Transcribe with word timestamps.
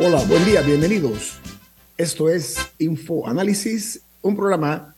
Hola, 0.00 0.22
buen 0.28 0.44
día, 0.44 0.60
bienvenidos. 0.60 1.40
Esto 1.96 2.28
es 2.28 2.56
Info 2.78 3.26
Análisis, 3.26 4.00
un 4.22 4.36
programa 4.36 4.94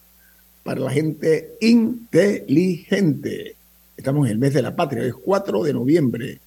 para 0.62 0.78
la 0.78 0.90
gente 0.90 1.56
inteligente. 1.62 3.56
Estamos 3.96 4.26
en 4.26 4.32
el 4.32 4.38
mes 4.38 4.52
de 4.52 4.60
la 4.60 4.76
patria, 4.76 5.02
es 5.04 5.14
4 5.14 5.62
de 5.62 5.72
noviembre. 5.72 6.40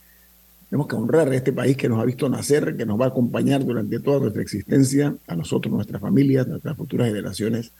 Tenemos 0.69 0.87
que 0.87 0.95
honrar 0.95 1.29
a 1.29 1.35
este 1.35 1.51
país 1.51 1.75
que 1.75 1.89
nos 1.89 1.99
ha 1.99 2.05
visto 2.05 2.29
nacer, 2.29 2.77
que 2.77 2.85
nos 2.85 3.01
va 3.01 3.05
a 3.05 3.07
acompañar 3.07 3.65
durante 3.65 3.99
toda 3.99 4.19
nuestra 4.19 4.43
existencia, 4.43 5.15
a 5.25 5.35
nosotros, 5.35 5.73
nuestras 5.73 5.99
familias, 5.99 6.47
nuestras 6.47 6.77
futuras 6.77 7.07
generaciones. 7.07 7.71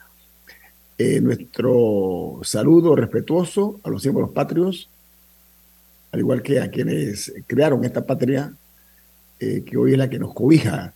Eh, 0.98 1.20
nuestro 1.20 2.40
saludo 2.42 2.96
respetuoso 2.96 3.78
a 3.84 3.90
los 3.90 4.02
símbolos 4.02 4.30
patrios, 4.30 4.88
al 6.10 6.18
igual 6.18 6.42
que 6.42 6.58
a 6.58 6.68
quienes 6.68 7.32
crearon 7.46 7.84
esta 7.84 8.04
patria 8.04 8.52
eh, 9.40 9.62
que 9.64 9.76
hoy 9.76 9.92
es 9.92 9.98
la 9.98 10.10
que 10.10 10.18
nos 10.18 10.34
cobija 10.34 10.94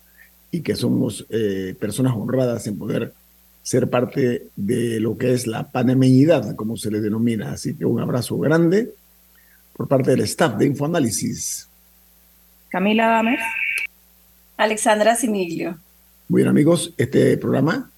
y 0.50 0.60
que 0.60 0.76
somos 0.76 1.26
eh, 1.30 1.74
personas 1.78 2.14
honradas 2.16 2.66
en 2.66 2.78
poder 2.78 3.12
ser 3.62 3.90
parte 3.90 4.46
de 4.56 4.98
lo 5.00 5.18
que 5.18 5.34
es 5.34 5.46
la 5.46 5.70
panameñidad, 5.70 6.56
como 6.56 6.76
se 6.76 6.90
le 6.90 7.00
denomina. 7.00 7.52
Así 7.52 7.74
que 7.74 7.84
un 7.84 8.00
abrazo 8.00 8.38
grande 8.38 8.90
por 9.76 9.88
parte 9.88 10.12
del 10.12 10.20
staff 10.20 10.56
de 10.56 10.66
Infoanálisis. 10.66 11.68
Camila 12.70 13.08
Dames. 13.08 13.40
Alexandra 14.56 15.14
Siniglio. 15.16 15.78
Muy 16.28 16.40
bien 16.42 16.48
amigos, 16.48 16.92
este 16.96 17.36
programa 17.36 17.90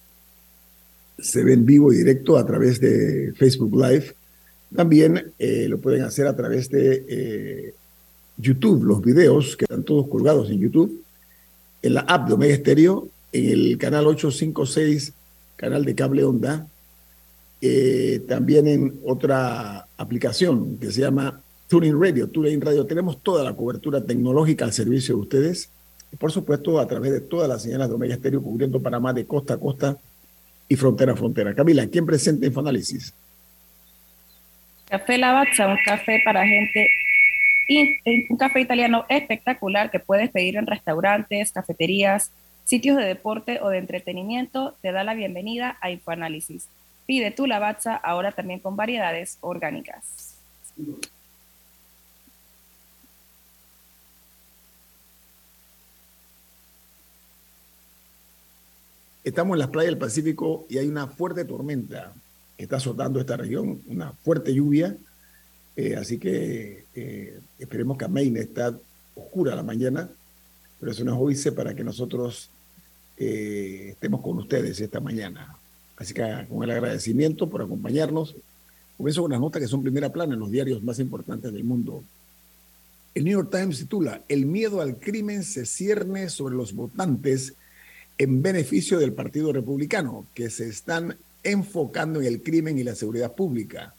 se 1.17 1.43
ve 1.43 1.53
en 1.53 1.65
vivo 1.65 1.93
y 1.93 1.97
directo 1.97 2.37
a 2.37 2.45
través 2.45 2.79
de 2.79 3.33
Facebook 3.37 3.75
Live. 3.75 4.13
También 4.75 5.33
eh, 5.37 5.67
lo 5.69 5.79
pueden 5.79 6.03
hacer 6.03 6.27
a 6.27 6.35
través 6.35 6.69
de 6.69 7.73
YouTube, 8.41 8.83
los 8.83 9.01
videos 9.01 9.55
que 9.55 9.65
están 9.65 9.83
todos 9.83 10.07
colgados 10.07 10.49
en 10.49 10.59
YouTube, 10.59 11.03
en 11.81 11.93
la 11.93 12.01
app 12.01 12.27
de 12.27 12.33
Omega 12.33 12.55
Stereo, 12.55 13.07
en 13.31 13.45
el 13.49 13.77
canal 13.77 14.07
856, 14.07 15.13
canal 15.55 15.85
de 15.85 15.95
cable 15.95 16.23
onda, 16.23 16.67
eh, 17.61 18.21
también 18.27 18.67
en 18.67 18.99
otra 19.05 19.85
aplicación 19.95 20.77
que 20.79 20.91
se 20.91 21.01
llama 21.01 21.41
Tuning 21.67 22.01
Radio. 22.01 22.27
Tuning 22.27 22.59
Radio, 22.59 22.85
tenemos 22.85 23.21
toda 23.21 23.43
la 23.43 23.53
cobertura 23.53 24.03
tecnológica 24.03 24.65
al 24.65 24.73
servicio 24.73 25.15
de 25.15 25.21
ustedes, 25.21 25.69
y 26.11 26.15
por 26.15 26.31
supuesto 26.31 26.79
a 26.79 26.87
través 26.87 27.11
de 27.11 27.21
todas 27.21 27.47
las 27.47 27.61
señales 27.61 27.87
de 27.87 27.95
Omega 27.95 28.15
Stereo, 28.15 28.41
cubriendo 28.41 28.81
Panamá 28.81 29.13
de 29.13 29.25
costa 29.25 29.53
a 29.53 29.57
costa 29.57 29.97
y 30.67 30.75
frontera 30.75 31.13
a 31.13 31.15
frontera. 31.15 31.53
Camila, 31.53 31.85
¿quién 31.87 32.05
presenta 32.05 32.47
Infoanálisis? 32.47 33.13
Café 34.89 35.17
Lavazza, 35.17 35.67
un 35.67 35.77
café 35.85 36.21
para 36.25 36.45
gente 36.45 36.89
un 38.29 38.37
café 38.37 38.59
italiano 38.59 39.05
espectacular 39.09 39.91
que 39.91 39.99
puedes 39.99 40.29
pedir 40.29 40.57
en 40.57 40.67
restaurantes, 40.67 41.51
cafeterías, 41.51 42.31
sitios 42.65 42.97
de 42.97 43.05
deporte 43.05 43.59
o 43.61 43.69
de 43.69 43.77
entretenimiento, 43.77 44.75
te 44.81 44.91
da 44.91 45.03
la 45.03 45.13
bienvenida 45.13 45.77
a 45.81 45.91
Infoanálisis. 45.91 46.67
Pide 47.05 47.31
tu 47.31 47.47
lavazza 47.47 47.95
ahora 47.95 48.31
también 48.31 48.59
con 48.59 48.75
variedades 48.75 49.37
orgánicas. 49.41 50.35
Estamos 59.23 59.55
en 59.55 59.59
las 59.59 59.69
playas 59.69 59.91
del 59.91 59.99
Pacífico 59.99 60.65
y 60.69 60.77
hay 60.77 60.87
una 60.87 61.07
fuerte 61.07 61.45
tormenta 61.45 62.13
que 62.57 62.63
está 62.63 62.77
azotando 62.77 63.19
esta 63.19 63.37
región, 63.37 63.81
una 63.87 64.13
fuerte 64.13 64.53
lluvia 64.53 64.95
eh, 65.75 65.95
así 65.95 66.17
que 66.17 66.85
eh, 66.95 67.39
esperemos 67.59 67.97
que 67.97 68.07
Maine 68.07 68.41
está 68.41 68.77
oscura 69.15 69.55
la 69.55 69.63
mañana, 69.63 70.09
pero 70.79 70.91
eso 70.91 71.03
nos 71.03 71.19
oíse 71.19 71.51
para 71.51 71.73
que 71.73 71.83
nosotros 71.83 72.49
eh, 73.17 73.89
estemos 73.91 74.21
con 74.21 74.37
ustedes 74.37 74.79
esta 74.81 74.99
mañana. 74.99 75.55
Así 75.97 76.13
que 76.13 76.23
con 76.49 76.63
el 76.63 76.71
agradecimiento 76.71 77.49
por 77.49 77.61
acompañarnos, 77.61 78.35
comienzo 78.97 79.21
con 79.21 79.31
unas 79.31 79.41
notas 79.41 79.61
que 79.61 79.67
son 79.67 79.83
primera 79.83 80.11
plana 80.11 80.33
en 80.33 80.39
los 80.39 80.51
diarios 80.51 80.81
más 80.83 80.99
importantes 80.99 81.53
del 81.53 81.63
mundo. 81.63 82.03
El 83.13 83.25
New 83.25 83.33
York 83.33 83.51
Times 83.51 83.77
titula, 83.77 84.21
El 84.27 84.45
miedo 84.45 84.81
al 84.81 84.97
crimen 84.97 85.43
se 85.43 85.65
cierne 85.65 86.29
sobre 86.29 86.55
los 86.55 86.73
votantes 86.73 87.53
en 88.17 88.41
beneficio 88.41 88.99
del 88.99 89.13
Partido 89.13 89.51
Republicano, 89.51 90.25
que 90.33 90.49
se 90.49 90.67
están 90.67 91.17
enfocando 91.43 92.21
en 92.21 92.27
el 92.27 92.41
crimen 92.41 92.77
y 92.77 92.83
la 92.83 92.95
seguridad 92.95 93.33
pública. 93.33 93.93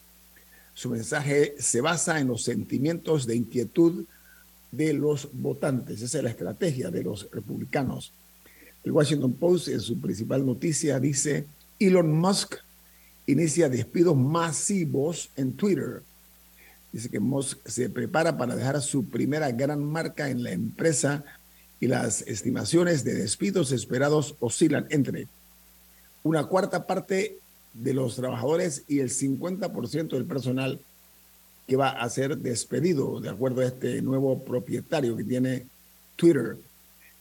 Su 0.75 0.91
mensaje 0.91 1.55
se 1.59 1.81
basa 1.81 2.19
en 2.21 2.29
los 2.29 2.45
sentimientos 2.45 3.27
de 3.27 3.37
inquietud 3.37 4.05
de 4.71 4.93
los 4.95 5.29
votantes. 5.33 6.01
Esa 6.01 6.19
es 6.19 6.25
la 6.25 6.31
estrategia 6.31 6.91
de 6.91 7.03
los 7.03 7.29
republicanos. 7.31 8.13
El 8.85 8.93
Washington 8.93 9.35
Post 9.35 9.69
en 9.69 9.81
su 9.81 10.01
principal 10.01 10.45
noticia 10.45 10.99
dice, 10.99 11.47
Elon 11.79 12.13
Musk 12.13 12.57
inicia 13.27 13.69
despidos 13.69 14.17
masivos 14.17 15.31
en 15.37 15.53
Twitter. 15.53 16.03
Dice 16.93 17.09
que 17.09 17.21
Musk 17.21 17.59
se 17.67 17.89
prepara 17.89 18.37
para 18.37 18.57
dejar 18.57 18.81
su 18.83 19.05
primera 19.05 19.51
gran 19.53 19.85
marca 19.85 20.31
en 20.31 20.43
la 20.43 20.51
empresa 20.51 21.25
y 21.81 21.87
las 21.87 22.23
estimaciones 22.23 23.05
de 23.05 23.15
despidos 23.15 23.73
esperados 23.73 24.37
oscilan 24.41 24.87
entre 24.91 25.27
una 26.23 26.45
cuarta 26.45 26.87
parte 26.87 27.39
de 27.75 27.95
los 27.95 28.17
trabajadores 28.17 28.85
y 28.89 29.01
el 29.01 29.11
50% 29.11 30.11
del 30.11 30.25
personal 30.25 30.81
que 31.67 31.77
va 31.77 31.91
a 31.91 32.09
ser 32.11 32.39
despedido, 32.39 33.21
de 33.21 33.31
acuerdo 33.31 33.61
a 33.61 33.67
este 33.67 34.03
nuevo 34.03 34.43
propietario 34.45 35.17
que 35.17 35.25
tiene 35.25 35.67
Twitter. 36.17 36.57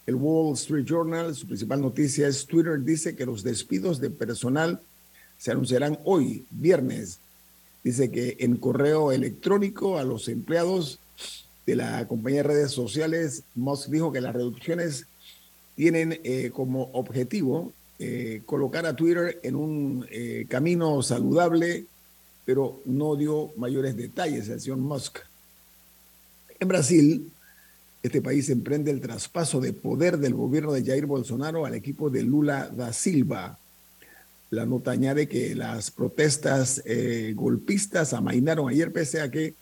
El 0.06 0.16
Wall 0.16 0.54
Street 0.54 0.86
Journal, 0.86 1.34
su 1.36 1.46
principal 1.46 1.82
noticia 1.82 2.28
es 2.28 2.46
Twitter 2.46 2.84
dice 2.84 3.16
que 3.16 3.26
los 3.26 3.44
despidos 3.44 4.00
de 4.00 4.10
personal 4.10 4.82
se 5.38 5.52
anunciarán 5.52 6.00
hoy, 6.04 6.46
viernes. 6.50 7.20
Dice 7.84 8.12
que 8.12 8.38
en 8.40 8.58
correo 8.58 9.12
electrónico 9.12 9.98
a 9.98 10.04
los 10.04 10.28
empleados 10.28 11.00
de 11.66 11.76
la 11.76 12.08
compañía 12.08 12.44
de 12.44 12.50
redes 12.50 12.72
sociales, 12.72 13.44
Musk 13.56 13.90
dijo 13.90 14.12
que 14.12 14.22
las 14.22 14.34
reducciones 14.34 15.06
tienen 15.76 16.20
eh, 16.24 16.52
como 16.54 16.90
objetivo 16.94 17.74
eh, 18.04 18.42
colocar 18.48 18.84
a 18.88 18.96
Twitter 18.96 19.40
en 19.44 19.56
un 19.56 20.08
eh, 20.10 20.48
camino 20.50 21.04
saludable, 21.04 21.86
pero 22.46 22.82
no 22.86 23.16
dio 23.16 23.52
mayores 23.58 23.96
detalles 23.96 24.50
el 24.50 24.60
señor 24.60 24.80
Musk. 24.80 25.20
En 26.60 26.68
Brasil, 26.68 27.32
este 28.02 28.20
país 28.24 28.50
emprende 28.50 28.90
el 28.90 29.02
traspaso 29.02 29.62
de 29.62 29.74
poder 29.74 30.18
del 30.18 30.34
gobierno 30.34 30.72
de 30.72 30.84
Jair 30.84 31.06
Bolsonaro 31.06 31.64
al 31.64 31.76
equipo 31.76 32.10
de 32.10 32.24
Lula 32.24 32.72
da 32.76 32.92
Silva. 32.92 33.60
La 34.50 34.66
nota 34.66 34.90
añade 34.90 35.28
que 35.28 35.54
las 35.54 35.92
protestas 35.92 36.82
eh, 36.86 37.34
golpistas 37.36 38.14
amainaron 38.14 38.68
ayer 38.68 38.92
pese 38.92 39.22
a 39.22 39.30
que 39.30 39.54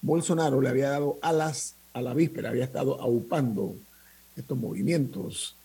Bolsonaro 0.00 0.62
le 0.62 0.70
había 0.70 0.88
dado 0.88 1.18
alas 1.20 1.74
a 1.92 2.00
la 2.00 2.14
víspera, 2.14 2.48
había 2.48 2.64
estado 2.64 2.98
aupando 3.02 3.76
estos 4.34 4.56
movimientos. 4.56 5.56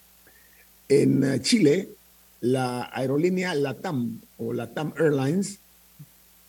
En 0.89 1.41
Chile, 1.41 1.87
la 2.41 2.89
aerolínea 2.91 3.55
LATAM 3.55 4.19
o 4.37 4.51
LATAM 4.51 4.93
Airlines 4.97 5.59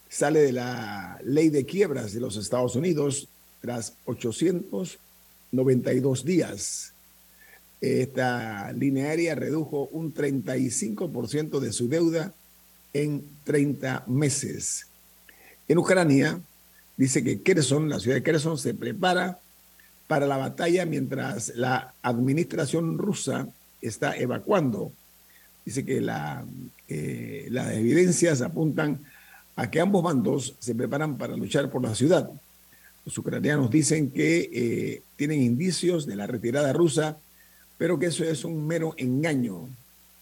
sale 0.08 0.40
de 0.40 0.52
la 0.52 1.20
ley 1.24 1.50
de 1.50 1.64
quiebras 1.64 2.12
de 2.12 2.18
los 2.20 2.36
Estados 2.36 2.74
Unidos 2.76 3.28
tras 3.60 3.94
892 4.06 6.24
días. 6.24 6.92
Esta 7.80 8.72
línea 8.72 9.10
aérea 9.10 9.34
redujo 9.34 9.88
un 9.92 10.14
35% 10.14 11.60
de 11.60 11.72
su 11.72 11.88
deuda 11.88 12.32
en 12.92 13.24
30 13.44 14.04
meses. 14.06 14.86
En 15.68 15.78
Ucrania 15.78 16.40
dice 16.96 17.24
que 17.24 17.42
Kherson, 17.42 17.88
la 17.88 18.00
ciudad 18.00 18.16
de 18.16 18.22
Kherson, 18.22 18.58
se 18.58 18.74
prepara 18.74 19.38
para 20.06 20.26
la 20.26 20.36
batalla 20.36 20.84
mientras 20.84 21.54
la 21.56 21.94
administración 22.02 22.98
rusa 22.98 23.48
está 23.80 24.14
evacuando. 24.16 24.92
Dice 25.64 25.85
que 25.85 26.00
la, 26.00 26.44
las 26.88 27.73
evidencias 27.73 28.43
apuntan 28.43 29.00
a 29.56 29.70
que 29.70 29.81
ambos 29.81 30.03
bandos 30.03 30.55
se 30.59 30.75
preparan 30.75 31.17
para 31.17 31.37
luchar 31.37 31.70
por 31.70 31.82
la 31.82 31.94
ciudad. 31.94 32.31
Los 33.05 33.19
ucranianos 33.19 33.70
dicen 33.70 34.11
que 34.11 34.49
eh, 34.53 35.03
tienen 35.17 35.43
indicios 35.43 36.06
de 36.06 36.17
la 36.17 36.26
retirada 36.26 36.73
rusa, 36.73 37.19
pero 37.76 37.99
que 37.99 38.06
eso 38.06 38.25
es 38.25 38.44
un 38.44 38.67
mero 38.67 38.94
engaño, 38.97 39.69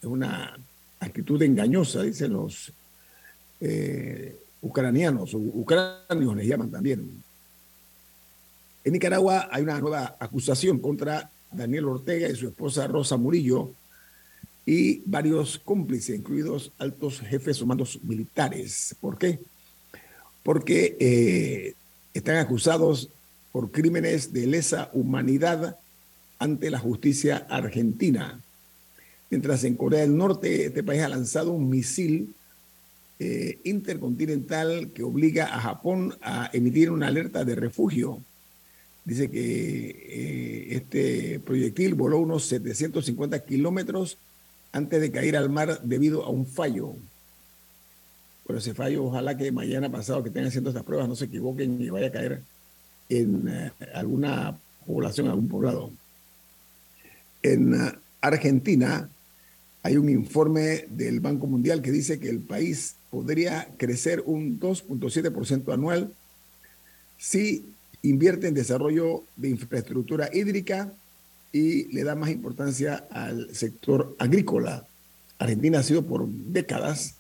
es 0.01 0.07
una 0.07 0.59
actitud 0.99 1.41
engañosa, 1.43 2.03
dicen 2.03 2.33
los 2.33 2.73
eh, 3.61 4.37
ucranianos, 4.63 5.35
ucranios 5.35 6.37
les 6.37 6.47
llaman 6.47 6.71
también. 6.71 7.23
En 8.83 8.93
Nicaragua 8.93 9.49
hay 9.53 9.63
una 9.63 9.79
nueva 9.79 10.17
acusación 10.19 10.79
contra 10.79 11.31
Daniel 11.53 11.85
Ortega 11.87 12.29
y 12.29 12.35
su 12.35 12.49
esposa 12.49 12.87
Rosa 12.87 13.19
Murillo 13.19 13.75
y 14.67 15.03
varios 15.07 15.59
cómplices, 15.59 16.17
incluidos 16.17 16.73
altos 16.79 17.21
jefes 17.21 17.61
humanos 17.61 17.99
militares. 18.03 18.95
¿Por 19.01 19.19
qué? 19.19 19.39
Porque 20.43 20.97
eh, 21.01 21.75
están 22.15 22.37
acusados 22.37 23.11
por 23.53 23.71
crímenes 23.71 24.33
de 24.33 24.47
lesa 24.47 24.91
humanidad 24.93 25.79
ante 26.39 26.71
la 26.71 26.79
justicia 26.79 27.47
argentina. 27.49 28.41
Mientras 29.29 29.65
en 29.65 29.77
Corea 29.77 30.01
del 30.01 30.17
Norte 30.17 30.67
este 30.67 30.83
país 30.83 31.03
ha 31.03 31.09
lanzado 31.09 31.53
un 31.53 31.69
misil 31.69 32.35
eh, 33.19 33.59
intercontinental 33.65 34.91
que 34.95 35.03
obliga 35.03 35.55
a 35.55 35.61
Japón 35.61 36.17
a 36.23 36.51
emitir 36.53 36.91
una 36.91 37.09
alerta 37.09 37.45
de 37.45 37.55
refugio 37.55 38.23
Dice 39.05 39.31
que 39.31 39.91
eh, 39.91 40.67
este 40.77 41.41
proyectil 41.41 41.95
voló 41.95 42.19
unos 42.19 42.45
750 42.45 43.45
kilómetros 43.45 44.19
antes 44.73 45.01
de 45.01 45.11
caer 45.11 45.37
al 45.37 45.51
mar 45.51 45.81
debido 45.83 46.25
a 46.25 46.31
un 46.31 46.47
fallo. 46.47 46.95
Por 48.47 48.57
ese 48.57 48.75
fallo, 48.75 49.05
ojalá 49.05 49.37
que 49.37 49.53
mañana 49.53 49.91
pasado 49.91 50.23
que 50.23 50.29
estén 50.29 50.47
haciendo 50.47 50.71
estas 50.71 50.85
pruebas 50.85 51.09
no 51.09 51.17
se 51.17 51.27
equivoquen 51.27 51.81
y 51.81 51.91
vaya 51.91 52.09
a 52.09 52.13
caer 52.13 52.43
en 53.09 53.49
eh, 53.49 53.73
alguna 53.95 54.59
población, 54.87 55.29
algún 55.29 55.49
poblado. 55.49 55.91
En 57.43 57.75
uh, 57.75 57.93
Argentina 58.21 59.09
hay 59.83 59.97
un 59.97 60.09
informe 60.09 60.87
del 60.91 61.21
Banco 61.21 61.47
Mundial 61.47 61.81
que 61.83 61.91
dice 61.91 62.21
que 62.21 62.29
el 62.29 62.41
país 62.41 62.97
podría 63.11 63.69
crecer 63.77 64.23
un 64.27 64.61
2.7% 64.61 65.73
anual 65.73 66.13
si 67.19 67.65
invierte 68.03 68.49
en 68.49 68.55
desarrollo 68.55 69.25
de 69.37 69.51
infraestructura 69.51 70.29
hídrica 70.33 70.93
y 71.53 71.93
le 71.93 72.05
da 72.05 72.15
más 72.15 72.31
importancia 72.31 73.07
al 73.11 73.55
sector 73.55 74.15
agrícola. 74.19 74.87
Argentina 75.39 75.81
ha 75.81 75.83
sido 75.83 76.05
por 76.05 76.29
décadas 76.29 77.17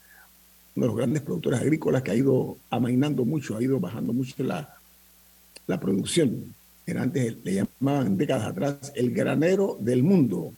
uno 0.76 0.86
de 0.86 0.88
los 0.88 0.96
grandes 0.96 1.22
productores 1.22 1.60
agrícolas 1.60 2.02
que 2.02 2.12
ha 2.12 2.14
ido 2.14 2.56
amainando 2.70 3.24
mucho, 3.24 3.56
ha 3.56 3.62
ido 3.62 3.80
bajando 3.80 4.12
mucho 4.12 4.42
la, 4.44 4.72
la 5.66 5.80
producción. 5.80 6.54
Era 6.86 7.02
antes, 7.02 7.36
le 7.44 7.54
llamaban 7.54 8.16
décadas 8.16 8.46
atrás, 8.46 8.92
el 8.94 9.12
granero 9.12 9.76
del 9.80 10.02
mundo. 10.02 10.52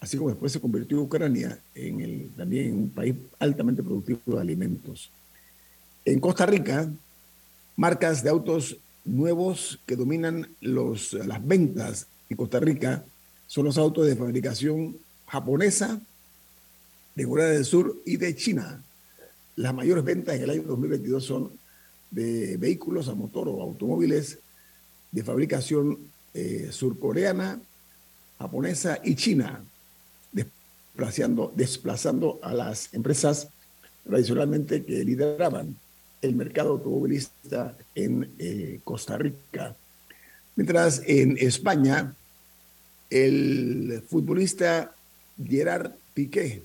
Así 0.00 0.16
como 0.16 0.30
después 0.30 0.52
se 0.52 0.60
convirtió 0.60 1.00
Ucrania 1.00 1.58
en 1.74 2.00
el, 2.00 2.30
también 2.36 2.68
en 2.68 2.74
un 2.74 2.90
país 2.90 3.14
altamente 3.38 3.82
productivo 3.82 4.36
de 4.36 4.40
alimentos. 4.40 5.10
En 6.04 6.18
Costa 6.18 6.46
Rica, 6.46 6.90
marcas 7.76 8.22
de 8.22 8.30
autos 8.30 8.76
nuevos 9.04 9.78
que 9.86 9.96
dominan 9.96 10.48
los, 10.60 11.12
las 11.12 11.44
ventas 11.46 12.06
en 12.32 12.36
Costa 12.36 12.60
Rica 12.60 13.04
son 13.46 13.66
los 13.66 13.76
autos 13.76 14.06
de 14.06 14.16
fabricación 14.16 14.96
japonesa, 15.26 16.00
de 17.14 17.26
Corea 17.26 17.46
del 17.46 17.64
Sur 17.64 18.00
y 18.06 18.16
de 18.16 18.34
China. 18.34 18.82
Las 19.56 19.74
mayores 19.74 20.02
ventas 20.02 20.34
en 20.36 20.42
el 20.44 20.50
año 20.50 20.62
2022 20.62 21.24
son 21.24 21.52
de 22.10 22.56
vehículos 22.56 23.08
a 23.08 23.14
motor 23.14 23.48
o 23.48 23.60
automóviles 23.60 24.38
de 25.10 25.22
fabricación 25.22 25.98
eh, 26.32 26.68
surcoreana, 26.70 27.60
japonesa 28.38 28.98
y 29.04 29.14
china, 29.14 29.62
desplazando, 30.32 31.52
desplazando 31.54 32.40
a 32.42 32.54
las 32.54 32.94
empresas 32.94 33.48
tradicionalmente 34.04 34.84
que 34.84 35.04
lideraban 35.04 35.76
el 36.22 36.34
mercado 36.34 36.70
automovilista 36.70 37.76
en 37.94 38.30
eh, 38.38 38.80
Costa 38.84 39.18
Rica. 39.18 39.76
Mientras 40.56 41.02
en 41.06 41.36
España, 41.38 42.14
el 43.12 44.02
futbolista 44.08 44.94
Gerard 45.44 45.92
Piqué 46.14 46.62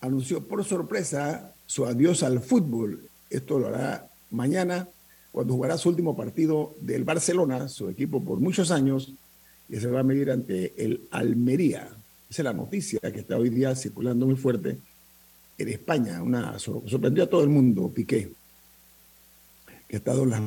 anunció 0.00 0.42
por 0.42 0.64
sorpresa 0.64 1.52
su 1.66 1.86
adiós 1.86 2.24
al 2.24 2.40
fútbol. 2.40 3.08
Esto 3.30 3.58
lo 3.58 3.68
hará 3.68 4.10
mañana 4.30 4.88
cuando 5.30 5.54
jugará 5.54 5.78
su 5.78 5.88
último 5.88 6.16
partido 6.16 6.74
del 6.80 7.04
Barcelona, 7.04 7.68
su 7.68 7.88
equipo 7.88 8.22
por 8.24 8.40
muchos 8.40 8.72
años, 8.72 9.12
y 9.68 9.76
se 9.76 9.86
va 9.86 10.00
a 10.00 10.02
medir 10.02 10.32
ante 10.32 10.72
el 10.76 11.06
Almería. 11.10 11.88
Esa 12.28 12.42
es 12.42 12.44
la 12.44 12.52
noticia 12.52 12.98
que 13.00 13.20
está 13.20 13.36
hoy 13.36 13.48
día 13.48 13.76
circulando 13.76 14.26
muy 14.26 14.36
fuerte 14.36 14.78
en 15.58 15.68
España. 15.68 16.22
Una, 16.22 16.58
sorprendió 16.58 17.24
a 17.24 17.28
todo 17.28 17.44
el 17.44 17.50
mundo 17.50 17.88
Piqué 17.88 18.32
que 19.86 19.96
ha 19.96 19.98
estado 19.98 20.24
en 20.24 20.30
las 20.30 20.42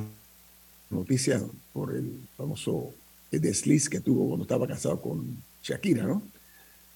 noticias 0.89 1.42
por 1.74 1.95
el 1.95 2.19
famoso 2.36 2.94
desliz 3.39 3.89
que 3.89 4.01
tuvo 4.01 4.28
cuando 4.28 4.44
estaba 4.44 4.68
casado 4.68 5.01
con 5.01 5.38
Shakira, 5.63 6.04
¿no? 6.04 6.22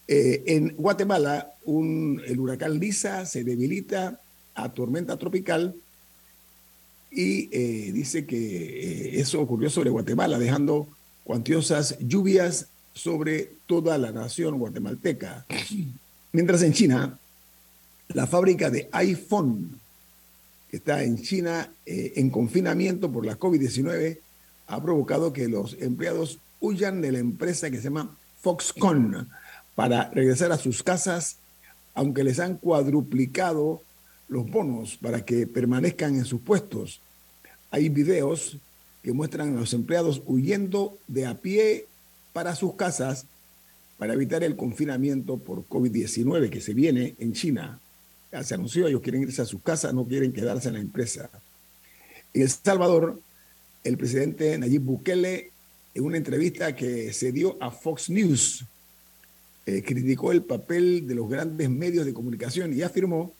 Eh, 0.08 0.44
en 0.46 0.76
Guatemala, 0.76 1.54
un, 1.66 2.22
el 2.26 2.40
huracán 2.40 2.80
Lisa 2.80 3.26
se 3.26 3.44
debilita 3.44 4.20
a 4.54 4.70
tormenta 4.70 5.18
tropical 5.18 5.74
y 7.12 7.50
eh, 7.52 7.92
dice 7.94 8.26
que 8.26 8.38
eh, 8.38 9.20
eso 9.20 9.42
ocurrió 9.42 9.70
sobre 9.70 9.90
Guatemala, 9.90 10.38
dejando 10.38 10.88
cuantiosas 11.24 11.98
lluvias 12.00 12.68
sobre 12.94 13.52
toda 13.66 13.98
la 13.98 14.12
nación 14.12 14.60
guatemalteca. 14.60 15.46
Mientras 16.34 16.62
en 16.62 16.74
China, 16.74 17.18
la 18.10 18.28
fábrica 18.28 18.70
de 18.70 18.90
iPhone 18.92 19.80
está 20.72 21.04
en 21.04 21.22
China 21.22 21.72
eh, 21.86 22.14
en 22.18 22.30
confinamiento 22.30 23.12
por 23.12 23.26
la 23.26 23.40
COVID-19 23.40 24.20
ha 24.68 24.82
provocado 24.82 25.34
que 25.34 25.48
los 25.48 25.76
empleados 25.80 26.40
huyan 26.60 27.02
de 27.02 27.12
la 27.12 27.20
empresa 27.20 27.70
que 27.70 27.78
se 27.78 27.86
llama 27.86 28.16
Foxconn 28.42 29.30
para 29.76 30.10
regresar 30.12 30.52
a 30.52 30.58
sus 30.58 30.84
casas, 30.84 31.38
aunque 31.94 32.24
les 32.24 32.40
han 32.40 32.56
cuadruplicado 32.58 33.82
los 34.28 34.50
bonos 34.50 34.98
para 34.98 35.24
que 35.24 35.46
permanezcan 35.48 36.16
en 36.16 36.26
sus 36.26 36.42
puestos. 36.42 37.02
Hay 37.72 37.90
videos 37.90 38.58
que 39.04 39.14
muestran 39.14 39.56
a 39.56 39.60
los 39.60 39.74
empleados 39.74 40.22
huyendo 40.26 40.98
de 41.08 41.28
a 41.28 41.36
pie 41.36 41.86
para 42.34 42.56
sus 42.56 42.76
casas 42.76 43.26
para 43.98 44.14
evitar 44.14 44.44
el 44.44 44.56
confinamiento 44.56 45.38
por 45.38 45.68
COVID-19 45.68 46.50
que 46.50 46.62
se 46.62 46.74
viene 46.74 47.16
en 47.20 47.34
China 47.34 47.80
se 48.44 48.56
anunció, 48.56 48.88
ellos 48.88 49.02
quieren 49.02 49.24
irse 49.24 49.42
a 49.42 49.46
su 49.46 49.62
casa, 49.62 49.94
no 49.94 50.06
quieren 50.06 50.34
quedarse 50.34 50.68
en 50.68 50.76
la 50.76 50.82
empresa. 50.82 51.30
En 52.34 52.42
El 52.42 52.50
Salvador, 52.50 53.20
el 53.86 53.98
presidente 53.98 54.58
Nayib 54.58 54.82
Bukele, 54.82 55.52
en 55.94 56.04
una 56.04 56.18
entrevista 56.18 56.76
que 56.76 57.14
se 57.14 57.32
dio 57.32 57.56
a 57.62 57.72
Fox 57.72 58.10
News, 58.10 58.66
eh, 59.68 59.84
criticó 59.84 60.32
el 60.32 60.44
papel 60.44 61.08
de 61.08 61.16
los 61.16 61.30
grandes 61.30 61.70
medios 61.70 62.06
de 62.06 62.14
comunicación 62.14 62.74
y 62.74 62.82
afirmó 62.82 63.32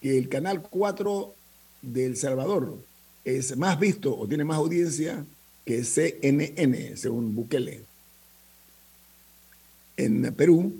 que 0.00 0.18
el 0.18 0.28
Canal 0.28 0.62
4 0.62 1.34
de 1.80 2.06
El 2.06 2.16
Salvador 2.16 2.78
es 3.24 3.56
más 3.56 3.80
visto 3.80 4.16
o 4.16 4.28
tiene 4.28 4.44
más 4.44 4.58
audiencia 4.58 5.24
que 5.64 5.82
CNN, 5.82 6.96
según 6.96 7.34
Bukele. 7.34 7.84
En 9.96 10.34
Perú, 10.34 10.74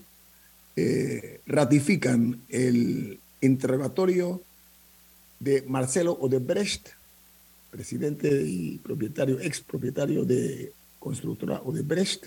eh, 0.77 1.41
ratifican 1.47 2.43
el 2.49 3.19
interrogatorio 3.41 4.43
de 5.41 5.63
Marcelo 5.63 6.13
Odebrecht, 6.13 6.91
presidente 7.73 8.29
y 8.47 8.79
propietario, 8.79 9.41
ex 9.41 9.61
propietario 9.63 10.25
de 10.25 10.73
constructora 11.01 11.63
Odebrecht, 11.65 12.27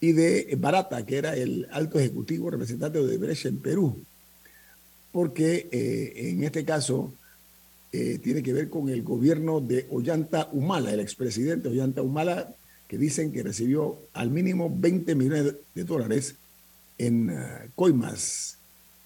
y 0.00 0.12
de 0.12 0.56
Barata, 0.58 1.04
que 1.04 1.18
era 1.18 1.36
el 1.36 1.68
alto 1.70 1.98
ejecutivo 1.98 2.50
representante 2.50 2.98
de 2.98 3.04
Odebrecht 3.04 3.44
en 3.44 3.58
Perú, 3.58 4.02
porque 5.12 5.68
eh, 5.70 6.30
en 6.30 6.42
este 6.42 6.64
caso 6.64 7.12
eh, 7.92 8.18
tiene 8.22 8.42
que 8.42 8.54
ver 8.54 8.70
con 8.70 8.88
el 8.88 9.02
gobierno 9.02 9.60
de 9.60 9.86
Ollanta 9.90 10.48
Humala, 10.52 10.92
el 10.92 11.00
expresidente 11.00 11.68
Ollanta 11.68 12.00
Humala, 12.00 12.54
que 12.88 12.96
dicen 12.96 13.30
que 13.30 13.42
recibió 13.42 13.98
al 14.14 14.30
mínimo 14.30 14.74
20 14.74 15.14
millones 15.14 15.54
de 15.74 15.84
dólares 15.84 16.36
en 16.96 17.30
eh, 17.30 17.68
coimas 17.74 18.56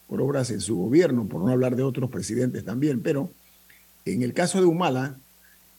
por 0.07 0.21
obras 0.21 0.50
en 0.50 0.61
su 0.61 0.76
gobierno, 0.76 1.26
por 1.26 1.43
no 1.43 1.50
hablar 1.50 1.75
de 1.75 1.83
otros 1.83 2.09
presidentes 2.09 2.64
también, 2.64 3.03
pero 3.03 3.33
en 4.05 4.23
el 4.23 4.33
caso 4.33 4.61
de 4.61 4.67
Humala 4.67 5.19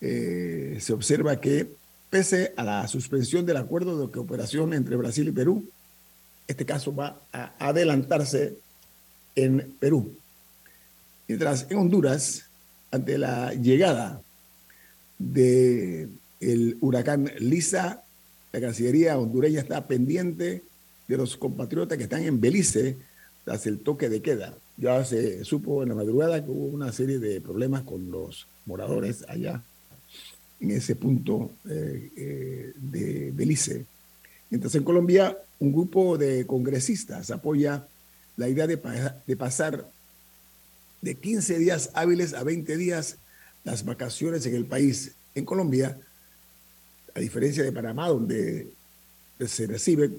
eh, 0.01 0.77
se 0.79 0.93
observa 0.93 1.39
que 1.39 1.69
pese 2.09 2.53
a 2.55 2.63
la 2.63 2.87
suspensión 2.87 3.45
del 3.45 3.57
acuerdo 3.57 3.99
de 3.99 4.11
cooperación 4.11 4.73
entre 4.73 4.95
Brasil 4.95 5.27
y 5.27 5.31
Perú, 5.31 5.67
este 6.47 6.65
caso 6.65 6.95
va 6.95 7.19
a 7.31 7.53
adelantarse 7.59 8.57
en 9.35 9.75
Perú. 9.79 10.15
Mientras 11.27 11.65
en 11.69 11.77
Honduras, 11.77 12.45
ante 12.91 13.17
la 13.17 13.53
llegada 13.53 14.21
del 15.17 16.09
el 16.39 16.77
huracán 16.81 17.31
Lisa, 17.39 18.03
la 18.51 18.61
Cancillería 18.61 19.17
hondureña 19.17 19.59
está 19.59 19.87
pendiente 19.87 20.63
de 21.07 21.17
los 21.17 21.35
compatriotas 21.35 21.97
que 21.97 22.03
están 22.03 22.23
en 22.23 22.39
Belice 22.39 22.97
tras 23.43 23.65
el 23.65 23.79
toque 23.79 24.07
de 24.07 24.21
queda. 24.21 24.53
Ya 24.77 25.03
se 25.03 25.43
supo 25.43 25.83
en 25.83 25.89
la 25.89 25.95
madrugada 25.95 26.43
que 26.43 26.51
hubo 26.51 26.65
una 26.67 26.91
serie 26.91 27.19
de 27.19 27.41
problemas 27.41 27.83
con 27.83 28.11
los 28.11 28.47
moradores 28.65 29.25
allá 29.27 29.61
en 30.59 30.71
ese 30.71 30.95
punto 30.95 31.51
eh, 31.69 32.12
eh, 32.15 32.74
de 32.75 33.31
Belice. 33.31 33.85
Mientras 34.50 34.75
en 34.75 34.83
Colombia, 34.83 35.38
un 35.59 35.71
grupo 35.71 36.17
de 36.17 36.45
congresistas 36.45 37.31
apoya 37.31 37.88
la 38.38 38.50
idea 38.50 38.67
de, 38.67 38.77
pasar 39.35 39.89
de 41.01 41.15
15 41.15 41.59
días 41.59 41.89
hábiles 41.93 42.33
a 42.33 42.43
20 42.43 42.77
días 42.77 43.17
las 43.63 43.85
vacaciones 43.85 44.45
en 44.45 44.55
el 44.55 44.65
país. 44.65 45.13
En 45.33 45.45
Colombia, 45.45 45.97
a 47.13 47.19
diferencia 47.19 47.63
de 47.63 47.71
Panamá, 47.71 48.09
donde 48.09 48.71
se 49.45 49.67
recibe 49.67 50.12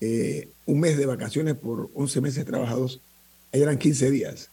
eh, 0.00 0.48
un 0.66 0.80
mes 0.80 0.96
de 0.96 1.06
vacaciones 1.06 1.54
por 1.54 1.90
11 1.94 2.20
meses 2.20 2.44
trabajados, 2.44 3.00
ahí 3.52 3.62
eran 3.62 3.78
15 3.78 4.10
días. 4.10 4.50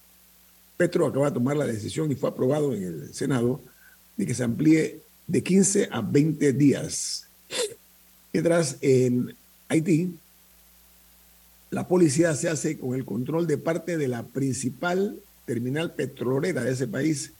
Petro 0.75 1.07
acaba 1.07 1.27
de 1.27 1.33
tomar 1.33 1.57
la 1.57 1.65
decisión 1.65 2.11
y 2.11 2.15
fue 2.15 2.29
aprobado 2.29 2.73
en 2.73 2.83
el 2.83 3.13
Senado 3.13 3.61
de 4.17 4.25
que 4.25 4.33
se 4.33 4.43
amplíe 4.43 4.99
de 5.27 5.43
15 5.43 5.89
a 5.91 6.01
20 6.01 6.53
días. 6.53 7.27
Mientras 8.33 8.77
en 8.81 9.35
Haití, 9.69 10.17
la 11.69 11.87
policía 11.87 12.33
se 12.35 12.49
hace 12.49 12.77
con 12.77 12.95
el 12.95 13.05
control 13.05 13.47
de 13.47 13.57
parte 13.57 13.97
de 13.97 14.07
la 14.07 14.23
principal 14.23 15.19
terminal 15.45 15.93
petrolera 15.93 16.63
de 16.63 16.71
ese 16.71 16.87
país, 16.87 17.33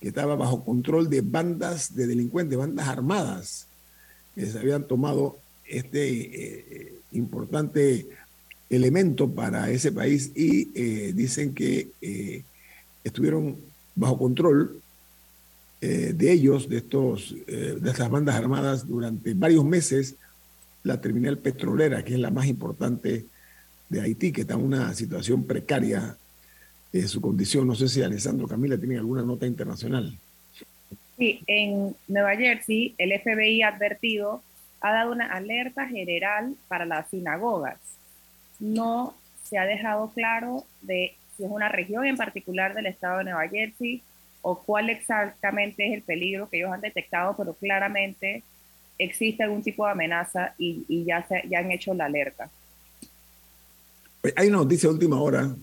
que 0.00 0.08
estaba 0.08 0.36
bajo 0.36 0.64
control 0.64 1.10
de 1.10 1.22
bandas 1.22 1.94
de 1.94 2.06
delincuentes, 2.06 2.58
bandas 2.58 2.88
armadas, 2.88 3.66
que 4.34 4.46
se 4.46 4.58
habían 4.58 4.86
tomado 4.86 5.38
este 5.64 6.08
eh, 6.10 6.94
importante 7.12 8.06
elemento 8.70 9.30
para 9.30 9.70
ese 9.70 9.92
país 9.92 10.30
y 10.34 10.70
eh, 10.74 11.12
dicen 11.14 11.54
que 11.54 11.88
eh, 12.00 12.42
estuvieron 13.02 13.56
bajo 13.94 14.18
control 14.18 14.80
de 15.80 16.32
ellos, 16.32 16.68
de, 16.68 16.78
estos, 16.78 17.34
de 17.46 17.90
estas 17.90 18.10
bandas 18.10 18.34
armadas, 18.34 18.86
durante 18.86 19.34
varios 19.34 19.64
meses, 19.64 20.16
la 20.82 21.00
terminal 21.00 21.38
petrolera, 21.38 22.04
que 22.04 22.14
es 22.14 22.20
la 22.20 22.30
más 22.30 22.46
importante 22.46 23.26
de 23.88 24.00
Haití, 24.00 24.32
que 24.32 24.42
está 24.42 24.54
en 24.54 24.64
una 24.64 24.92
situación 24.94 25.44
precaria 25.44 26.16
de 26.92 27.08
su 27.08 27.20
condición. 27.20 27.66
No 27.66 27.74
sé 27.74 27.88
si 27.88 28.02
Alessandro 28.02 28.48
Camila 28.48 28.76
tiene 28.78 28.98
alguna 28.98 29.22
nota 29.22 29.46
internacional. 29.46 30.16
Sí, 31.16 31.42
en 31.46 31.96
Nueva 32.06 32.36
Jersey 32.36 32.94
el 32.98 33.12
FBI 33.20 33.62
ha 33.62 33.68
advertido, 33.68 34.42
ha 34.80 34.92
dado 34.92 35.12
una 35.12 35.26
alerta 35.26 35.86
general 35.86 36.54
para 36.68 36.84
las 36.84 37.08
sinagogas. 37.10 37.78
No 38.60 39.14
se 39.42 39.58
ha 39.58 39.64
dejado 39.64 40.10
claro 40.10 40.64
de 40.82 41.14
si 41.36 41.44
es 41.44 41.50
una 41.50 41.68
región 41.68 42.04
en 42.04 42.16
particular 42.16 42.74
del 42.74 42.86
estado 42.86 43.18
de 43.18 43.24
Nueva 43.24 43.48
Jersey 43.48 44.02
o 44.48 44.62
cuál 44.62 44.88
exactamente 44.88 45.86
es 45.86 45.92
el 45.92 46.02
peligro 46.02 46.48
que 46.48 46.56
ellos 46.56 46.72
han 46.72 46.80
detectado, 46.80 47.36
pero 47.36 47.52
claramente 47.52 48.42
existe 48.96 49.42
algún 49.42 49.62
tipo 49.62 49.84
de 49.84 49.92
amenaza 49.92 50.54
y, 50.56 51.04
ya, 51.04 51.26
se, 51.28 51.42
ya 51.50 51.58
han 51.58 51.70
hecho 51.70 51.92
la 51.92 52.06
alerta. 52.06 52.50
Hay 54.36 54.48
una 54.48 54.56
noticia 54.56 54.88
de 54.88 54.94
última 54.94 55.20
hora 55.20 55.54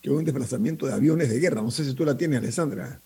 que 0.00 0.08
hubo 0.08 0.18
un 0.18 0.24
desplazamiento 0.24 0.86
de 0.86 0.94
aviones 0.94 1.28
de 1.28 1.38
guerra. 1.38 1.60
No 1.60 1.70
sé 1.70 1.84
si 1.84 1.94
tú 1.94 2.04
la 2.06 2.16
tienes, 2.16 2.38
Alessandra. 2.38 2.98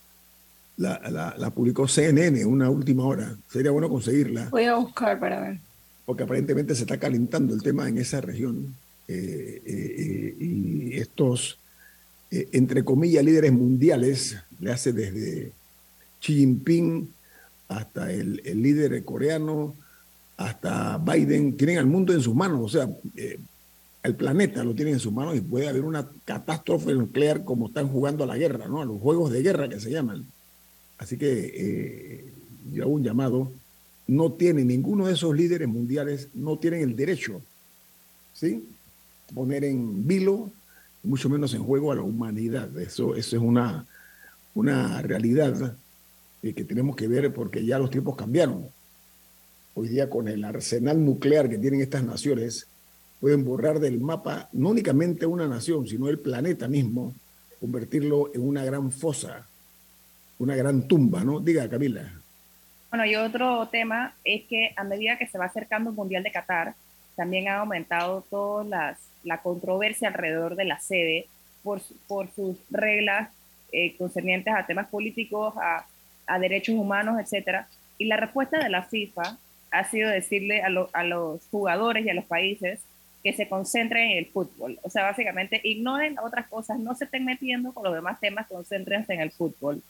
La, 0.76 1.35
la, 1.37 1.50
publicó 1.50 1.88
CNN 1.88 2.45
una 2.45 2.71
última 2.71 3.05
hora. 3.05 3.35
Sería 3.50 3.73
bueno 3.73 3.88
conseguirla. 3.88 4.49
Voy 4.50 4.64
a 4.64 4.76
buscar 4.76 5.19
para 5.19 5.40
ver. 5.40 5.59
Porque 6.05 6.23
aparentemente 6.23 6.76
se 6.76 6.83
está 6.83 6.97
calentando 6.97 7.55
el 7.55 7.62
tema 7.62 7.88
en 7.88 7.99
esa 7.99 8.21
región. 8.21 8.75
Eh, 9.09 9.62
eh, 9.66 10.37
y 10.38 10.97
estos, 10.97 11.59
eh, 12.30 12.49
entre 12.52 12.85
comillas, 12.85 13.25
líderes 13.25 13.52
mundiales, 13.52 14.37
le 14.61 14.73
hace 14.73 14.92
desde 14.92 15.52
Xi 16.21 16.35
Jinping 16.35 17.09
hasta 17.68 18.12
el, 18.12 18.40
el 18.45 18.62
líder 18.62 19.04
coreano, 19.04 19.75
hasta 20.37 20.99
Biden, 20.99 21.56
tienen 21.56 21.78
al 21.78 21.87
mundo 21.87 22.12
en 22.12 22.21
sus 22.21 22.35
manos. 22.35 22.61
O 22.62 22.68
sea, 22.68 22.88
el 24.06 24.14
planeta 24.14 24.62
lo 24.62 24.75
tiene 24.75 24.92
en 24.92 25.00
sus 25.00 25.12
manos 25.12 25.37
y 25.37 25.40
puede 25.40 25.68
haber 25.68 25.83
una 25.83 26.09
catástrofe 26.25 26.95
nuclear 26.95 27.45
como 27.45 27.66
están 27.66 27.88
jugando 27.88 28.23
a 28.23 28.26
la 28.28 28.38
guerra, 28.38 28.68
¿no? 28.68 28.80
A 28.80 28.85
los 28.85 29.00
juegos 29.00 29.33
de 29.33 29.42
guerra 29.42 29.68
que 29.68 29.80
se 29.80 29.90
llaman. 29.90 30.25
Así 30.99 31.18
que 31.18 31.52
eh, 31.54 32.25
yo 32.73 32.85
hago 32.85 32.92
un 32.92 33.02
llamado. 33.02 33.50
No 34.06 34.33
tiene 34.33 34.64
ninguno 34.64 35.06
de 35.06 35.14
esos 35.14 35.35
líderes 35.35 35.66
mundiales, 35.66 36.28
no 36.35 36.56
tienen 36.59 36.83
el 36.83 36.95
derecho, 36.95 37.42
¿sí? 38.33 38.68
Poner 39.35 39.64
en 39.64 40.06
vilo, 40.06 40.52
mucho 41.06 41.28
menos 41.28 41.54
en 41.54 41.62
juego 41.62 41.92
a 41.92 41.96
la 41.96 42.02
humanidad. 42.02 42.76
Eso, 42.78 43.14
eso 43.14 43.36
es 43.36 43.42
una, 43.42 43.86
una 44.54 45.00
realidad 45.02 45.76
eh, 46.42 46.52
que 46.52 46.64
tenemos 46.64 46.96
que 46.96 47.08
ver 47.08 47.32
porque 47.32 47.64
ya 47.64 47.78
los 47.78 47.90
tiempos 47.90 48.16
cambiaron. 48.16 48.68
Hoy 49.75 49.88
día 49.88 50.08
con 50.08 50.28
el 50.28 50.44
arsenal 50.44 51.04
nuclear 51.04 51.48
que 51.48 51.58
tienen 51.58 51.80
estas 51.80 52.02
naciones, 52.02 52.66
pueden 53.20 53.44
borrar 53.44 53.78
del 53.78 54.00
mapa 54.00 54.48
no 54.52 54.70
únicamente 54.70 55.26
una 55.26 55.46
nación, 55.46 55.86
sino 55.86 56.08
el 56.08 56.18
planeta 56.18 56.68
mismo, 56.68 57.14
convertirlo 57.60 58.30
en 58.34 58.46
una 58.46 58.64
gran 58.64 58.90
fosa, 58.90 59.46
una 60.38 60.54
gran 60.54 60.86
tumba, 60.86 61.25
¿no? 61.25 61.40
Diga, 61.40 61.68
Camila. 61.68 62.10
Bueno, 62.90 63.04
y 63.06 63.16
otro 63.16 63.68
tema 63.68 64.14
es 64.25 64.44
que 64.44 64.72
a 64.76 64.84
medida 64.84 65.18
que 65.18 65.26
se 65.26 65.38
va 65.38 65.46
acercando 65.46 65.90
el 65.90 65.96
Mundial 65.96 66.22
de 66.22 66.32
Qatar, 66.32 66.75
también 67.16 67.48
ha 67.48 67.58
aumentado 67.58 68.25
toda 68.30 68.64
las, 68.64 68.98
la 69.26 69.42
controversia 69.42 70.09
alrededor 70.09 70.56
de 70.56 70.64
la 70.64 70.80
sede 70.80 71.26
por, 71.62 71.83
por 72.06 72.30
sus 72.30 72.56
reglas 72.71 73.30
eh, 73.73 73.97
concernientes 73.97 74.54
a 74.54 74.66
temas 74.66 74.87
políticos, 74.87 75.54
a, 75.61 75.85
a 76.26 76.38
derechos 76.38 76.76
humanos, 76.76 77.21
etcétera. 77.21 77.68
Y 77.99 78.06
la 78.06 78.16
respuesta 78.16 78.59
de 78.59 78.71
la 78.71 78.85
FIFA 78.85 79.37
ha 79.71 79.85
sido 79.85 80.09
decirle 80.09 80.62
a, 80.62 80.68
a 80.92 81.04
los 81.04 81.47
jugadores 81.50 82.06
y 82.06 82.11
a 82.11 82.14
los 82.14 82.25
países 82.25 82.80
que 83.23 83.33
se 83.33 83.49
concentren 83.49 84.12
en 84.12 84.18
el 84.18 84.26
fútbol. 84.26 84.78
O 84.83 84.90
sea, 84.90 85.02
básicamente 85.02 85.61
ignoren 85.64 86.16
otras 86.21 86.47
cosas, 86.47 86.78
no 86.78 86.95
se 86.95 87.06
estén 87.06 87.25
metiendo 87.25 87.73
con 87.73 87.83
los 87.83 87.95
demás 87.95 88.21
temas, 88.21 88.47
concéntrense 88.47 89.14
en 89.14 89.21
el 89.21 89.33
fútbol. 89.33 89.83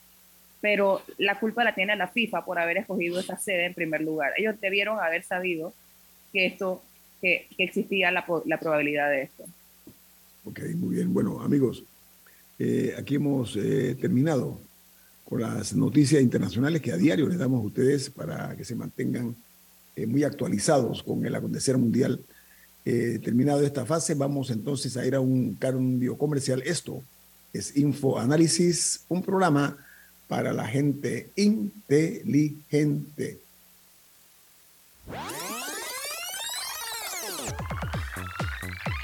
Pero 0.59 1.03
la 1.19 1.39
culpa 1.39 1.63
la 1.63 1.75
tiene 1.75 1.95
la 1.95 2.07
FIFA 2.07 2.43
por 2.43 2.57
haber 2.57 2.77
escogido 2.77 3.19
esa 3.19 3.37
sede 3.37 3.65
en 3.65 3.75
primer 3.75 4.01
lugar. 4.01 4.33
Ellos 4.37 4.59
debieron 4.59 4.99
haber 4.99 5.21
sabido 5.21 5.71
que 6.33 6.47
esto, 6.47 6.81
que, 7.21 7.47
existía 7.57 8.11
la, 8.11 8.25
la, 8.45 8.59
probabilidad 8.59 9.09
de 9.09 9.23
esto. 9.23 9.43
Ok, 10.45 10.59
muy 10.75 10.95
bien. 10.95 11.13
Bueno, 11.13 11.41
amigos, 11.41 11.83
eh, 12.59 12.95
aquí 12.97 13.15
hemos 13.15 13.55
eh, 13.55 13.95
terminado 13.99 14.59
con 15.25 15.41
las 15.41 15.75
noticias 15.75 16.21
internacionales 16.21 16.81
que 16.81 16.91
a 16.91 16.97
diario 16.97 17.27
les 17.27 17.37
damos 17.37 17.61
a 17.61 17.67
ustedes 17.67 18.09
para 18.09 18.55
que 18.55 18.63
se 18.63 18.75
mantengan 18.75 19.35
eh, 19.95 20.07
muy 20.07 20.23
actualizados 20.23 21.03
con 21.03 21.25
el 21.25 21.35
acontecer 21.35 21.77
mundial 21.77 22.23
terminado 23.21 23.63
esta 23.63 23.85
fase, 23.85 24.13
vamos 24.13 24.49
entonces 24.49 24.95
a 24.95 25.05
ir 25.05 25.13
a 25.13 25.19
un 25.19 25.55
cambio 25.55 26.17
comercial. 26.17 26.63
Esto 26.65 27.03
es 27.51 27.75
Info 27.75 28.17
Análisis, 28.17 29.01
un 29.09 29.23
programa 29.23 29.75
para 30.29 30.53
la 30.53 30.65
gente 30.65 31.29
inteligente. 31.35 33.39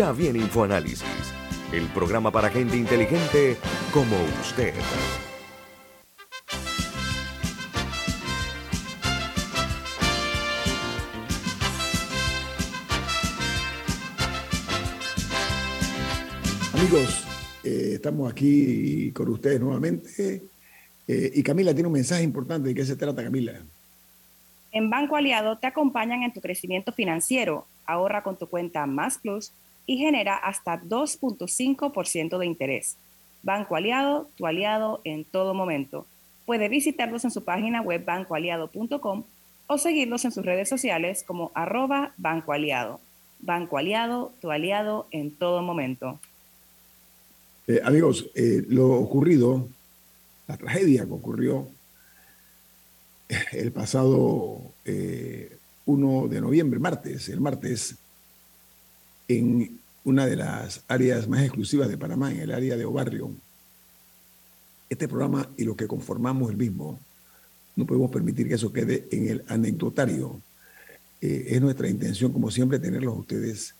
Ya 0.00 0.12
viene 0.12 0.38
InfoAnálisis, 0.38 1.04
el 1.74 1.86
programa 1.88 2.30
para 2.30 2.48
gente 2.48 2.74
inteligente 2.74 3.58
como 3.92 4.16
usted. 4.40 4.72
Amigos, 16.72 17.26
eh, 17.62 17.90
estamos 17.96 18.32
aquí 18.32 19.12
con 19.12 19.28
ustedes 19.28 19.60
nuevamente. 19.60 20.40
Eh, 21.06 21.30
y 21.34 21.42
Camila 21.42 21.74
tiene 21.74 21.88
un 21.88 21.92
mensaje 21.92 22.22
importante. 22.22 22.70
¿De 22.70 22.74
qué 22.74 22.86
se 22.86 22.96
trata, 22.96 23.22
Camila? 23.22 23.52
En 24.72 24.88
Banco 24.88 25.16
Aliado 25.16 25.58
te 25.58 25.66
acompañan 25.66 26.22
en 26.22 26.32
tu 26.32 26.40
crecimiento 26.40 26.90
financiero. 26.90 27.66
Ahorra 27.84 28.22
con 28.22 28.38
tu 28.38 28.46
cuenta 28.46 28.86
Más 28.86 29.18
Plus 29.18 29.52
y 29.86 29.98
genera 29.98 30.36
hasta 30.36 30.80
2.5% 30.80 32.38
de 32.38 32.46
interés. 32.46 32.96
Banco 33.42 33.76
Aliado, 33.76 34.28
tu 34.36 34.46
aliado 34.46 35.00
en 35.04 35.24
todo 35.24 35.54
momento. 35.54 36.06
Puede 36.46 36.68
visitarlos 36.68 37.24
en 37.24 37.30
su 37.30 37.44
página 37.44 37.80
web 37.80 38.04
bancoaliado.com 38.04 39.24
o 39.66 39.78
seguirlos 39.78 40.24
en 40.24 40.32
sus 40.32 40.44
redes 40.44 40.68
sociales 40.68 41.24
como 41.26 41.52
arroba 41.54 42.12
Banco 42.16 42.52
Aliado. 42.52 43.00
Banco 43.40 43.78
Aliado, 43.78 44.32
tu 44.40 44.50
aliado 44.50 45.06
en 45.10 45.30
todo 45.30 45.62
momento. 45.62 46.20
Eh, 47.66 47.80
amigos, 47.84 48.28
eh, 48.34 48.64
lo 48.68 48.90
ocurrido, 48.94 49.68
la 50.48 50.56
tragedia 50.56 51.06
que 51.06 51.12
ocurrió 51.12 51.68
el 53.52 53.70
pasado 53.70 54.60
1 54.64 54.74
eh, 54.86 55.56
de 56.28 56.40
noviembre, 56.40 56.80
martes, 56.80 57.28
el 57.28 57.40
martes, 57.40 57.94
en 59.30 59.78
una 60.02 60.26
de 60.26 60.34
las 60.34 60.82
áreas 60.88 61.28
más 61.28 61.42
exclusivas 61.42 61.88
de 61.88 61.96
Panamá, 61.96 62.32
en 62.32 62.40
el 62.40 62.50
área 62.50 62.76
de 62.76 62.84
Obarrio. 62.84 63.30
Este 64.88 65.06
programa 65.06 65.48
y 65.56 65.62
lo 65.62 65.76
que 65.76 65.86
conformamos 65.86 66.50
el 66.50 66.56
mismo, 66.56 66.98
no 67.76 67.86
podemos 67.86 68.10
permitir 68.10 68.48
que 68.48 68.54
eso 68.54 68.72
quede 68.72 69.06
en 69.12 69.28
el 69.28 69.44
anecdotario. 69.46 70.40
es 71.20 71.60
nuestra 71.60 71.88
intención, 71.88 72.32
como 72.32 72.50
siempre, 72.50 72.80
tenerlos 72.80 73.18
ustedes 73.18 73.74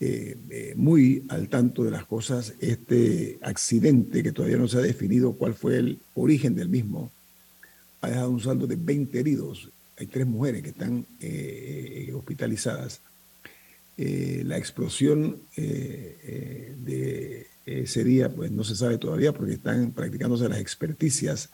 eh, 0.00 0.36
eh, 0.50 0.74
muy 0.76 1.24
al 1.28 1.48
tanto 1.48 1.84
de 1.84 1.92
las 1.92 2.04
cosas. 2.04 2.54
Este 2.58 3.38
accidente, 3.42 4.22
que 4.24 4.32
todavía 4.32 4.56
no 4.56 4.66
se 4.66 4.78
ha 4.78 4.82
definido 4.82 5.34
cuál 5.34 5.54
fue 5.54 5.76
el 5.76 6.00
origen 6.14 6.56
del 6.56 6.68
mismo, 6.68 7.12
ha 8.00 8.08
dejado 8.08 8.30
un 8.30 8.40
saldo 8.40 8.66
de 8.66 8.76
20 8.76 9.18
heridos. 9.20 9.70
Hay 9.96 10.06
tres 10.06 10.26
mujeres 10.26 10.62
que 10.62 10.70
están 10.70 11.06
eh, 13.98 14.42
la 14.46 14.56
explosión 14.56 15.42
de 15.56 17.46
ese 17.66 18.04
día, 18.04 18.30
pues 18.30 18.50
no 18.50 18.64
se 18.64 18.74
sabe 18.74 18.98
todavía 18.98 19.32
porque 19.32 19.54
están 19.54 19.90
practicándose 19.92 20.48
las 20.48 20.60
experticias, 20.60 21.50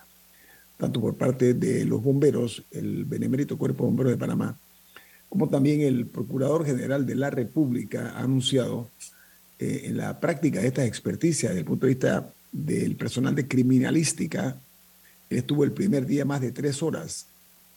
tanto 0.77 1.01
por 1.01 1.17
parte 1.17 1.55
de 1.55 1.85
los 1.85 2.03
bomberos, 2.03 2.63
el 2.71 3.05
Benemérito 3.05 3.57
Cuerpo 3.59 3.85
de 3.85 3.89
Bomberos 3.89 4.13
de 4.13 4.19
Panamá, 4.19 4.57
como 5.29 5.49
también 5.49 5.81
el 5.81 6.07
Procurador 6.07 6.65
General 6.65 7.05
de 7.05 7.15
la 7.17 7.31
República 7.31 8.13
ha 8.15 8.21
anunciado 8.21 8.89
eh, 9.59 9.83
en 9.87 9.97
la 9.97 10.21
práctica 10.21 10.61
de 10.61 10.69
estas 10.69 10.87
experticias 10.87 11.51
desde 11.51 11.61
el 11.61 11.67
punto 11.67 11.87
de 11.87 11.95
vista 11.95 12.33
del 12.53 12.97
personal 12.97 13.35
de 13.35 13.49
criminalística, 13.49 14.57
él 15.31 15.39
estuvo 15.39 15.65
el 15.65 15.73
primer 15.73 16.07
día 16.07 16.25
más 16.25 16.41
de 16.41 16.53
tres 16.53 16.83
horas, 16.83 17.27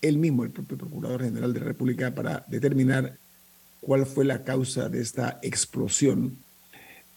él 0.01 0.17
mismo, 0.17 0.43
el 0.43 0.51
propio 0.51 0.77
Procurador 0.77 1.23
General 1.23 1.51
de 1.51 1.59
la 1.59 1.65
República, 1.65 2.13
para 2.13 2.45
determinar 2.47 3.17
cuál 3.87 4.05
fue 4.05 4.25
la 4.25 4.43
causa 4.43 4.89
de 4.89 4.99
esta 4.99 5.39
explosión. 5.41 6.35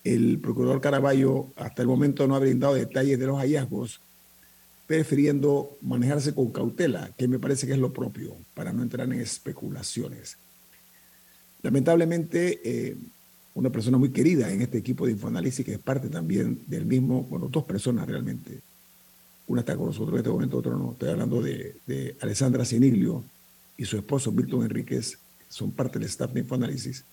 El 0.05 0.39
Procurador 0.39 0.81
Caraballo 0.81 1.49
hasta 1.57 1.83
el 1.83 1.89
momento 1.89 2.29
no 2.29 2.37
ha 2.37 2.39
brindado 2.39 2.75
detalles 2.75 3.19
de 3.19 3.27
los 3.27 3.41
hallazgos, 3.41 4.01
prefiriendo 4.87 5.77
manejarse 5.83 6.33
con 6.33 6.53
cautela, 6.53 7.11
que 7.19 7.27
me 7.27 7.41
parece 7.41 7.67
que 7.67 7.73
es 7.73 7.79
lo 7.81 7.93
propio, 7.93 8.37
para 8.55 8.73
no 8.73 8.85
entrar 8.85 9.13
en 9.13 9.21
especulaciones. 9.21 10.37
Lamentablemente, 11.63 12.61
eh, 12.63 12.97
una 13.55 13.71
persona 13.71 13.99
muy 13.99 14.11
querida 14.11 14.53
en 14.53 14.63
este 14.63 14.79
equipo 14.79 15.07
de 15.07 15.13
Infoanálisis, 15.13 15.67
que 15.67 15.73
es 15.73 15.81
parte 15.81 16.09
también 16.09 16.63
del 16.69 16.87
mismo, 16.87 17.25
bueno, 17.25 17.49
dos 17.49 17.65
personas 17.65 18.07
realmente. 18.07 18.61
Una 19.49 19.63
está 19.63 19.77
con 19.77 19.87
nosotros 19.87 20.13
en 20.13 20.19
este 20.19 20.31
momento, 20.31 20.59
otra 20.59 20.71
no. 20.71 20.93
Estoy 20.93 21.09
hablando 21.09 21.43
de, 21.43 21.79
de 21.85 22.17
Alessandra 22.21 22.65
Siniglio 22.65 23.25
y 23.77 23.87
su 23.87 23.97
esposo 23.97 24.31
Milton 24.31 24.63
Enríquez, 24.63 25.19
son 25.51 25.73
parte 25.73 25.99
del 25.99 26.09
staff 26.09 26.33
de 26.33 26.41
Infoanálisis. 26.41 27.05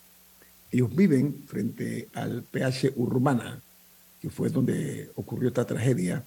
Ellos 0.72 0.96
viven 0.96 1.44
frente 1.46 2.08
al 2.14 2.44
PH 2.44 2.94
Urbana, 2.96 3.62
que 4.22 4.30
fue 4.30 4.50
donde 4.50 5.12
ocurrió 5.16 5.50
esta 5.50 5.66
tragedia 5.66 6.24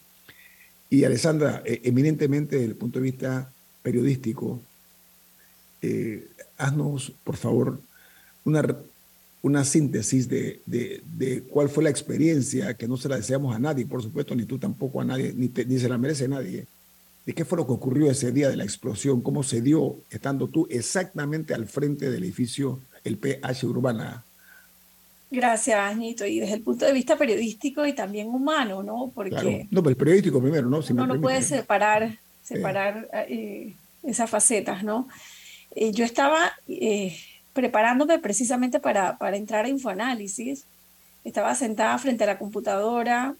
y 0.91 1.05
Alessandra, 1.05 1.63
eh, 1.65 1.81
eminentemente 1.85 2.57
desde 2.57 2.73
el 2.73 2.77
punto 2.77 2.99
de 2.99 3.05
vista 3.05 3.53
periodístico, 3.83 4.61
eh, 5.81 6.29
haznos, 6.59 7.13
por 7.23 7.37
favor, 7.37 7.81
una, 8.45 8.77
una 9.41 9.65
síntesis 9.65 10.29
de, 10.29 10.61
de, 10.67 11.45
cuál 11.49 11.69
fue 11.69 11.85
la 11.85 11.91
experiencia, 11.91 12.75
que 12.75 12.89
no 12.89 12.97
se 12.97 13.09
la 13.09 13.17
deseamos 13.17 13.55
a 13.55 13.61
nadie, 13.61 13.87
por 13.87 14.03
supuesto, 14.03 14.35
ni 14.35 14.45
tú 14.45 14.59
tampoco 14.59 15.01
a 15.01 15.05
nadie, 15.05 15.33
ni, 15.33 15.49
ni 15.49 15.79
se 15.79 15.89
la 15.89 15.97
merece 15.97 16.27
nadie. 16.27 16.67
¿De 17.27 17.35
qué 17.35 17.45
fue 17.45 17.59
lo 17.59 17.67
que 17.67 17.73
ocurrió 17.73 18.11
ese 18.11 18.33
día 18.33 18.49
de 18.49 18.57
la 18.57 18.65
explosión? 18.65 19.21
¿Cómo 19.21 19.43
se 19.43 19.61
dio 19.61 19.99
estando 20.11 20.49
tú 20.49 20.67
exactamente 20.71 21.55
al 21.55 21.67
frente 21.67 22.11
del 22.11 22.25
edificio, 22.25 22.81
el 23.05 23.19
PH 23.19 23.67
Urbana? 23.67 24.25
Gracias, 25.31 25.79
Añito. 25.79 26.27
Y 26.27 26.41
desde 26.41 26.55
el 26.55 26.63
punto 26.63 26.87
de 26.87 26.93
vista 26.93 27.17
periodístico 27.17 27.87
y 27.87 27.93
también 27.93 28.29
humano, 28.29 28.83
¿no? 28.83 29.13
Porque 29.15 29.69
no, 29.71 29.83
pero 29.83 29.91
el 29.91 29.97
periodístico 29.97 30.41
primero, 30.41 30.69
¿no? 30.69 30.81
uno 30.91 31.07
no 31.07 31.21
puede 31.21 31.43
separar, 31.43 32.19
separar 32.43 33.09
eh, 33.29 33.75
esas 34.03 34.29
facetas, 34.29 34.83
¿no? 34.83 35.07
Eh, 35.77 35.93
yo 35.93 36.05
estaba 36.05 36.53
eh, 36.67 37.17
preparándome 37.53 38.19
precisamente 38.19 38.81
para, 38.81 39.19
para 39.19 39.37
entrar 39.37 39.67
a 39.67 39.69
Infoanálisis. 39.69 40.65
Estaba 41.23 41.55
sentada 41.55 41.97
frente 41.99 42.25
a 42.25 42.27
la 42.27 42.39
computadora, 42.39 43.37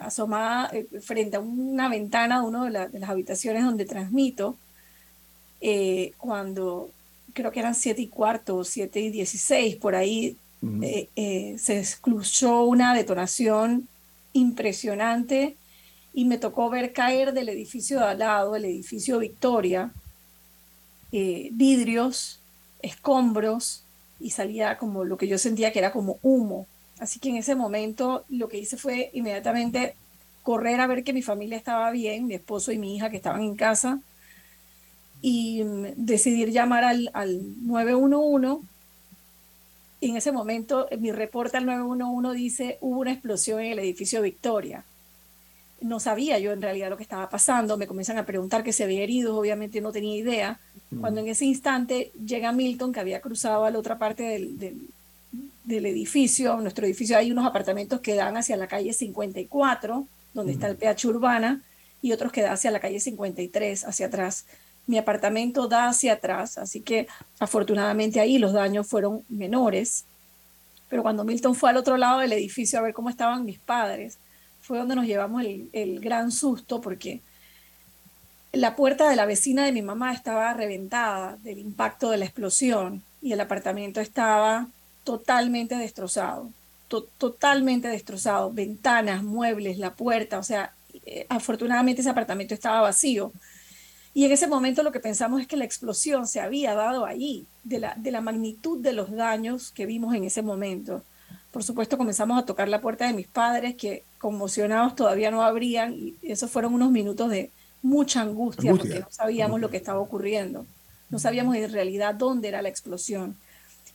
asomada 0.00 0.70
frente 1.00 1.36
a 1.36 1.40
una 1.40 1.88
ventana 1.88 2.40
de 2.40 2.46
una 2.46 2.88
de, 2.88 2.98
las 2.98 3.10
habitaciones 3.10 3.64
donde 3.64 3.84
transmito, 3.84 4.56
cuando 6.18 6.90
creo 7.32 7.50
que 7.52 7.60
eran 7.60 7.74
siete 7.74 8.02
y 8.02 8.08
cuarto, 8.08 8.64
siete 8.64 9.00
y 9.00 9.10
dieciséis, 9.10 9.76
por 9.76 9.94
ahí 9.94 10.36
eh, 10.82 11.08
eh, 11.16 11.56
se 11.58 11.78
excluyó 11.78 12.64
una 12.64 12.94
detonación 12.94 13.88
impresionante 14.34 15.56
y 16.12 16.26
me 16.26 16.38
tocó 16.38 16.68
ver 16.68 16.92
caer 16.92 17.32
del 17.32 17.48
edificio 17.48 17.98
de 17.98 18.04
al 18.04 18.18
lado, 18.18 18.56
el 18.56 18.64
edificio 18.66 19.18
Victoria, 19.18 19.92
eh, 21.12 21.48
vidrios, 21.52 22.40
escombros 22.82 23.84
y 24.18 24.30
salía 24.30 24.76
como 24.76 25.04
lo 25.04 25.16
que 25.16 25.28
yo 25.28 25.38
sentía 25.38 25.72
que 25.72 25.78
era 25.78 25.92
como 25.92 26.18
humo. 26.22 26.66
Así 27.00 27.18
que 27.18 27.30
en 27.30 27.36
ese 27.36 27.54
momento 27.54 28.24
lo 28.28 28.48
que 28.48 28.58
hice 28.58 28.76
fue 28.76 29.10
inmediatamente 29.14 29.94
correr 30.42 30.80
a 30.80 30.86
ver 30.86 31.02
que 31.02 31.12
mi 31.12 31.22
familia 31.22 31.56
estaba 31.56 31.90
bien, 31.90 32.26
mi 32.26 32.34
esposo 32.34 32.72
y 32.72 32.78
mi 32.78 32.94
hija 32.94 33.10
que 33.10 33.16
estaban 33.16 33.42
en 33.42 33.56
casa, 33.56 34.00
y 35.22 35.64
mm, 35.64 35.86
decidir 35.96 36.50
llamar 36.50 36.84
al, 36.84 37.10
al 37.12 37.40
911 37.66 38.66
y 40.00 40.10
en 40.10 40.16
ese 40.16 40.32
momento, 40.32 40.88
mi 40.98 41.12
reporte 41.12 41.58
al 41.58 41.66
911 41.66 42.36
dice, 42.36 42.78
hubo 42.80 43.00
una 43.00 43.12
explosión 43.12 43.60
en 43.60 43.72
el 43.72 43.78
edificio 43.80 44.22
Victoria. 44.22 44.82
No 45.82 46.00
sabía 46.00 46.38
yo 46.38 46.52
en 46.52 46.62
realidad 46.62 46.88
lo 46.88 46.96
que 46.96 47.02
estaba 47.02 47.28
pasando, 47.28 47.76
me 47.76 47.86
comienzan 47.86 48.16
a 48.16 48.24
preguntar 48.24 48.64
que 48.64 48.72
se 48.72 48.84
había 48.84 49.02
herido, 49.02 49.36
obviamente 49.36 49.80
no 49.80 49.92
tenía 49.92 50.16
idea. 50.16 50.60
Cuando 51.00 51.20
en 51.20 51.28
ese 51.28 51.44
instante 51.44 52.12
llega 52.26 52.52
Milton, 52.52 52.92
que 52.92 53.00
había 53.00 53.20
cruzado 53.20 53.64
a 53.64 53.70
la 53.70 53.78
otra 53.78 53.98
parte 53.98 54.22
del, 54.22 54.58
del, 54.58 54.88
edificio, 55.68 56.56
nuestro 56.56 56.84
edificio 56.86 57.16
hay 57.16 57.30
unos 57.30 57.46
apartamentos 57.46 58.00
que 58.00 58.14
dan 58.14 58.36
hacia 58.36 58.56
la 58.56 58.66
calle 58.66 58.92
54, 58.92 60.06
donde 60.34 60.52
está 60.52 60.68
el 60.68 60.76
PH 60.76 61.06
Urbana, 61.08 61.62
y 62.02 62.12
otros 62.12 62.32
que 62.32 62.42
dan 62.42 62.54
hacia 62.54 62.70
la 62.70 62.80
calle 62.80 63.00
53, 63.00 63.84
hacia 63.84 64.06
atrás 64.06 64.46
mi 64.90 64.98
apartamento 64.98 65.68
da 65.68 65.88
hacia 65.88 66.14
atrás, 66.14 66.58
así 66.58 66.80
que 66.80 67.06
afortunadamente 67.38 68.18
ahí 68.18 68.38
los 68.38 68.52
daños 68.52 68.88
fueron 68.88 69.22
menores. 69.28 70.04
Pero 70.88 71.02
cuando 71.02 71.22
Milton 71.22 71.54
fue 71.54 71.70
al 71.70 71.76
otro 71.76 71.96
lado 71.96 72.18
del 72.18 72.32
edificio 72.32 72.78
a 72.78 72.82
ver 72.82 72.92
cómo 72.92 73.08
estaban 73.08 73.44
mis 73.44 73.60
padres, 73.60 74.18
fue 74.60 74.78
donde 74.78 74.96
nos 74.96 75.06
llevamos 75.06 75.42
el, 75.42 75.68
el 75.72 76.00
gran 76.00 76.32
susto 76.32 76.80
porque 76.80 77.20
la 78.52 78.74
puerta 78.74 79.08
de 79.08 79.14
la 79.14 79.26
vecina 79.26 79.64
de 79.64 79.70
mi 79.70 79.82
mamá 79.82 80.12
estaba 80.12 80.52
reventada 80.54 81.36
del 81.44 81.58
impacto 81.58 82.10
de 82.10 82.16
la 82.16 82.24
explosión 82.24 83.04
y 83.22 83.32
el 83.32 83.40
apartamento 83.40 84.00
estaba 84.00 84.66
totalmente 85.10 85.74
destrozado, 85.74 86.50
totalmente 87.18 87.88
destrozado, 87.88 88.52
ventanas, 88.52 89.24
muebles, 89.24 89.76
la 89.78 89.94
puerta, 89.94 90.38
o 90.38 90.44
sea, 90.44 90.72
eh, 91.04 91.26
afortunadamente 91.28 92.00
ese 92.00 92.10
apartamento 92.10 92.54
estaba 92.54 92.80
vacío. 92.82 93.32
Y 94.14 94.24
en 94.24 94.32
ese 94.32 94.46
momento 94.46 94.84
lo 94.84 94.92
que 94.92 95.00
pensamos 95.00 95.40
es 95.40 95.48
que 95.48 95.56
la 95.56 95.64
explosión 95.64 96.28
se 96.28 96.40
había 96.40 96.74
dado 96.74 97.06
ahí, 97.06 97.46
de 97.64 97.80
la, 97.80 97.94
de 97.96 98.12
la 98.12 98.20
magnitud 98.20 98.80
de 98.80 98.92
los 98.92 99.10
daños 99.10 99.72
que 99.72 99.86
vimos 99.86 100.14
en 100.14 100.24
ese 100.24 100.42
momento. 100.42 101.02
Por 101.50 101.64
supuesto 101.64 101.98
comenzamos 101.98 102.40
a 102.40 102.46
tocar 102.46 102.68
la 102.68 102.80
puerta 102.80 103.06
de 103.06 103.12
mis 103.12 103.26
padres, 103.26 103.74
que 103.74 104.04
conmocionados 104.18 104.94
todavía 104.94 105.32
no 105.32 105.42
abrían, 105.42 105.94
y 105.94 106.14
esos 106.22 106.50
fueron 106.50 106.74
unos 106.74 106.92
minutos 106.92 107.30
de 107.30 107.50
mucha 107.82 108.20
angustia, 108.20 108.70
angustia. 108.70 108.94
porque 108.94 109.04
no 109.04 109.10
sabíamos 109.10 109.60
lo 109.60 109.70
que 109.70 109.76
estaba 109.76 109.98
ocurriendo. 109.98 110.66
No 111.08 111.18
sabíamos 111.18 111.56
en 111.56 111.72
realidad 111.72 112.14
dónde 112.14 112.46
era 112.46 112.62
la 112.62 112.68
explosión. 112.68 113.36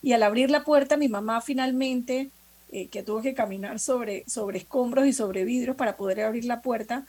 Y 0.02 0.14
al 0.14 0.24
abrir 0.24 0.50
la 0.50 0.64
puerta, 0.64 0.98
mi 0.98 1.08
mamá 1.08 1.42
finalmente, 1.42 2.30
eh, 2.72 2.88
que 2.88 3.04
tuvo 3.04 3.22
que 3.22 3.34
caminar 3.34 3.80
sobre, 3.80 4.24
sobre 4.28 4.60
escombros 4.60 5.08
y 5.08 5.14
sobre 5.14 5.46
vidrios 5.46 5.76
para 5.76 5.98
poder 5.98 6.22
abrir 6.22 6.46
la 6.46 6.62
puerta, 6.62 7.06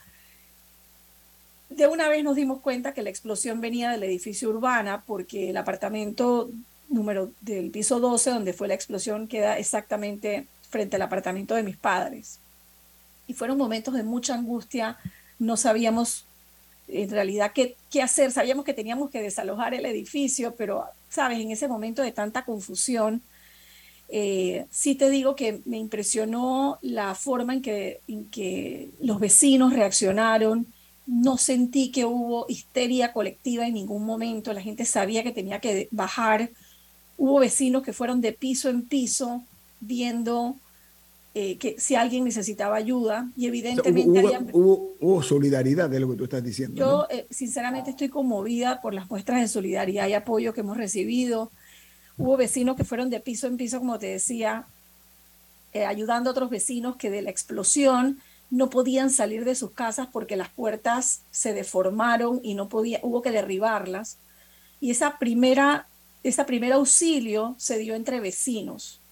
de 1.68 1.86
una 1.88 2.08
vez 2.08 2.22
nos 2.22 2.36
dimos 2.36 2.60
cuenta 2.60 2.94
que 2.94 3.02
la 3.02 3.10
explosión 3.10 3.60
venía 3.60 3.90
del 3.90 4.04
edificio 4.04 4.50
urbana 4.50 5.02
porque 5.06 5.50
el 5.50 5.56
apartamento 5.56 6.50
número 6.88 7.32
del 7.40 7.70
piso 7.70 7.98
12, 7.98 8.30
donde 8.30 8.52
fue 8.52 8.68
la 8.68 8.74
explosión, 8.74 9.26
queda 9.26 9.58
exactamente 9.58 10.46
frente 10.70 10.96
al 10.96 11.02
apartamento 11.02 11.54
de 11.54 11.62
mis 11.62 11.76
padres. 11.76 12.38
Y 13.26 13.34
fueron 13.34 13.58
momentos 13.58 13.94
de 13.94 14.04
mucha 14.04 14.34
angustia, 14.34 14.98
no 15.38 15.56
sabíamos 15.56 16.25
en 16.88 17.10
realidad 17.10 17.52
qué, 17.54 17.76
qué 17.90 18.02
hacer, 18.02 18.32
sabíamos 18.32 18.64
que 18.64 18.74
teníamos 18.74 19.10
que 19.10 19.22
desalojar 19.22 19.74
el 19.74 19.86
edificio, 19.86 20.54
pero, 20.56 20.84
sabes, 21.08 21.40
en 21.40 21.50
ese 21.50 21.68
momento 21.68 22.02
de 22.02 22.12
tanta 22.12 22.44
confusión, 22.44 23.22
eh, 24.08 24.66
sí 24.70 24.94
te 24.94 25.10
digo 25.10 25.34
que 25.34 25.60
me 25.64 25.78
impresionó 25.78 26.78
la 26.82 27.14
forma 27.14 27.54
en 27.54 27.62
que, 27.62 28.00
en 28.06 28.26
que 28.26 28.90
los 29.00 29.18
vecinos 29.18 29.72
reaccionaron. 29.72 30.66
No 31.06 31.38
sentí 31.38 31.90
que 31.90 32.04
hubo 32.04 32.46
histeria 32.48 33.12
colectiva 33.12 33.66
en 33.66 33.74
ningún 33.74 34.04
momento. 34.04 34.52
La 34.52 34.62
gente 34.62 34.84
sabía 34.84 35.22
que 35.22 35.32
tenía 35.32 35.60
que 35.60 35.88
bajar. 35.90 36.50
Hubo 37.16 37.40
vecinos 37.40 37.82
que 37.82 37.92
fueron 37.92 38.20
de 38.20 38.32
piso 38.32 38.68
en 38.68 38.82
piso 38.82 39.42
viendo 39.80 40.56
eh, 41.38 41.58
que 41.58 41.78
si 41.78 41.94
alguien 41.96 42.24
necesitaba 42.24 42.76
ayuda 42.76 43.28
y 43.36 43.46
evidentemente 43.46 44.48
hubo, 44.54 45.22
solidaridad 45.22 45.90
de 45.90 46.00
lo 46.00 46.08
que 46.08 46.16
tú 46.16 46.24
estás 46.24 46.42
diciendo. 46.42 46.78
Yo 46.78 47.06
eh, 47.10 47.26
sinceramente 47.28 47.90
estoy 47.90 48.08
conmovida 48.08 48.80
por 48.80 48.94
las 48.94 49.10
muestras 49.10 49.42
de 49.42 49.48
solidaridad 49.48 50.08
y 50.08 50.14
apoyo 50.14 50.54
que 50.54 50.62
hemos 50.62 50.78
recibido. 50.78 51.50
Hubo 52.16 52.38
vecinos 52.38 52.74
que 52.74 52.84
fueron 52.84 53.10
de 53.10 53.20
piso 53.20 53.48
en 53.48 53.58
piso, 53.58 53.80
como 53.80 53.98
te 53.98 54.06
decía, 54.06 54.64
eh, 55.74 55.84
ayudando 55.84 56.30
a 56.30 56.32
otros 56.32 56.48
vecinos 56.48 56.96
que 56.96 57.10
de 57.10 57.20
la 57.20 57.28
explosión 57.28 58.18
no 58.50 58.70
podían 58.70 59.10
salir 59.10 59.44
de 59.44 59.56
sus 59.56 59.72
casas 59.72 60.08
porque 60.10 60.36
las 60.36 60.48
puertas 60.48 61.20
se 61.32 61.52
deformaron 61.52 62.40
y 62.42 62.54
no 62.54 62.70
podía, 62.70 62.98
hubo 63.02 63.20
que 63.20 63.30
derribarlas. 63.30 64.16
Y 64.80 64.90
esa 64.90 65.18
primera, 65.18 65.86
esa 66.22 66.46
primer 66.46 66.72
auxilio 66.72 67.56
se 67.58 67.76
dio 67.76 67.94
entre 67.94 68.20
vecinos 68.20 69.02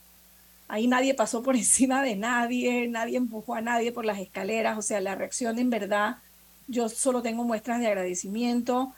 Ahí 0.69 0.87
nadie 0.87 1.15
pasó 1.15 1.43
por 1.43 1.57
encima 1.57 2.03
de 2.03 2.17
nadie, 2.17 2.89
nadie 2.89 3.17
empujó 3.17 3.55
a 3.55 3.61
nadie 3.61 3.93
por 3.93 4.05
las 4.05 4.19
escaleras, 4.19 4.79
o 4.79 4.83
sea, 4.83 5.01
la 5.01 5.15
reacción 5.15 5.59
en 5.59 5.71
verdad, 5.71 6.19
yo 6.67 6.89
solo 6.89 7.23
tengo 7.23 7.45
muestras 7.45 7.81
de 7.81 7.87
agradecimiento. 7.89 8.93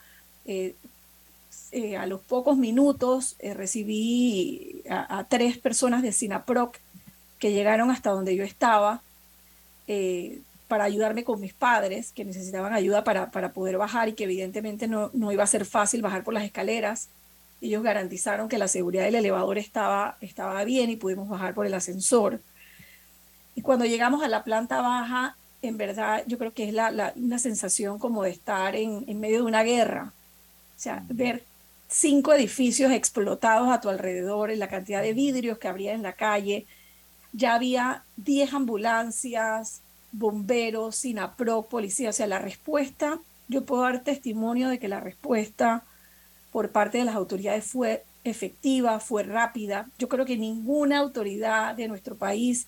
Eh, 0.44 0.74
eh, 1.72 1.96
a 1.96 2.07
los 2.07 2.20
pocos 2.20 2.57
minutos 2.57 3.35
eh, 3.40 3.55
recibí 3.55 4.83
a, 4.88 5.24
tres 5.29 5.59
personas 5.59 6.02
de 6.02 6.12
Sinaproc 6.12 6.79
que 7.38 7.52
llegaron 7.52 7.90
hasta 7.90 8.11
donde 8.11 8.37
yo 8.37 8.44
estaba 8.44 9.02
para 10.68 10.85
ayudarme 10.85 11.22
con 11.22 11.40
mis 11.40 11.52
padres, 11.52 12.11
que 12.12 12.24
necesitaban 12.24 12.72
ayuda 12.72 13.05
para, 13.05 13.31
para 13.31 13.52
poder 13.52 13.79
bajar 13.79 14.09
y 14.09 14.14
que 14.14 14.24
evidentemente 14.24 14.88
no, 14.88 15.11
no 15.12 15.31
iba 15.31 15.44
a 15.44 15.46
ser 15.46 15.64
fácil 15.64 16.02
bajar 16.02 16.24
por 16.24 16.35
las 16.35 16.44
escaleras. 16.44 17.09
Ellos 17.61 17.83
garantizaron 17.83 18.49
que 18.49 18.59
la 18.59 18.69
seguridad 18.69 19.05
del 19.05 19.14
elevador 19.16 19.59
estaba, 19.59 20.19
estaba 20.21 20.62
bien 20.64 20.90
y 20.90 20.97
pudimos 20.97 21.29
bajar 21.29 21.55
por 21.55 21.66
el 21.66 21.75
ascensor. 21.75 22.40
Y 23.55 23.62
cuando 23.62 23.87
llegamos 23.87 24.23
a 24.23 24.29
la 24.29 24.45
planta 24.45 24.81
baja, 24.83 25.37
en 25.62 25.79
verdad 25.79 26.23
yo 26.27 26.38
creo 26.38 26.53
que 26.53 26.69
es 26.69 26.75
la, 26.75 27.12
una 27.16 27.38
sensación 27.38 27.99
como 27.99 28.23
de 28.23 28.31
estar 28.31 28.77
en, 28.77 29.05
en 29.09 29.21
medio 29.21 29.38
de 29.38 29.45
una 29.45 29.62
guerra. 29.62 30.12
O 30.77 30.79
sea, 30.79 31.03
ver 31.09 31.45
cinco 31.88 32.33
edificios 32.35 32.92
explotados 32.92 33.69
a 33.71 33.81
tu 33.81 33.88
alrededor, 33.88 34.51
en 34.51 34.59
la 34.59 34.69
cantidad 34.69 35.03
de 35.03 35.14
vidrios 35.14 35.59
que 35.59 35.69
habría 35.69 35.95
en 35.95 36.03
la 36.03 36.12
calle. 36.12 36.66
Ya 37.33 37.55
había 37.55 38.05
10 38.16 38.55
ambulancias, 38.55 39.81
bomberos, 40.12 40.97
SINAPRO, 40.97 41.62
policía. 41.62 42.11
O 42.11 42.12
sea, 42.12 42.27
la 42.27 42.38
respuesta, 42.38 43.19
yo 43.49 43.64
puedo 43.64 43.83
dar 43.83 44.03
testimonio 44.03 44.69
de 44.69 44.79
que 44.79 44.88
la 44.88 45.01
respuesta 45.01 45.85
por 46.57 46.71
parte 46.71 46.97
de 46.97 47.05
las 47.05 47.16
autoridades 47.16 47.66
fue 47.66 48.03
efectiva, 48.25 48.99
fue 48.99 49.25
rápida. 49.25 49.90
Yo 49.99 50.09
creo 50.09 50.25
que 50.25 50.38
ninguna 50.38 50.97
autoridad 51.01 51.75
de 51.75 51.87
nuestro 51.87 52.16
país 52.16 52.66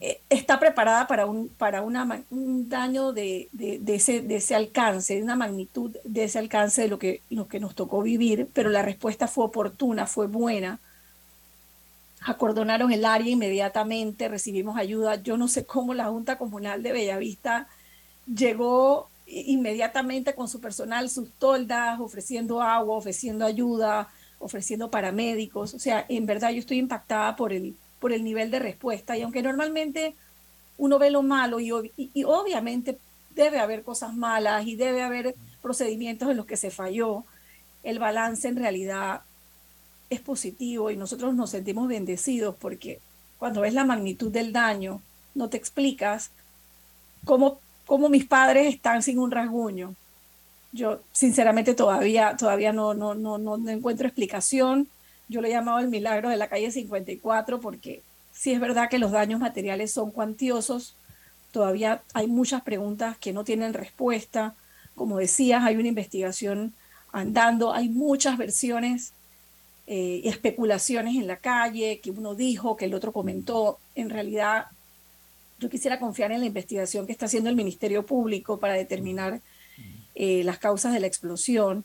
eh, 0.00 0.22
está 0.30 0.58
preparada 0.58 1.06
para 1.06 1.26
un, 1.26 1.50
para 1.50 1.82
un 1.82 2.70
daño 2.70 3.12
de, 3.12 3.50
de, 3.52 3.94
ese, 3.94 4.22
de 4.22 4.36
ese 4.36 4.54
alcance, 4.54 5.16
de 5.16 5.22
una 5.22 5.36
magnitud 5.36 5.94
de 6.04 6.24
ese 6.24 6.38
alcance 6.38 6.80
de 6.80 6.88
lo 6.88 6.98
que, 6.98 7.20
lo 7.28 7.48
que 7.48 7.60
nos 7.60 7.74
tocó 7.74 8.00
vivir, 8.00 8.48
pero 8.54 8.70
la 8.70 8.80
respuesta 8.80 9.28
fue 9.28 9.44
oportuna, 9.44 10.06
fue 10.06 10.26
buena. 10.26 10.80
Acordonaron 12.22 12.92
el 12.92 13.04
área 13.04 13.30
inmediatamente, 13.30 14.26
recibimos 14.30 14.78
ayuda. 14.78 15.16
Yo 15.16 15.36
no 15.36 15.48
sé 15.48 15.66
cómo 15.66 15.92
la 15.92 16.06
Junta 16.06 16.38
Comunal 16.38 16.82
de 16.82 16.92
Bellavista 16.92 17.68
llegó 18.24 19.09
inmediatamente 19.30 20.34
con 20.34 20.48
su 20.48 20.60
personal, 20.60 21.08
sus 21.08 21.30
toldas, 21.32 22.00
ofreciendo 22.00 22.60
agua, 22.60 22.96
ofreciendo 22.96 23.46
ayuda, 23.46 24.08
ofreciendo 24.38 24.90
paramédicos. 24.90 25.74
O 25.74 25.78
sea, 25.78 26.04
en 26.08 26.26
verdad 26.26 26.50
yo 26.50 26.58
estoy 26.58 26.78
impactada 26.78 27.36
por 27.36 27.52
el, 27.52 27.76
por 28.00 28.12
el 28.12 28.24
nivel 28.24 28.50
de 28.50 28.58
respuesta. 28.58 29.16
Y 29.16 29.22
aunque 29.22 29.42
normalmente 29.42 30.14
uno 30.78 30.98
ve 30.98 31.10
lo 31.10 31.22
malo 31.22 31.60
y, 31.60 31.70
y, 31.96 32.24
obviamente 32.24 32.98
debe 33.34 33.60
haber 33.60 33.84
cosas 33.84 34.14
malas 34.14 34.66
y 34.66 34.74
debe 34.74 35.02
haber 35.02 35.36
procedimientos 35.62 36.28
en 36.30 36.36
los 36.36 36.46
que 36.46 36.56
se 36.56 36.70
falló, 36.70 37.24
el 37.82 37.98
balance 37.98 38.48
en 38.48 38.56
realidad 38.56 39.22
es 40.08 40.20
positivo 40.20 40.90
y 40.90 40.96
nosotros 40.96 41.34
nos 41.34 41.50
sentimos 41.50 41.86
bendecidos 41.86 42.56
porque 42.56 42.98
cuando 43.38 43.60
ves 43.60 43.74
la 43.74 43.84
magnitud 43.84 44.32
del 44.32 44.52
daño, 44.52 45.00
no 45.34 45.48
te 45.48 45.56
explicas 45.56 46.30
cómo 47.24 47.60
cómo 47.90 48.08
mis 48.08 48.24
padres 48.24 48.72
están 48.72 49.02
sin 49.02 49.18
un 49.18 49.32
rasguño. 49.32 49.96
Yo 50.70 51.00
sinceramente 51.10 51.74
todavía, 51.74 52.36
todavía 52.36 52.72
no, 52.72 52.94
no, 52.94 53.16
no, 53.16 53.36
no 53.36 53.68
encuentro 53.68 54.06
explicación. 54.06 54.86
Yo 55.28 55.40
lo 55.40 55.48
he 55.48 55.50
llamado 55.50 55.80
el 55.80 55.88
milagro 55.88 56.28
de 56.28 56.36
la 56.36 56.46
calle 56.46 56.70
54 56.70 57.58
porque 57.58 58.02
sí 58.32 58.52
es 58.52 58.60
verdad 58.60 58.88
que 58.88 59.00
los 59.00 59.10
daños 59.10 59.40
materiales 59.40 59.90
son 59.90 60.12
cuantiosos. 60.12 60.94
Todavía 61.50 62.00
hay 62.14 62.28
muchas 62.28 62.62
preguntas 62.62 63.18
que 63.18 63.32
no 63.32 63.42
tienen 63.42 63.74
respuesta. 63.74 64.54
Como 64.94 65.18
decías, 65.18 65.64
hay 65.64 65.74
una 65.74 65.88
investigación 65.88 66.72
andando, 67.10 67.72
hay 67.72 67.88
muchas 67.88 68.38
versiones 68.38 69.14
y 69.88 69.94
eh, 69.94 70.28
especulaciones 70.28 71.16
en 71.16 71.26
la 71.26 71.38
calle, 71.38 71.98
que 72.00 72.12
uno 72.12 72.36
dijo, 72.36 72.76
que 72.76 72.84
el 72.84 72.94
otro 72.94 73.10
comentó. 73.10 73.80
En 73.96 74.10
realidad 74.10 74.66
yo 75.60 75.68
quisiera 75.68 76.00
confiar 76.00 76.32
en 76.32 76.40
la 76.40 76.46
investigación 76.46 77.06
que 77.06 77.12
está 77.12 77.26
haciendo 77.26 77.50
el 77.50 77.56
Ministerio 77.56 78.04
Público 78.04 78.58
para 78.58 78.74
determinar 78.74 79.40
eh, 80.14 80.42
las 80.42 80.58
causas 80.58 80.92
de 80.94 81.00
la 81.00 81.06
explosión. 81.06 81.84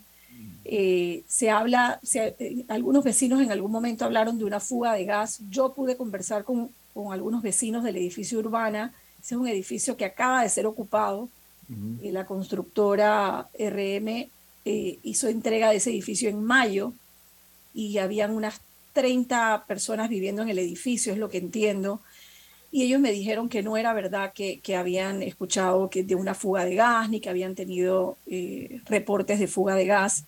Eh, 0.64 1.24
se 1.28 1.50
habla, 1.50 2.00
eh, 2.14 2.66
algunos 2.70 3.04
vecinos 3.04 3.42
en 3.42 3.52
algún 3.52 3.72
momento 3.72 4.06
hablaron 4.06 4.38
de 4.38 4.46
una 4.46 4.62
fuga 4.62 4.94
de 4.94 5.04
gas. 5.04 5.42
Yo 5.50 5.74
pude 5.74 5.98
conversar 5.98 6.46
con, 6.46 6.70
con 6.94 7.12
algunos 7.12 7.44
vecinos 7.44 7.84
del 7.84 7.98
edificio 7.98 8.40
Urbana. 8.40 8.94
Ese 9.22 9.36
es 9.36 9.42
un 9.42 9.48
edificio 9.48 9.98
que 9.98 10.06
acaba 10.06 10.42
de 10.42 10.50
ser 10.50 10.66
ocupado. 10.66 11.30
y 12.02 12.12
la 12.12 12.26
constructora 12.26 13.50
RM 13.58 14.30
hizo 15.04 15.28
entrega 15.28 15.72
de 15.72 15.78
ese 15.78 15.90
edificio 15.90 16.30
en 16.30 16.44
mayo 16.44 16.94
y 17.74 17.98
habían 17.98 18.32
unas 18.32 18.62
30 18.94 19.66
personas 19.68 20.10
viviendo 20.10 20.44
en 20.44 20.50
el 20.50 20.60
edificio, 20.60 21.12
es 21.12 21.20
lo 21.20 21.30
que 21.30 21.40
entiendo 21.40 22.02
y 22.76 22.84
ellos 22.84 23.00
me 23.00 23.14
dijeron 23.14 23.48
que 23.48 23.64
no 23.64 23.78
era 23.78 23.94
verdad 23.94 24.34
que, 24.34 24.60
que 24.60 24.76
habían 24.76 25.24
escuchado 25.24 25.90
que 25.90 26.04
de 26.04 26.14
una 26.14 26.34
fuga 26.34 26.66
de 26.66 26.76
gas 26.76 27.10
ni 27.10 27.22
que 27.22 27.30
habían 27.30 27.56
tenido 27.56 28.18
eh, 28.28 28.82
reportes 28.84 29.40
de 29.40 29.48
fuga 29.48 29.76
de 29.76 29.86
gas. 29.86 30.26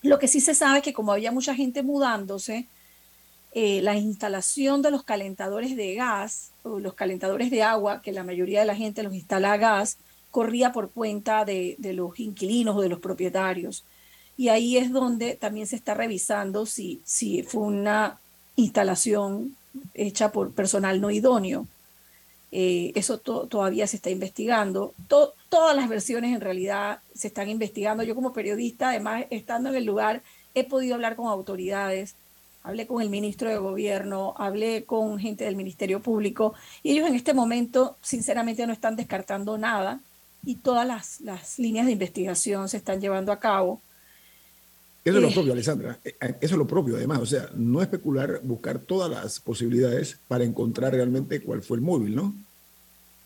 Lo 0.00 0.20
que 0.20 0.28
sí 0.28 0.40
se 0.40 0.54
sabe 0.54 0.78
es 0.78 0.84
que 0.84 0.92
como 0.92 1.10
había 1.10 1.32
mucha 1.32 1.56
gente 1.56 1.82
mudándose, 1.82 2.68
eh, 3.50 3.82
la 3.82 3.96
instalación 3.96 4.80
de 4.80 4.92
los 4.92 5.02
calentadores 5.02 5.74
de 5.74 5.96
gas 5.96 6.52
o 6.62 6.78
los 6.78 6.94
calentadores 6.94 7.50
de 7.50 7.64
agua, 7.64 8.00
que 8.00 8.12
la 8.12 8.22
mayoría 8.22 8.60
de 8.60 8.66
la 8.66 8.76
gente 8.76 9.02
los 9.02 9.12
instala 9.12 9.54
a 9.54 9.56
gas, 9.56 9.98
corría 10.30 10.70
por 10.70 10.92
cuenta 10.92 11.44
de, 11.44 11.76
los 11.80 12.16
inquilinos 12.20 12.76
o 12.76 12.80
de 12.80 12.90
los 12.90 13.00
propietarios. 13.00 13.84
Y 14.36 14.50
ahí 14.50 14.76
es 14.76 14.92
donde 14.92 15.34
también 15.34 15.66
se 15.66 15.74
está 15.74 15.94
revisando 15.94 16.64
si, 16.64 17.00
si 17.04 17.42
fue 17.42 17.62
una 17.62 18.20
instalación 18.54 19.56
hecha 19.94 20.32
por 20.32 20.52
personal 20.52 21.00
no 21.00 21.10
idóneo. 21.10 21.66
Eh, 22.50 22.92
eso 22.94 23.18
todavía 23.18 23.86
se 23.86 23.96
está 23.96 24.10
investigando. 24.10 24.94
todas 25.08 25.76
las 25.76 25.88
versiones 25.88 26.34
en 26.34 26.40
realidad 26.40 27.00
se 27.14 27.28
están 27.28 27.48
investigando. 27.48 28.02
Yo 28.02 28.14
como 28.14 28.32
periodista, 28.32 28.90
además, 28.90 29.24
estando 29.30 29.70
en 29.70 29.76
el 29.76 29.84
lugar, 29.84 30.22
he 30.54 30.64
podido 30.64 30.94
hablar 30.94 31.16
con 31.16 31.28
autoridades 31.28 32.14
hablé 32.62 32.86
con 32.86 33.02
el 33.02 33.10
ministro 33.10 33.48
de 33.48 33.58
Gobierno, 33.58 34.34
hablé 34.36 34.84
con 34.84 35.18
gente 35.18 35.44
del 35.44 35.56
Ministerio 35.56 36.00
Público 36.00 36.54
y 36.82 36.92
ellos 36.92 37.08
en 37.08 37.14
este 37.14 37.34
momento 37.34 37.96
sinceramente 38.02 38.66
no 38.66 38.72
están 38.72 38.96
descartando 38.96 39.58
nada 39.58 40.00
y 40.44 40.56
todas 40.56 40.86
las, 40.86 41.20
las 41.20 41.58
líneas 41.58 41.86
de 41.86 41.92
investigación 41.92 42.68
se 42.68 42.76
están 42.76 43.00
llevando 43.00 43.32
a 43.32 43.40
cabo. 43.40 43.80
Eso 45.04 45.16
es 45.16 45.22
lo 45.22 45.28
eh, 45.28 45.32
propio, 45.32 45.52
Alessandra. 45.52 45.98
Eh, 46.04 46.16
eh, 46.20 46.34
eso 46.40 46.54
es 46.54 46.58
lo 46.58 46.66
propio, 46.66 46.96
además. 46.96 47.20
O 47.20 47.26
sea, 47.26 47.48
no 47.54 47.82
especular, 47.82 48.40
buscar 48.42 48.78
todas 48.78 49.10
las 49.10 49.40
posibilidades 49.40 50.18
para 50.28 50.44
encontrar 50.44 50.92
realmente 50.92 51.40
cuál 51.42 51.62
fue 51.62 51.78
el 51.78 51.82
móvil, 51.82 52.14
¿no? 52.14 52.34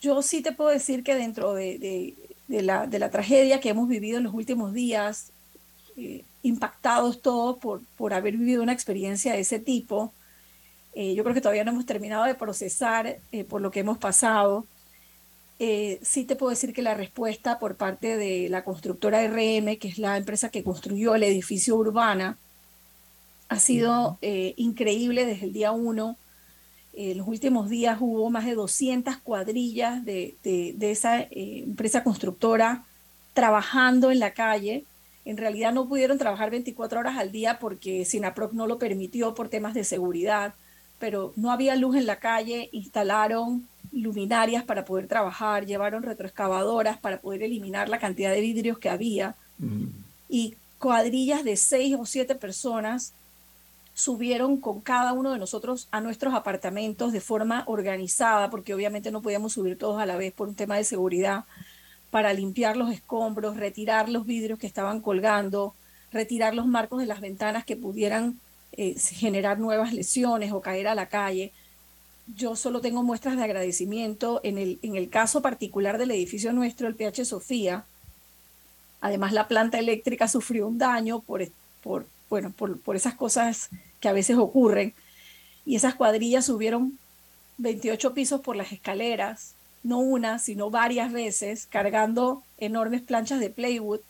Yo 0.00 0.22
sí 0.22 0.42
te 0.42 0.52
puedo 0.52 0.70
decir 0.70 1.02
que 1.02 1.14
dentro 1.14 1.54
de, 1.54 1.78
de, 1.78 2.14
de, 2.48 2.62
la, 2.62 2.86
de 2.86 2.98
la, 2.98 3.10
tragedia 3.10 3.60
que 3.60 3.70
hemos 3.70 3.88
vivido 3.88 4.18
en 4.18 4.24
los 4.24 4.34
últimos 4.34 4.72
días, 4.72 5.32
impactados 6.42 7.22
todos 7.22 7.56
por, 7.58 7.80
por 7.96 8.12
haber 8.12 8.36
vivido 8.36 8.62
una 8.62 8.72
experiencia 8.72 9.32
de 9.32 9.40
ese 9.40 9.58
tipo. 9.58 10.12
Eh, 10.94 11.14
yo 11.14 11.22
creo 11.24 11.34
que 11.34 11.42
todavía 11.42 11.62
no 11.62 11.72
hemos 11.72 11.84
terminado 11.84 12.24
de 12.24 12.34
procesar 12.34 13.18
eh, 13.30 13.44
por 13.44 13.60
lo 13.60 13.70
que 13.70 13.80
hemos 13.80 13.98
pasado. 13.98 14.64
Eh, 15.58 15.98
sí 16.02 16.24
te 16.24 16.36
puedo 16.36 16.50
decir 16.50 16.72
que 16.72 16.82
la 16.82 16.94
respuesta 16.94 17.58
por 17.58 17.76
parte 17.76 18.16
de 18.16 18.48
la 18.48 18.64
constructora 18.64 19.26
RM, 19.26 19.78
que 19.78 19.88
es 19.88 19.98
la 19.98 20.16
empresa 20.16 20.50
que 20.50 20.62
construyó 20.62 21.14
el 21.14 21.22
edificio 21.22 21.76
Urbana, 21.76 22.38
ha 23.48 23.58
sido 23.58 24.18
increíble 24.22 25.24
desde 25.24 25.46
el 25.46 25.52
día 25.52 25.70
uno. 25.70 26.16
En 26.94 27.18
los 27.18 27.28
últimos 27.28 27.68
días 27.70 27.98
hubo 28.00 28.28
más 28.28 28.44
de 28.44 28.54
200 28.54 29.18
cuadrillas 29.18 30.04
de, 30.04 30.34
de, 30.42 30.74
de 30.76 30.90
esa 30.90 31.26
empresa 31.30 32.02
constructora 32.02 32.84
trabajando 33.34 34.10
en 34.10 34.18
la 34.18 34.32
calle 34.32 34.84
en 35.26 35.36
realidad 35.36 35.72
no 35.72 35.88
pudieron 35.88 36.18
trabajar 36.18 36.50
24 36.50 37.00
horas 37.00 37.18
al 37.18 37.32
día 37.32 37.58
porque 37.58 38.04
SINAPROC 38.04 38.52
no 38.52 38.68
lo 38.68 38.78
permitió 38.78 39.34
por 39.34 39.48
temas 39.48 39.74
de 39.74 39.82
seguridad, 39.82 40.54
pero 41.00 41.32
no 41.34 41.50
había 41.50 41.74
luz 41.74 41.96
en 41.96 42.06
la 42.06 42.20
calle, 42.20 42.68
instalaron 42.70 43.68
luminarias 43.92 44.64
para 44.64 44.84
poder 44.84 45.06
trabajar, 45.06 45.66
llevaron 45.66 46.02
retroexcavadoras 46.02 46.98
para 46.98 47.20
poder 47.20 47.42
eliminar 47.42 47.88
la 47.88 47.98
cantidad 47.98 48.30
de 48.30 48.40
vidrios 48.40 48.78
que 48.78 48.90
había 48.90 49.34
y 50.28 50.54
cuadrillas 50.78 51.44
de 51.44 51.56
seis 51.56 51.96
o 51.98 52.04
siete 52.04 52.34
personas 52.34 53.12
subieron 53.94 54.58
con 54.58 54.82
cada 54.82 55.14
uno 55.14 55.32
de 55.32 55.38
nosotros 55.38 55.88
a 55.90 56.02
nuestros 56.02 56.34
apartamentos 56.34 57.12
de 57.12 57.20
forma 57.20 57.64
organizada, 57.66 58.50
porque 58.50 58.74
obviamente 58.74 59.10
no 59.10 59.22
podíamos 59.22 59.54
subir 59.54 59.78
todos 59.78 60.00
a 60.00 60.06
la 60.06 60.16
vez 60.16 60.34
por 60.34 60.48
un 60.48 60.54
tema 60.54 60.76
de 60.76 60.84
seguridad 60.84 61.44
para 62.10 62.34
limpiar 62.34 62.76
los 62.76 62.92
escombros, 62.92 63.56
retirar 63.56 64.10
los 64.10 64.26
vidrios 64.26 64.58
que 64.58 64.66
estaban 64.66 65.00
colgando, 65.00 65.74
retirar 66.12 66.54
los 66.54 66.66
marcos 66.66 67.00
de 67.00 67.06
las 67.06 67.22
ventanas 67.22 67.64
que 67.64 67.76
pudieran 67.76 68.38
eh, 68.72 68.94
generar 68.98 69.58
nuevas 69.58 69.94
lesiones 69.94 70.52
o 70.52 70.60
caer 70.60 70.88
a 70.88 70.94
la 70.94 71.06
calle. 71.06 71.52
Yo 72.34 72.56
solo 72.56 72.80
tengo 72.80 73.02
muestras 73.02 73.36
de 73.36 73.44
agradecimiento. 73.44 74.40
En 74.42 74.58
el, 74.58 74.78
en 74.82 74.96
el 74.96 75.08
caso 75.08 75.42
particular 75.42 75.98
del 75.98 76.10
edificio 76.10 76.52
nuestro, 76.52 76.88
el 76.88 76.96
PH 76.96 77.24
Sofía, 77.24 77.84
además 79.00 79.32
la 79.32 79.48
planta 79.48 79.78
eléctrica 79.78 80.26
sufrió 80.26 80.66
un 80.66 80.78
daño 80.78 81.20
por, 81.20 81.46
por, 81.82 82.06
bueno, 82.28 82.52
por, 82.56 82.80
por 82.80 82.96
esas 82.96 83.14
cosas 83.14 83.70
que 84.00 84.08
a 84.08 84.12
veces 84.12 84.36
ocurren. 84.36 84.94
Y 85.64 85.76
esas 85.76 85.94
cuadrillas 85.94 86.46
subieron 86.46 86.98
28 87.58 88.14
pisos 88.14 88.40
por 88.40 88.56
las 88.56 88.72
escaleras, 88.72 89.54
no 89.82 89.98
una, 89.98 90.38
sino 90.38 90.70
varias 90.70 91.12
veces, 91.12 91.66
cargando 91.70 92.42
enormes 92.58 93.02
planchas 93.02 93.40
de 93.40 93.50
playwood 93.50 94.00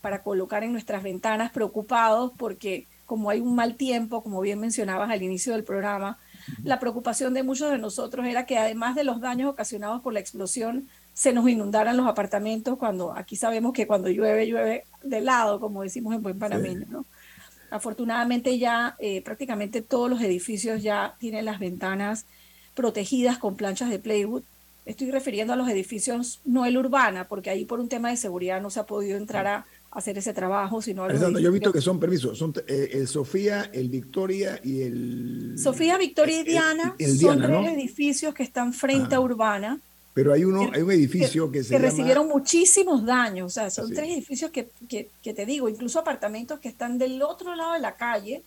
para 0.00 0.22
colocar 0.22 0.64
en 0.64 0.72
nuestras 0.72 1.02
ventanas, 1.02 1.52
preocupados 1.52 2.32
porque 2.36 2.86
como 3.06 3.30
hay 3.30 3.40
un 3.40 3.54
mal 3.54 3.74
tiempo, 3.76 4.22
como 4.22 4.40
bien 4.40 4.60
mencionabas 4.60 5.10
al 5.10 5.22
inicio 5.22 5.52
del 5.52 5.64
programa, 5.64 6.18
la 6.62 6.78
preocupación 6.80 7.34
de 7.34 7.42
muchos 7.42 7.70
de 7.70 7.78
nosotros 7.78 8.26
era 8.26 8.46
que 8.46 8.58
además 8.58 8.94
de 8.94 9.04
los 9.04 9.20
daños 9.20 9.50
ocasionados 9.50 10.02
por 10.02 10.12
la 10.12 10.20
explosión, 10.20 10.88
se 11.14 11.32
nos 11.32 11.48
inundaran 11.48 11.96
los 11.96 12.06
apartamentos 12.06 12.78
cuando 12.78 13.12
aquí 13.12 13.34
sabemos 13.34 13.72
que 13.72 13.88
cuando 13.88 14.08
llueve, 14.08 14.46
llueve 14.46 14.84
de 15.02 15.20
lado, 15.20 15.58
como 15.58 15.82
decimos 15.82 16.14
en 16.14 16.22
buen 16.22 16.38
panameño, 16.38 16.86
¿no? 16.88 17.06
Afortunadamente 17.70 18.56
ya 18.58 18.96
eh, 18.98 19.20
prácticamente 19.22 19.82
todos 19.82 20.08
los 20.08 20.22
edificios 20.22 20.82
ya 20.82 21.16
tienen 21.18 21.44
las 21.44 21.58
ventanas 21.58 22.24
protegidas 22.74 23.38
con 23.38 23.56
planchas 23.56 23.90
de 23.90 23.98
playwood. 23.98 24.44
Estoy 24.86 25.10
refiriendo 25.10 25.52
a 25.52 25.56
los 25.56 25.68
edificios, 25.68 26.40
no 26.44 26.64
el 26.64 26.78
urbana, 26.78 27.26
porque 27.26 27.50
ahí 27.50 27.64
por 27.64 27.80
un 27.80 27.88
tema 27.88 28.10
de 28.10 28.16
seguridad 28.16 28.62
no 28.62 28.70
se 28.70 28.80
ha 28.80 28.86
podido 28.86 29.18
entrar 29.18 29.46
a 29.48 29.66
hacer 29.98 30.18
ese 30.18 30.32
trabajo, 30.32 30.80
sino 30.80 31.08
Yo 31.38 31.48
he 31.48 31.52
visto 31.52 31.72
que 31.72 31.80
son 31.80 31.98
permisos, 32.00 32.38
son 32.38 32.52
eh, 32.66 32.90
el 32.92 33.08
Sofía, 33.08 33.70
el 33.72 33.88
Victoria 33.88 34.60
y 34.62 34.82
el... 34.82 35.54
Sofía, 35.58 35.98
Victoria 35.98 36.40
y 36.40 36.44
Diana 36.44 36.94
son 37.20 37.40
tres 37.40 37.72
edificios 37.72 38.34
que 38.34 38.42
están 38.42 38.72
frente 38.72 39.14
a 39.14 39.20
Urbana. 39.20 39.80
Pero 40.14 40.32
hay 40.32 40.44
uno, 40.44 40.70
hay 40.72 40.82
un 40.82 40.90
edificio 40.90 41.50
que, 41.52 41.62
se 41.62 41.70
que 41.70 41.78
recibieron 41.78 42.26
muchísimos 42.26 43.04
daños, 43.04 43.46
o 43.46 43.50
sea, 43.50 43.70
son 43.70 43.92
tres 43.92 44.10
edificios 44.10 44.50
que, 44.50 44.68
que, 44.88 45.10
que, 45.22 45.32
te 45.32 45.46
digo, 45.46 45.68
incluso 45.68 46.00
apartamentos 46.00 46.58
que 46.58 46.68
están 46.68 46.98
del 46.98 47.22
otro 47.22 47.54
lado 47.54 47.74
de 47.74 47.80
la 47.80 47.94
calle, 47.94 48.42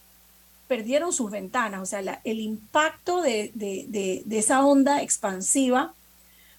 perdieron 0.67 1.13
sus 1.13 1.31
ventanas, 1.31 1.81
o 1.81 1.85
sea, 1.85 2.21
el 2.23 2.39
impacto 2.39 3.21
de, 3.21 3.51
de, 3.53 3.85
de, 3.87 4.23
de 4.25 4.37
esa 4.37 4.65
onda 4.65 5.01
expansiva 5.01 5.93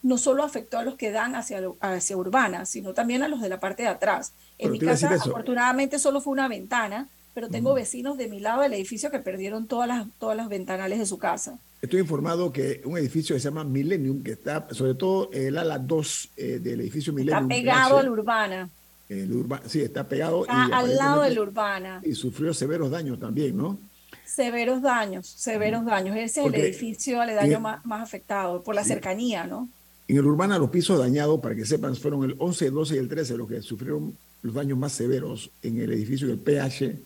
no 0.03 0.19
solo 0.19 0.43
afectó 0.43 0.79
a 0.79 0.83
los 0.83 0.97
que 0.97 1.11
dan 1.11 1.35
hacia, 1.35 1.61
hacia 1.81 2.17
urbana, 2.17 2.67
sino 2.67 2.93
también 2.93 3.23
a 3.23 3.29
los 3.29 3.41
de 3.41 3.49
la 3.49 3.61
parte 3.61 3.85
de 3.85 3.89
atrás. 3.89 4.33
En 4.63 4.73
mi 4.73 4.79
casa, 4.79 5.13
afortunadamente, 5.15 5.99
solo 5.99 6.21
fue 6.21 6.33
una 6.33 6.49
ventana, 6.49 7.09
pero 7.35 7.49
tengo 7.49 7.75
vecinos 7.75 8.19
de 8.19 8.29
mi 8.29 8.41
lado 8.41 8.63
del 8.63 8.75
edificio 8.75 9.11
que 9.11 9.19
perdieron 9.19 9.67
todas 9.67 9.89
las, 9.89 10.07
todas 10.19 10.37
las 10.37 10.49
ventanales 10.49 10.99
de 10.99 11.07
su 11.07 11.19
casa. 11.19 11.59
Estoy 11.81 12.01
informado 12.01 12.53
que 12.53 12.81
un 12.85 12.97
edificio 12.97 13.35
que 13.35 13.41
se 13.41 13.49
llama 13.49 13.65
Millennium, 13.65 14.23
que 14.23 14.33
está, 14.33 14.69
sobre 14.71 14.95
todo 14.95 15.31
el 15.33 15.59
ala 15.59 15.79
2 15.79 16.31
eh, 16.37 16.59
del 16.63 16.81
edificio 16.81 17.13
Millennium. 17.13 17.51
Está 17.51 17.61
pegado 17.61 17.99
al 17.99 18.09
urbana. 18.09 18.71
El 19.09 19.45
sí, 19.67 19.81
está 19.81 20.09
pegado. 20.09 20.47
al 20.49 20.97
lado 20.97 21.23
del 21.23 21.39
urbana. 21.39 22.01
Y 22.05 22.15
sufrió 22.15 22.55
severos 22.55 22.91
daños 22.91 23.19
también, 23.19 23.57
¿no? 23.57 23.79
Severos 24.25 24.81
daños, 24.81 25.27
severos 25.27 25.85
daños. 25.85 26.17
Ese 26.17 26.41
es 26.41 26.47
el 26.47 26.55
edificio 26.55 27.21
aledaño 27.21 27.61
más, 27.61 27.85
más 27.85 28.03
afectado 28.03 28.63
por 28.63 28.75
la 28.75 28.85
cercanía, 28.85 29.45
¿no? 29.45 29.69
En 30.13 30.19
el 30.19 30.27
Urbana, 30.27 30.59
los 30.59 30.69
pisos 30.69 30.99
dañados, 30.99 31.41
para 31.41 31.55
que 31.55 31.65
sepan, 31.65 31.97
fueron 31.97 32.23
el 32.25 32.37
11, 32.39 32.67
el 32.67 32.75
12 32.75 32.97
y 32.97 32.99
el 32.99 33.09
13 33.09 33.35
los 33.39 33.49
que 33.49 33.63
sufrieron 33.63 34.15
los 34.43 34.53
daños 34.53 34.77
más 34.77 34.93
severos 34.93 35.51
en 35.63 35.81
el 35.81 35.91
edificio 35.91 36.29
del 36.29 36.37
PH 36.37 36.85
eh, 36.85 36.99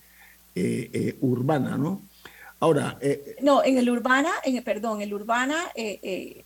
eh, 0.56 1.16
Urbana, 1.20 1.78
¿no? 1.78 2.02
Ahora. 2.58 2.98
Eh, 3.00 3.36
no, 3.42 3.62
en 3.62 3.78
el 3.78 3.88
Urbana, 3.90 4.30
en, 4.42 4.60
perdón, 4.64 5.02
el 5.02 5.14
Urbana 5.14 5.56
hay, 5.76 6.42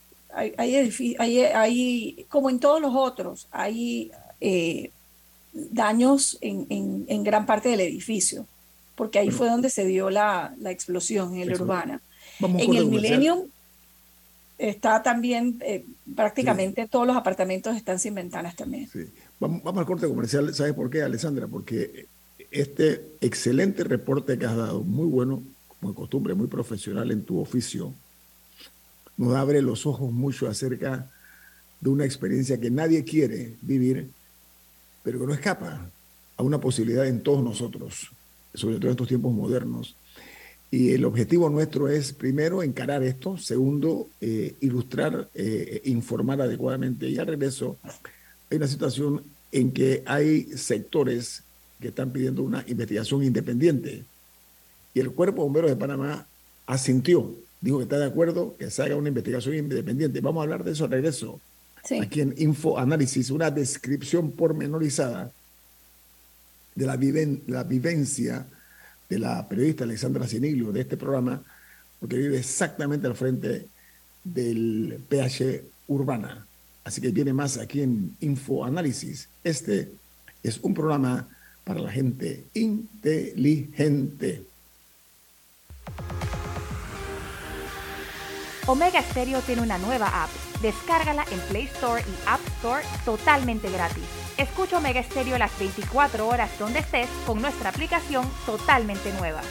hay, 1.18 1.40
hay, 1.40 2.27
como 2.29 2.51
en 2.51 2.59
todos 2.59 2.79
los 2.79 2.94
otros, 2.94 3.49
hay 3.51 4.11
daños 5.55 6.37
en, 6.42 7.07
en, 7.09 7.25
gran 7.25 7.46
parte 7.46 7.70
del 7.70 7.81
edificio, 7.81 8.44
porque 8.96 9.18
ahí 9.18 9.31
fue 9.31 9.49
donde 9.49 9.70
se 9.70 9.87
dio 9.87 10.11
la, 10.11 10.55
la 10.61 10.70
explosión 10.70 11.37
en 11.37 11.40
el 11.40 11.55
Urbana. 11.55 12.03
en 12.38 12.75
el 12.75 12.85
Millennium 12.85 13.49
está 14.61 15.03
también, 15.03 15.59
eh, 15.64 15.87
prácticamente 16.14 16.87
todos 16.87 17.07
los 17.07 17.16
apartamentos 17.16 17.77
están 17.77 17.99
sin 17.99 18.14
ventanas 18.14 18.55
también. 18.55 18.88
Sí. 18.88 19.07
Vamos, 19.38 19.62
al 19.64 19.87
corte 19.87 20.07
comercial. 20.07 20.55
¿Sabes 20.55 20.75
por 20.75 20.90
qué, 20.90 21.03
Alessandra? 21.03 21.46
Porque 21.49 22.07
este 22.51 23.07
excelente 23.20 23.85
reporte 23.85 24.38
que 24.38 24.44
has 24.44 24.57
dado, 24.57 24.83
muy 24.83 25.07
bueno, 25.07 25.42
como 25.68 25.92
de 25.92 25.96
costumbre, 25.96 26.35
muy 26.35 26.46
profesional 26.46 27.11
en 27.11 27.25
tu 27.25 27.40
oficio, 27.40 27.94
nos 29.16 29.35
abre 29.35 29.62
los 29.62 29.87
ojos 29.87 30.12
mucho 30.12 30.46
acerca 30.46 31.11
de 31.81 31.90
una 31.90 32.05
experiencia 32.05 32.61
que 32.61 32.70
nadie 32.70 33.05
quiere 33.05 33.57
vivir, 33.62 34.11
pero 35.03 35.20
que 35.20 35.27
no 35.27 35.33
escapa 35.33 35.90
a 36.37 36.42
una 36.42 36.61
posibilidad 36.61 37.07
en 37.07 37.23
todos 37.23 37.42
nosotros, 37.42 38.11
sobre 38.53 38.77
todo 38.77 38.88
en 38.88 38.92
estos 38.92 39.09
tiempos 39.09 39.33
modernos, 39.33 39.96
y 40.70 40.92
el 40.92 41.04
objetivo 41.04 41.50
nuestro 41.50 41.88
es, 41.88 42.12
primero, 42.12 42.62
encarar 42.62 43.02
esto, 43.02 43.37
segundo, 43.37 44.09
eh, 44.20 44.54
ilustrar, 44.61 45.28
eh, 45.35 45.83
informar 45.85 46.40
adecuadamente. 46.40 47.09
Y 47.09 47.18
al 47.18 47.26
regreso, 47.26 47.76
hay 48.48 48.56
una 48.56 48.68
situación 48.68 49.24
en 49.50 49.72
que 49.72 50.04
hay 50.06 50.44
sectores 50.56 51.42
que 51.80 51.88
están 51.88 52.12
pidiendo 52.12 52.44
una 52.44 52.64
investigación 52.68 53.24
independiente. 53.24 54.04
Y 54.94 55.00
el 55.00 55.11
Cuerpo 55.11 55.42
de 55.42 55.44
Bomberos 55.46 55.70
de 55.70 55.76
Panamá 55.76 56.26
asintió, 56.66 57.35
dijo 57.61 57.78
que 57.78 57.85
está 57.85 57.98
de 57.98 58.06
acuerdo 58.06 58.54
que 58.56 58.70
se 58.70 58.83
haga 58.83 58.94
una 58.94 59.09
investigación 59.09 59.56
independiente. 59.56 60.20
Vamos 60.20 60.40
a 60.40 60.44
hablar 60.44 60.62
de 60.62 60.70
eso 60.70 60.85
al 60.85 60.92
regreso. 60.92 61.40
Aquí 62.00 62.20
en 62.20 62.35
Info 62.38 62.78
Análisis, 62.78 63.30
una 63.30 63.50
descripción 63.50 64.30
pormenorizada 64.33 65.33
de 66.76 66.87
la, 66.87 66.96
la 67.48 67.64
vivencia 67.64 68.46
de 69.11 69.18
la 69.18 69.46
periodista 69.46 69.85
Alexandra 69.85 70.27
Siniglio 70.27 70.73
de 70.73 70.81
este 70.81 70.96
programa, 70.96 71.42
porque 71.99 72.16
vive 72.16 72.38
exactamente 72.38 73.07
al 73.07 73.16
frente 73.16 73.66
del 74.25 75.01
PH 75.09 75.62
Urbana. 75.88 76.46
Así 76.85 77.01
que 77.01 77.11
viene 77.11 77.33
más 77.33 77.59
aquí 77.59 77.83
en 77.83 78.16
Info 78.20 78.64
Análisis. 78.64 79.29
Este 79.44 79.92
es 80.42 80.59
un 80.61 80.73
programa 80.73 81.29
para 81.64 81.81
la 81.81 81.90
gente 81.90 82.46
inteligente. 82.55 84.44
Omega 88.66 89.03
Stereo 89.03 89.40
tiene 89.40 89.62
una 89.62 89.79
nueva 89.79 90.25
app. 90.25 90.31
Descárgala 90.62 91.25
en 91.33 91.40
Play 91.49 91.64
Store 91.64 92.03
y 92.03 92.29
App 92.29 92.40
Store 92.59 92.85
totalmente 93.05 93.70
gratis. 93.70 94.05
Escucha 94.40 94.79
Omega 94.79 95.03
Stereo 95.03 95.37
las 95.37 95.59
24 95.59 96.26
horas 96.26 96.59
donde 96.59 96.79
estés 96.79 97.11
con 97.26 97.42
nuestra 97.42 97.68
aplicación 97.68 98.26
totalmente 98.46 99.12
nueva. 99.12 99.42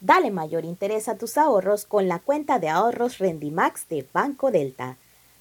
Dale 0.00 0.30
mayor 0.30 0.64
interés 0.64 1.06
a 1.10 1.18
tus 1.18 1.36
ahorros 1.36 1.84
con 1.84 2.08
la 2.08 2.18
cuenta 2.18 2.58
de 2.58 2.70
ahorros 2.70 3.18
Rendimax 3.18 3.90
de 3.90 4.06
Banco 4.10 4.50
Delta. 4.50 4.96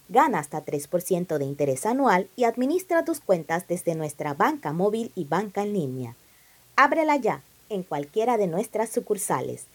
Gana 0.09 0.39
hasta 0.39 0.65
3% 0.65 1.37
de 1.37 1.45
interés 1.45 1.85
anual 1.85 2.27
y 2.35 2.43
administra 2.43 3.05
tus 3.05 3.21
cuentas 3.21 3.65
desde 3.69 3.95
nuestra 3.95 4.33
banca 4.33 4.73
móvil 4.73 5.13
y 5.15 5.23
banca 5.23 5.61
en 5.61 5.71
línea. 5.71 6.15
Ábrela 6.75 7.15
ya 7.15 7.43
en 7.69 7.83
cualquiera 7.83 8.35
de 8.35 8.47
nuestras 8.47 8.89
sucursales. 8.89 9.67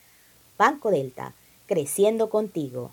Banco 0.59 0.91
Delta, 0.91 1.33
creciendo 1.67 2.29
contigo. 2.29 2.93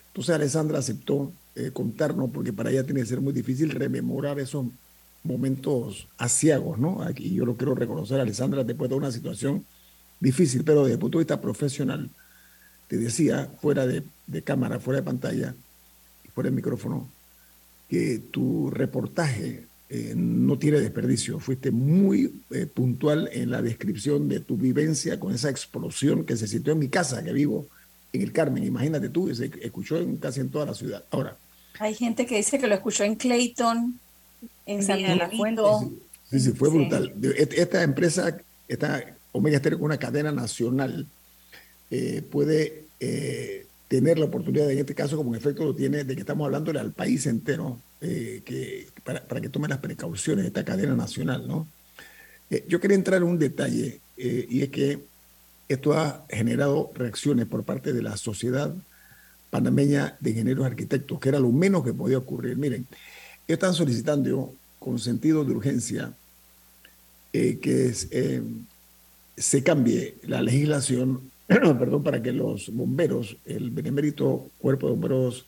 Entonces 0.08 0.34
Alessandra 0.34 0.78
aceptó 0.78 1.32
eh, 1.54 1.70
contarnos 1.72 2.30
porque 2.30 2.52
para 2.52 2.70
ella 2.70 2.84
tiene 2.84 3.00
que 3.00 3.06
ser 3.06 3.20
muy 3.20 3.32
difícil 3.32 3.70
rememorar 3.70 4.40
esos 4.40 4.66
momentos 5.22 6.08
asiagos, 6.18 6.78
¿no? 6.78 7.02
Aquí 7.02 7.34
yo 7.34 7.44
lo 7.44 7.56
quiero 7.56 7.74
reconocer, 7.74 8.20
Alessandra, 8.20 8.64
después 8.64 8.88
de 8.90 8.96
una 8.96 9.12
situación 9.12 9.64
difícil, 10.20 10.64
pero 10.64 10.82
desde 10.82 10.94
el 10.94 10.98
punto 10.98 11.18
de 11.18 11.24
vista 11.24 11.40
profesional, 11.40 12.10
te 12.88 12.96
decía, 12.96 13.50
fuera 13.60 13.86
de, 13.86 14.02
cámara, 14.42 14.78
fuera 14.78 15.00
de 15.00 15.04
pantalla, 15.04 15.54
fuera 16.34 16.50
de 16.50 16.56
micrófono, 16.56 17.10
que 17.88 18.18
tu 18.30 18.70
reportaje 18.70 19.66
eh, 19.88 20.14
no 20.16 20.58
tiene 20.58 20.80
desperdicio. 20.80 21.38
Fuiste 21.38 21.70
muy 21.70 22.42
eh, 22.50 22.66
puntual 22.66 23.28
en 23.32 23.50
la 23.50 23.62
descripción 23.62 24.28
de 24.28 24.40
tu 24.40 24.56
vivencia 24.56 25.20
con 25.20 25.32
esa 25.32 25.48
explosión 25.48 26.24
que 26.24 26.36
se 26.36 26.48
sintió 26.48 26.72
en 26.72 26.80
mi 26.80 26.88
casa, 26.88 27.22
que 27.22 27.32
vivo 27.32 27.68
en 28.12 28.22
el 28.22 28.32
Carmen. 28.32 28.64
Imagínate 28.64 29.08
tú, 29.08 29.32
se 29.32 29.50
escuchó 29.62 29.98
en, 29.98 30.16
casi 30.16 30.40
en 30.40 30.48
toda 30.50 30.66
la 30.66 30.74
ciudad. 30.74 31.04
Ahora. 31.10 31.36
Hay 31.78 31.94
gente 31.94 32.26
que 32.26 32.38
dice 32.38 32.58
que 32.58 32.66
lo 32.66 32.74
escuchó 32.74 33.04
en 33.04 33.14
Clayton, 33.14 34.00
en 34.64 34.82
San 34.82 34.96
Miguelito. 34.96 35.92
Sí, 36.30 36.40
sí, 36.40 36.52
fue 36.52 36.70
brutal. 36.70 37.14
Esta 37.36 37.82
empresa, 37.84 38.36
esta 38.66 39.04
Omega 39.30 39.58
Stereo, 39.58 39.78
una 39.78 39.98
cadena 39.98 40.32
nacional, 40.32 41.06
eh, 41.90 42.22
puede 42.28 42.86
tener 43.88 44.18
la 44.18 44.26
oportunidad, 44.26 44.70
en 44.70 44.78
este 44.78 44.94
caso 44.94 45.16
como 45.16 45.34
en 45.34 45.40
efecto 45.40 45.64
lo 45.64 45.74
tiene, 45.74 46.04
de 46.04 46.14
que 46.14 46.20
estamos 46.20 46.46
hablándole 46.46 46.80
al 46.80 46.92
país 46.92 47.26
entero, 47.26 47.80
eh, 48.00 48.42
que, 48.44 48.88
para, 49.04 49.40
que 49.40 49.48
tome 49.48 49.68
las 49.68 49.78
precauciones 49.78 50.44
de 50.44 50.48
esta 50.48 50.64
cadena 50.64 50.94
nacional. 50.94 51.46
¿no? 51.46 51.68
Eh, 52.50 52.64
yo 52.68 52.80
quería 52.80 52.96
entrar 52.96 53.22
en 53.22 53.28
un 53.28 53.38
detalle, 53.38 54.00
eh, 54.16 54.46
y 54.48 54.62
es 54.62 54.70
que 54.70 55.00
esto 55.68 55.94
ha 55.94 56.24
generado 56.28 56.90
reacciones 56.94 57.46
por 57.46 57.64
parte 57.64 57.92
de 57.92 58.02
la 58.02 58.16
Sociedad 58.16 58.74
Panameña 59.50 60.16
de 60.20 60.30
Ingenieros 60.30 60.66
Arquitectos, 60.66 61.20
que 61.20 61.28
era 61.28 61.40
lo 61.40 61.52
menos 61.52 61.84
que 61.84 61.92
podía 61.92 62.18
ocurrir. 62.18 62.56
Miren, 62.56 62.86
están 63.46 63.74
solicitando 63.74 64.52
con 64.78 64.98
sentido 64.98 65.44
de 65.44 65.52
urgencia 65.52 66.12
que 67.32 67.86
es, 67.86 68.08
se 69.36 69.62
cambie 69.62 70.14
la 70.22 70.40
legislación, 70.40 71.30
perdón, 71.78 72.02
para 72.02 72.22
que 72.22 72.32
los 72.32 72.74
bomberos, 72.74 73.36
el 73.44 73.70
benemérito 73.70 74.50
Cuerpo 74.58 74.86
de 74.86 74.92
Bomberos 74.92 75.46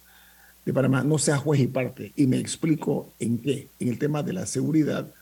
de 0.65 0.73
Panamá, 0.73 1.03
no 1.03 1.19
sea 1.19 1.39
juez 1.39 1.61
y 1.61 1.67
parte. 1.67 2.13
Y 2.17 2.27
me 2.27 2.39
explico 2.39 3.13
en 3.19 3.39
qué. 3.39 3.69
En 3.81 3.89
el 3.89 3.99
tema 3.99 4.23
de 4.23 4.33
la 4.33 4.47
seguridad 4.47 5.13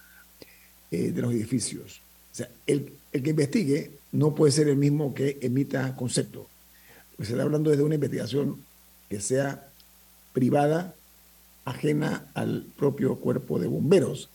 eh, 0.90 1.12
de 1.12 1.22
los 1.22 1.32
edificios. 1.32 2.00
O 2.32 2.34
sea, 2.36 2.48
el, 2.66 2.92
el, 3.12 3.22
que 3.22 3.30
investigue 3.30 3.92
no 4.12 4.34
puede 4.34 4.52
ser 4.52 4.68
el 4.68 4.76
mismo 4.76 5.14
que 5.14 5.38
emita 5.40 5.96
concepto. 5.96 6.48
Pues 7.16 7.28
se 7.28 7.34
está 7.34 7.44
hablando 7.44 7.70
de 7.70 7.82
una 7.82 7.94
investigación 7.94 8.60
que 9.08 9.20
sea 9.20 9.68
privada, 10.32 10.94
ajena 11.64 12.26
al 12.34 12.66
propio 12.76 13.16
cuerpo 13.16 13.58
de 13.58 13.68
bomberos. 13.68 14.28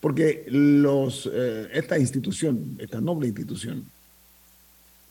Porque 0.00 0.44
los, 0.48 1.28
eh, 1.32 1.68
esta 1.72 1.98
institución, 1.98 2.76
esta 2.78 3.00
noble 3.00 3.26
institución, 3.26 3.86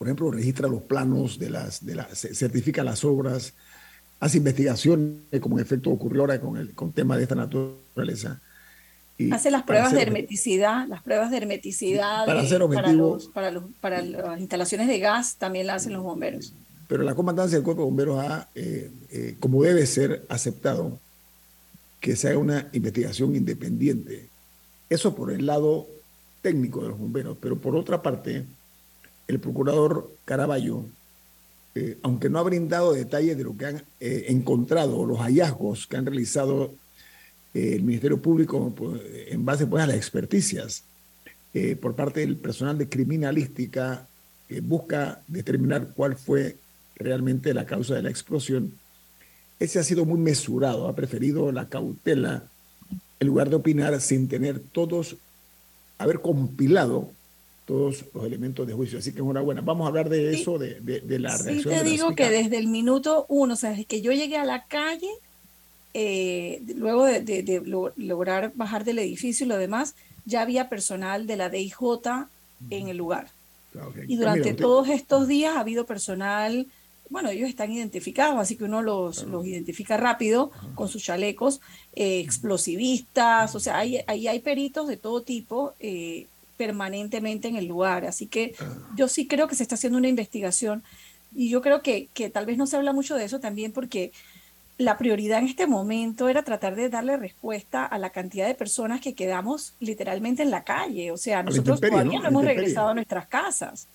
por 0.04 0.10
ejemplo, 0.10 0.32
registra 0.32 0.68
los 0.68 0.82
planos 0.82 1.40
de 1.40 1.50
las, 1.50 1.86
de 1.86 1.96
las 1.96 2.10
certifica 2.34 2.84
las 2.84 3.06
obras, 3.06 3.54
hace 4.20 4.40
investigaciones, 4.40 5.40
como 5.40 5.58
en 5.58 5.64
efecto 5.64 5.92
ocurrió 5.92 6.24
ahora 6.24 6.42
con 6.42 6.58
el 6.58 6.74
con 6.74 6.92
temas 6.92 7.16
de 7.16 7.24
esta 7.24 7.36
naturaleza. 7.36 8.42
Y 9.18 9.32
hace 9.32 9.50
las 9.50 9.64
pruebas 9.64 9.94
de 9.94 10.02
hermeticidad, 10.02 10.90
las 10.90 11.02
pruebas 11.04 11.32
de 11.32 11.38
hermeticidad 11.38 12.26
para, 12.26 12.46
ser 12.46 12.64
objetivo, 12.64 13.18
para, 13.34 13.50
los, 13.50 13.64
para, 13.80 14.02
las 14.02 14.42
instalaciones 14.42 14.90
de 14.90 15.00
gas 15.00 15.38
también 15.38 15.68
las 15.68 15.84
hacen 15.84 15.94
los 15.94 16.04
bomberos. 16.04 16.54
Pero 16.90 17.04
la 17.04 17.16
comandancia 17.16 17.58
del 17.58 17.64
cuerpo 17.64 17.84
de 17.84 17.86
bomberos 17.86 18.20
ha, 18.20 18.50
eh, 18.56 18.92
eh, 19.10 19.38
como 19.40 19.64
debe 19.64 19.86
ser, 19.86 20.26
aceptado 20.28 21.00
que 22.02 22.18
se 22.18 22.28
haga 22.28 22.40
una 22.40 22.68
investigación 22.74 23.38
independiente. 23.38 24.28
Eso 24.90 25.16
por 25.16 25.32
el 25.32 25.46
lado 25.46 25.88
técnico 26.42 26.82
de 26.82 26.90
los 26.90 27.00
bomberos, 27.00 27.38
pero 27.40 27.58
por 27.58 27.74
otra 27.78 28.02
parte, 28.02 28.44
el 29.28 29.40
procurador 29.40 30.12
Caraballo, 30.26 30.86
eh, 31.76 31.98
aunque 32.04 32.30
no 32.30 32.40
ha 32.40 32.44
brindado 32.44 32.94
detalles 32.94 33.38
de 33.38 33.44
lo 33.44 33.58
que 33.58 33.66
han 33.66 33.84
encontrado, 34.00 35.06
los 35.06 35.20
hallazgos 35.20 35.88
que 35.88 35.98
han 35.98 36.06
realizado 36.06 36.74
el 37.54 37.84
Ministerio 37.84 38.22
Público 38.22 38.74
pues, 38.76 39.02
en 39.28 39.46
base 39.46 39.68
pues, 39.68 39.84
a 39.84 39.88
las 39.88 39.96
experticias 39.96 40.84
eh, 41.54 41.76
por 41.76 41.96
parte 41.96 42.22
del 42.22 42.36
personal 42.38 42.78
de 42.80 42.90
criminalística 42.90 44.08
que 44.50 44.60
busca 44.62 45.22
determinar 45.28 45.90
cuál 45.96 46.18
fue 46.18 46.58
realmente 46.96 47.54
la 47.54 47.66
causa 47.66 47.94
de 47.94 48.02
la 48.02 48.10
explosión, 48.10 48.74
ese 49.60 49.78
ha 49.78 49.84
sido 49.84 50.04
muy 50.04 50.18
mesurado, 50.18 50.88
ha 50.88 50.96
preferido 50.96 51.52
la 51.52 51.70
cautela 51.70 52.44
en 53.20 53.28
lugar 53.28 53.50
de 53.50 53.56
opinar 53.56 54.02
sin 54.02 54.28
tener 54.28 54.60
todos, 54.60 55.16
haber 56.00 56.22
compilado 56.22 57.12
todos 57.66 58.06
los 58.14 58.26
elementos 58.26 58.68
de 58.68 58.74
juicio. 58.74 59.00
Así 59.00 59.14
que 59.14 59.20
enhorabuena. 59.20 59.62
Vamos 59.62 59.86
a 59.86 59.88
hablar 59.90 60.10
de 60.10 60.34
eso, 60.34 60.58
de, 60.58 60.80
de, 60.82 61.20
la 61.20 61.38
reacción. 61.38 61.76
Sí, 61.76 61.82
te 61.82 61.84
digo 61.84 62.16
que 62.16 62.30
desde 62.30 62.58
el 62.58 62.68
minuto 62.68 63.26
uno, 63.30 63.54
o 63.54 63.58
sea, 63.58 63.72
desde 63.72 63.86
que 63.86 64.02
yo 64.02 64.12
llegué 64.12 64.38
a 64.38 64.46
la 64.46 64.66
calle, 64.66 65.10
eh, 65.94 66.62
luego 66.76 67.06
de, 67.06 67.92
lograr 67.98 68.52
bajar 68.56 68.84
del 68.84 69.00
edificio 69.00 69.46
y 69.46 69.50
lo 69.50 69.58
demás, 69.58 69.96
ya 70.26 70.42
había 70.42 70.70
personal 70.70 71.28
de 71.28 71.38
la 71.38 71.50
DIJ 71.50 71.80
en 72.70 72.88
el 72.88 72.98
lugar. 72.98 73.28
Ah, 73.78 73.88
y 74.08 74.16
durante 74.16 74.54
todos 74.54 74.90
estos 74.90 75.28
días 75.28 75.56
ha 75.56 75.62
habido 75.62 75.86
personal, 75.86 76.68
bueno, 77.10 77.30
ellos 77.30 77.50
están 77.50 77.72
identificados, 77.72 78.40
así 78.40 78.56
que 78.56 78.64
uno 78.64 78.82
los, 78.82 79.24
los 79.24 79.46
identifica 79.46 79.98
rápido 79.98 80.52
con 80.76 80.88
sus 80.88 81.04
chalecos, 81.04 81.62
eh, 81.96 82.20
explosivistas, 82.20 83.56
o 83.56 83.60
sea, 83.60 83.78
ahí 83.78 84.00
hay, 84.08 84.28
hay, 84.28 84.40
peritos 84.40 84.88
de 84.88 84.98
todo 84.98 85.22
tipo 85.22 85.74
eh, 85.80 86.28
permanentemente 86.66 87.50
en 87.50 87.58
el 87.58 87.68
lugar. 87.68 88.06
Así 88.06 88.28
que 88.28 88.56
ah. 88.60 88.66
yo 88.96 89.08
sí 89.08 89.28
creo 89.28 89.48
que 89.48 89.56
se 89.56 89.64
está 89.64 89.76
haciendo 89.76 89.98
una 89.98 90.08
investigación 90.08 90.82
y 91.36 91.50
yo 91.50 91.62
creo 91.62 91.82
que, 91.82 92.08
que 92.14 92.30
tal 92.30 92.46
vez 92.46 92.58
no 92.58 92.68
se 92.68 92.78
habla 92.78 92.94
mucho 92.94 93.16
de 93.16 93.26
eso 93.26 93.40
también 93.40 93.74
porque 93.74 94.12
la 94.78 94.98
prioridad 94.98 95.40
en 95.40 95.48
este 95.48 95.68
momento 95.68 96.30
era 96.30 96.44
tratar 96.44 96.76
de 96.76 96.90
darle 96.90 97.18
respuesta 97.18 97.86
a 97.86 97.98
la 97.98 98.12
cantidad 98.12 98.48
de 98.48 98.56
personas 98.56 99.02
que 99.02 99.14
quedamos 99.14 99.74
literalmente 99.80 100.42
en 100.42 100.52
la 100.52 100.64
calle. 100.64 101.12
O 101.12 101.18
sea, 101.18 101.44
nosotros 101.44 101.82
todavía 101.82 102.20
no, 102.20 102.28
hemos 102.28 102.46
regresado 102.46 102.90
a 102.90 102.94
nuestras 102.94 103.28
casas. 103.28 103.88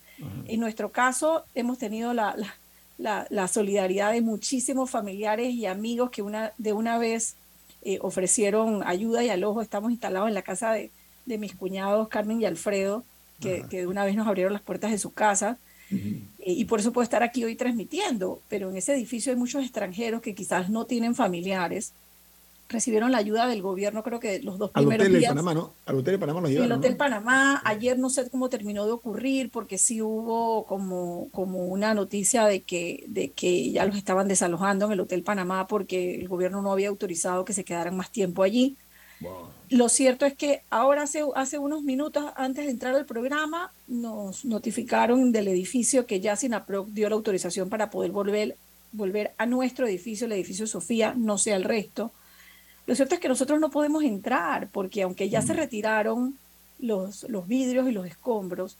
En 0.47 0.59
nuestro 0.59 0.91
caso, 0.91 1.43
hemos 1.55 1.77
tenido 1.77 2.13
la, 2.13 2.35
la, 2.97 3.47
solidaridad 3.47 4.11
de 4.11 4.21
muchísimos 4.21 4.89
familiares 4.89 5.53
y 5.53 5.65
amigos 5.65 6.11
que 6.11 6.21
una, 6.21 6.51
de 6.57 6.73
una 6.73 6.97
vez 6.97 7.35
eh, 7.83 7.99
ofrecieron 8.01 8.83
ayuda 8.85 9.23
y 9.23 9.29
alojo. 9.29 9.61
Estamos 9.61 9.91
instalados 9.91 10.27
en 10.27 10.33
la 10.33 10.41
casa 10.41 10.73
de, 10.73 10.91
de 11.29 11.37
mis 11.37 11.55
cuñados 11.55 12.09
Carmen 12.09 12.41
y 12.41 12.45
Alfredo, 12.45 13.05
que, 13.39 13.63
que, 13.69 13.77
de 13.77 13.87
una 13.87 14.03
vez 14.03 14.15
nos 14.15 14.27
abrieron 14.27 14.51
las 14.51 14.61
puertas 14.61 14.91
de 14.91 14.97
su 14.97 15.13
casa. 15.13 15.57
Eh, 15.91 16.21
y 16.39 16.65
por 16.65 16.79
eso 16.79 16.91
puedo 16.91 17.03
estar 17.03 17.23
aquí 17.23 17.43
hoy 17.43 17.55
transmitiendo, 17.55 18.41
pero 18.49 18.69
en 18.69 18.77
ese 18.77 18.93
edificio 18.93 19.31
hay 19.31 19.37
muchos 19.37 19.63
extranjeros 19.63 20.21
que 20.21 20.35
quizás 20.35 20.69
no 20.69 20.85
tienen 20.85 21.15
familiares. 21.15 21.93
Recibieron 22.67 23.11
la 23.11 23.17
ayuda 23.17 23.47
del 23.47 23.63
gobierno, 23.63 24.03
creo 24.03 24.19
que 24.19 24.43
los 24.43 24.59
dos 24.59 24.69
primeros 24.69 25.05
Al 25.05 25.07
hotel 25.07 25.19
días. 25.19 25.31
Panamá, 25.31 25.53
¿no? 25.55 25.73
Al 25.87 25.95
Hotel 25.95 26.13
de 26.13 26.19
Panamá 26.19 26.41
los 26.41 26.49
llevaron. 26.51 26.71
El 26.71 26.77
Hotel 26.77 26.97
Panamá, 26.97 27.61
ayer 27.65 27.97
no 27.97 28.11
sé 28.11 28.29
cómo 28.29 28.49
terminó 28.49 28.85
de 28.85 28.91
ocurrir, 28.91 29.49
porque 29.49 29.79
sí 29.79 30.03
hubo 30.03 30.65
como, 30.65 31.29
como 31.31 31.65
una 31.65 31.95
noticia 31.95 32.45
de 32.45 32.61
que, 32.61 33.05
de 33.07 33.29
que 33.29 33.71
ya 33.71 33.85
los 33.85 33.95
estaban 33.95 34.27
desalojando 34.27 34.85
en 34.85 34.91
el 34.91 34.99
Hotel 34.99 35.23
Panamá 35.23 35.65
porque 35.65 36.15
el 36.15 36.27
gobierno 36.27 36.61
no 36.61 36.71
había 36.71 36.89
autorizado 36.89 37.43
que 37.45 37.53
se 37.53 37.63
quedaran 37.63 37.97
más 37.97 38.11
tiempo 38.11 38.43
allí. 38.43 38.77
Lo 39.69 39.89
cierto 39.89 40.25
es 40.25 40.33
que 40.33 40.63
ahora 40.69 41.03
hace, 41.03 41.23
hace 41.35 41.59
unos 41.59 41.83
minutos 41.83 42.25
antes 42.35 42.65
de 42.65 42.71
entrar 42.71 42.95
al 42.95 43.05
programa 43.05 43.71
nos 43.87 44.45
notificaron 44.45 45.31
del 45.31 45.47
edificio 45.47 46.05
que 46.05 46.19
ya 46.19 46.35
SINAPROC 46.35 46.89
dio 46.89 47.09
la 47.09 47.15
autorización 47.15 47.69
para 47.69 47.89
poder 47.91 48.11
volver, 48.11 48.55
volver 48.91 49.33
a 49.37 49.45
nuestro 49.45 49.85
edificio, 49.85 50.25
el 50.25 50.31
edificio 50.31 50.65
Sofía, 50.65 51.13
no 51.15 51.37
sea 51.37 51.55
el 51.55 51.65
resto. 51.65 52.11
Lo 52.87 52.95
cierto 52.95 53.13
es 53.13 53.21
que 53.21 53.29
nosotros 53.29 53.59
no 53.59 53.69
podemos 53.69 54.03
entrar 54.03 54.69
porque 54.71 55.03
aunque 55.03 55.29
ya 55.29 55.43
se 55.43 55.53
mm. 55.53 55.57
retiraron 55.57 56.39
los, 56.79 57.23
los 57.29 57.47
vidrios 57.47 57.87
y 57.87 57.91
los 57.91 58.07
escombros, 58.07 58.77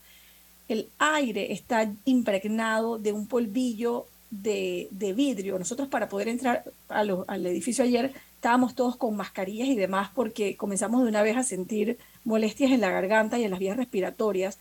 el 0.70 0.88
aire 0.98 1.52
está 1.54 1.92
impregnado 2.06 2.98
de 2.98 3.12
un 3.12 3.28
polvillo 3.28 4.06
de, 4.32 4.88
de 4.92 5.14
vidrio. 5.14 5.60
Nosotros 5.60 5.88
para 5.88 6.10
poder 6.10 6.30
entrar 6.30 6.64
al 6.88 7.46
edificio 7.46 7.84
ayer 7.84 8.14
estábamos 8.40 8.74
todos 8.74 8.96
con 8.96 9.18
mascarillas 9.18 9.68
y 9.68 9.76
demás 9.76 10.12
porque 10.16 10.56
comenzamos 10.56 11.04
de 11.04 11.10
una 11.10 11.22
vez 11.22 11.36
a 11.36 11.44
sentir 11.44 11.98
molestias 12.24 12.72
en 12.72 12.80
la 12.80 12.90
garganta 12.90 13.38
y 13.38 13.44
en 13.44 13.52
las 13.52 13.60
vías 13.60 13.76
respiratorias, 13.76 14.60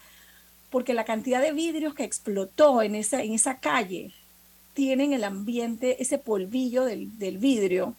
porque 0.69 0.95
la 0.95 1.05
cantidad 1.05 1.41
de 1.41 1.53
vidrios 1.53 1.95
que 1.95 2.03
explotó 2.03 2.83
en 2.83 2.97
esa, 2.97 3.23
en 3.23 3.35
esa 3.35 3.61
calle 3.61 4.11
tienen 4.75 5.13
el 5.13 5.23
ambiente, 5.23 6.03
ese 6.03 6.19
polvillo 6.19 6.85
del, 6.85 7.17
del 7.21 7.39
vidrio 7.39 7.95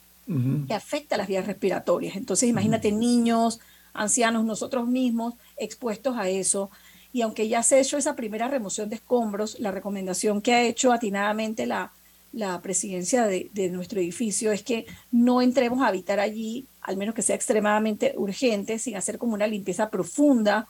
que 0.67 0.73
afecta 0.73 1.17
las 1.17 1.29
vías 1.29 1.47
respiratorias. 1.47 2.17
Entonces 2.17 2.49
imagínate 2.49 2.91
niños, 2.91 3.61
ancianos, 3.93 4.43
nosotros 4.43 4.85
mismos 4.85 5.35
expuestos 5.57 6.17
a 6.17 6.27
eso. 6.27 6.69
Y 7.13 7.21
aunque 7.21 7.47
ya 7.47 7.63
se 7.63 7.75
ha 7.75 7.79
hecho 7.79 7.97
esa 7.97 8.17
primera 8.17 8.49
remoción 8.49 8.89
de 8.89 8.95
escombros, 8.97 9.59
la 9.59 9.71
recomendación 9.71 10.41
que 10.41 10.53
ha 10.53 10.61
hecho 10.61 10.91
atinadamente 10.91 11.65
la, 11.65 11.93
la 12.31 12.61
presidencia 12.61 13.25
de, 13.25 13.69
nuestro 13.71 13.99
edificio 13.99 14.51
es 14.51 14.63
que 14.63 14.85
no 15.11 15.41
entremos 15.41 15.81
a 15.81 15.87
habitar 15.87 16.19
allí, 16.19 16.65
al 16.81 16.97
menos 16.97 17.15
que 17.15 17.21
sea 17.21 17.35
extremadamente 17.35 18.13
urgente, 18.17 18.79
sin 18.79 18.95
hacer 18.95 19.17
como 19.17 19.33
una 19.33 19.47
limpieza 19.47 19.89
profunda, 19.89 20.67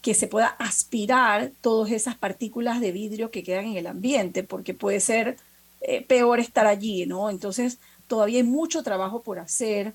que 0.00 0.14
se 0.14 0.26
pueda 0.26 0.48
aspirar 0.58 1.52
todas 1.60 1.92
esas 1.92 2.16
partículas 2.16 2.80
de 2.80 2.92
vidrio 2.92 3.30
que 3.30 3.44
quedan 3.44 3.66
en 3.66 3.76
el 3.76 3.86
ambiente, 3.86 4.42
porque 4.42 4.74
puede 4.74 5.00
ser 5.00 5.36
eh, 5.80 6.04
peor 6.04 6.40
estar 6.40 6.66
allí, 6.66 7.06
¿no? 7.06 7.30
Entonces, 7.30 7.78
todavía 8.08 8.38
hay 8.38 8.44
mucho 8.44 8.82
trabajo 8.82 9.22
por 9.22 9.38
hacer. 9.38 9.94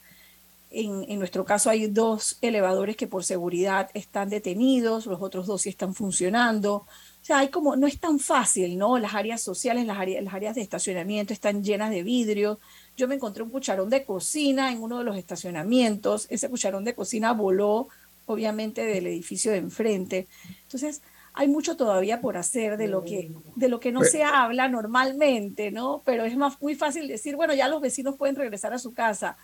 En, 0.69 1.05
en, 1.09 1.19
nuestro 1.19 1.45
caso 1.45 1.69
hay 1.69 1.87
dos 1.87 2.37
elevadores 2.41 2.95
que 2.95 3.07
por 3.07 3.23
seguridad 3.23 3.89
están 3.93 4.29
detenidos, 4.29 5.05
los 5.05 5.21
otros 5.21 5.47
dos 5.47 5.61
sí 5.61 5.69
están 5.69 5.93
funcionando 5.93 6.85
sea, 7.27 7.39
hay 7.39 7.49
como, 7.49 7.75
no 7.75 7.87
es 7.87 7.99
tan 7.99 8.19
fácil, 8.19 8.77
¿no? 8.77 8.97
Las 8.97 9.13
áreas 9.13 9.41
sociales, 9.41 9.85
las 9.85 9.97
áreas, 9.97 10.23
las 10.23 10.33
áreas 10.33 10.55
de 10.55 10.61
estacionamiento 10.61 11.33
están 11.33 11.61
llenas 11.61 11.89
de 11.89 12.01
vidrio. 12.01 12.57
Yo 12.95 13.09
me 13.09 13.15
encontré 13.15 13.43
un 13.43 13.49
cucharón 13.49 13.89
de 13.89 14.05
cocina 14.05 14.71
en 14.71 14.81
uno 14.81 14.99
de 14.99 15.03
los 15.03 15.17
estacionamientos. 15.17 16.27
Ese 16.29 16.49
cucharón 16.49 16.85
de 16.85 16.95
cocina 16.95 17.33
voló, 17.33 17.89
obviamente, 18.27 18.85
del 18.85 19.07
edificio 19.07 19.51
de 19.51 19.57
enfrente. 19.57 20.27
Entonces, 20.63 21.01
hay 21.33 21.49
mucho 21.49 21.75
todavía 21.75 22.21
por 22.21 22.37
hacer 22.37 22.77
de 22.77 22.87
lo 22.87 23.03
que, 23.03 23.33
de 23.57 23.67
lo 23.67 23.81
que 23.81 23.91
no 23.91 24.05
se 24.05 24.23
habla 24.23 24.69
normalmente, 24.69 25.69
¿no? 25.69 26.01
Pero 26.05 26.23
es 26.23 26.37
más, 26.37 26.61
muy 26.61 26.75
fácil 26.75 27.09
decir, 27.09 27.35
bueno, 27.35 27.53
ya 27.53 27.67
los 27.67 27.81
vecinos 27.81 28.15
pueden 28.15 28.37
regresar 28.37 28.73
a 28.73 28.79
su 28.79 28.93
casa. 28.93 29.35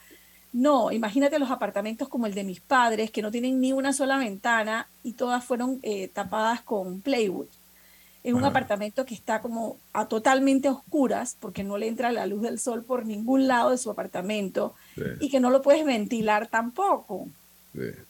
No, 0.54 0.90
imagínate 0.94 1.38
los 1.38 1.52
apartamentos 1.52 2.08
como 2.08 2.28
el 2.28 2.34
de 2.34 2.46
mis 2.46 2.62
padres, 2.62 3.12
que 3.12 3.22
no 3.22 3.30
tienen 3.30 3.60
ni 3.60 3.74
una 3.74 3.92
sola 3.92 4.18
ventana 4.18 4.88
y 5.04 5.14
todas 5.14 5.44
fueron 5.44 5.80
eh, 5.84 6.08
tapadas 6.08 6.62
con 6.62 7.02
plywood 7.02 7.48
en 8.24 8.36
un 8.36 8.46
apartamento 8.46 9.06
que 9.06 9.14
está 9.14 9.42
como 9.42 9.78
a 9.92 10.08
totalmente 10.08 10.70
oscuras 10.70 11.36
porque 11.40 11.64
no 11.64 11.78
le 11.78 11.88
entra 11.88 12.12
la 12.12 12.26
luz 12.26 12.42
del 12.42 12.58
sol 12.58 12.84
por 12.84 13.06
ningún 13.06 13.48
lado 13.48 13.72
de 13.72 13.78
su 13.78 13.92
apartamento 13.92 14.74
y 15.20 15.30
que 15.30 15.40
no 15.40 15.50
lo 15.50 15.62
puedes 15.62 15.86
ventilar 15.86 16.48
tampoco. 16.48 17.28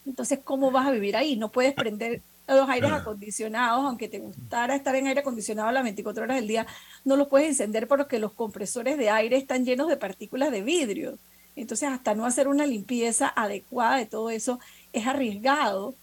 Entonces, 0.05 0.39
¿cómo 0.43 0.71
vas 0.71 0.87
a 0.87 0.91
vivir 0.91 1.15
ahí? 1.15 1.35
No 1.35 1.49
puedes 1.49 1.73
prender 1.73 2.21
los 2.47 2.69
aires 2.69 2.91
acondicionados, 2.91 3.85
aunque 3.85 4.09
te 4.09 4.19
gustara 4.19 4.75
estar 4.75 4.95
en 4.95 5.07
aire 5.07 5.21
acondicionado 5.21 5.71
las 5.71 5.83
24 5.83 6.23
horas 6.23 6.35
del 6.35 6.47
día, 6.47 6.67
no 7.05 7.15
los 7.15 7.29
puedes 7.29 7.47
encender 7.47 7.87
porque 7.87 8.19
los 8.19 8.33
compresores 8.33 8.97
de 8.97 9.09
aire 9.09 9.37
están 9.37 9.65
llenos 9.65 9.87
de 9.87 9.97
partículas 9.97 10.51
de 10.51 10.61
vidrio. 10.61 11.17
Entonces, 11.55 11.89
hasta 11.89 12.15
no 12.15 12.25
hacer 12.25 12.47
una 12.47 12.65
limpieza 12.65 13.31
adecuada 13.35 13.97
de 13.97 14.05
todo 14.05 14.29
eso, 14.29 14.59
es 14.91 15.07
arriesgado 15.07 15.95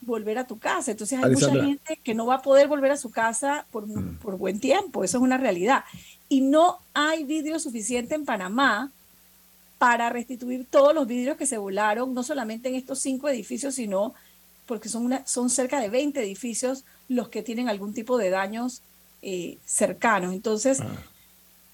volver 0.00 0.38
a 0.38 0.46
tu 0.46 0.58
casa. 0.58 0.90
Entonces, 0.90 1.18
hay 1.22 1.30
mucha 1.30 1.50
gente 1.50 1.98
que 2.02 2.14
no 2.14 2.26
va 2.26 2.36
a 2.36 2.42
poder 2.42 2.68
volver 2.68 2.92
a 2.92 2.96
su 2.96 3.10
casa 3.10 3.66
por, 3.70 3.86
mm. 3.86 4.18
por 4.18 4.36
buen 4.36 4.60
tiempo. 4.60 5.04
Eso 5.04 5.18
es 5.18 5.22
una 5.22 5.38
realidad. 5.38 5.84
Y 6.28 6.40
no 6.40 6.78
hay 6.94 7.24
vidrio 7.24 7.58
suficiente 7.58 8.14
en 8.14 8.24
Panamá 8.24 8.90
para 9.78 10.10
restituir 10.10 10.66
todos 10.68 10.94
los 10.94 11.06
vidrios 11.06 11.36
que 11.36 11.46
se 11.46 11.56
volaron, 11.56 12.12
no 12.12 12.22
solamente 12.22 12.68
en 12.68 12.74
estos 12.74 12.98
cinco 12.98 13.28
edificios, 13.28 13.76
sino 13.76 14.12
porque 14.66 14.88
son, 14.88 15.06
una, 15.06 15.26
son 15.26 15.48
cerca 15.48 15.80
de 15.80 15.88
20 15.88 16.20
edificios 16.20 16.84
los 17.08 17.28
que 17.28 17.42
tienen 17.42 17.68
algún 17.68 17.94
tipo 17.94 18.18
de 18.18 18.30
daños 18.30 18.82
eh, 19.22 19.56
cercanos. 19.64 20.34
Entonces, 20.34 20.80
ah. 20.80 20.86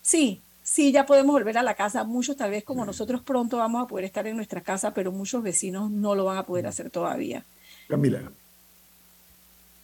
sí, 0.03 0.41
sí, 0.63 0.93
ya 0.93 1.07
podemos 1.07 1.33
volver 1.33 1.59
a 1.59 1.63
la 1.63 1.75
casa. 1.75 2.05
Muchos, 2.05 2.37
tal 2.37 2.51
vez 2.51 2.63
como 2.63 2.85
nosotros 2.85 3.23
pronto 3.23 3.57
vamos 3.57 3.83
a 3.83 3.89
poder 3.89 4.05
estar 4.05 4.27
en 4.27 4.37
nuestra 4.37 4.61
casa, 4.61 4.95
pero 4.95 5.11
muchos 5.11 5.43
vecinos 5.43 5.91
no 5.91 6.15
lo 6.15 6.25
van 6.25 6.39
a 6.39 6.45
poder 6.45 6.67
hacer 6.67 6.91
todavía. 6.91 7.45
Camila. 7.89 8.31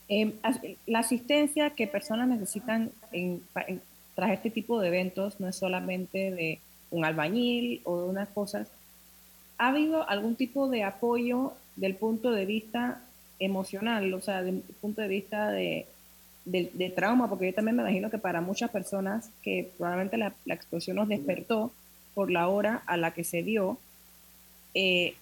Em, 0.09 0.33
la 0.87 0.99
asistencia 0.99 1.71
que 1.71 1.87
personas 1.87 2.27
necesitan 2.29 2.91
en, 3.13 3.43
tras 4.17 4.33
este 4.33 4.51
tipo 4.51 4.81
de 4.81 4.89
eventos 4.89 5.39
no 5.39 5.49
es 5.49 5.57
solamente 5.57 6.33
de 6.33 6.59
un 6.91 7.05
albañil 7.05 7.81
o 7.85 8.03
de 8.03 8.09
unas 8.09 8.29
cosas. 8.29 8.69
¿Ha 9.59 9.69
habido 9.69 10.09
algún 10.09 10.35
tipo 10.35 10.69
de 10.69 10.83
apoyo 10.83 11.53
del 11.77 11.95
punto 11.95 12.33
de 12.33 12.45
vista 12.45 13.03
emocional, 13.39 14.13
o 14.13 14.21
sea, 14.21 14.43
del 14.43 14.63
punto 14.81 15.01
de 15.01 15.09
vista 15.09 15.51
de, 15.51 15.87
trauma? 16.97 17.29
Porque 17.29 17.47
yo 17.47 17.55
también 17.55 17.77
me 17.77 17.83
imagino 17.83 18.11
que 18.11 18.19
para 18.19 18.41
muchas 18.41 18.71
personas 18.71 19.31
que 19.43 19.71
probablemente 19.79 20.17
la, 20.17 20.35
explosión 20.47 20.97
nos 20.97 21.09
despertó 21.09 21.71
por 22.15 22.31
la 22.31 22.49
hora 22.49 22.83
a 22.87 22.97
la 22.97 23.13
que 23.13 23.23
se 23.23 23.43
dio, 23.45 23.79
eh, 24.75 25.15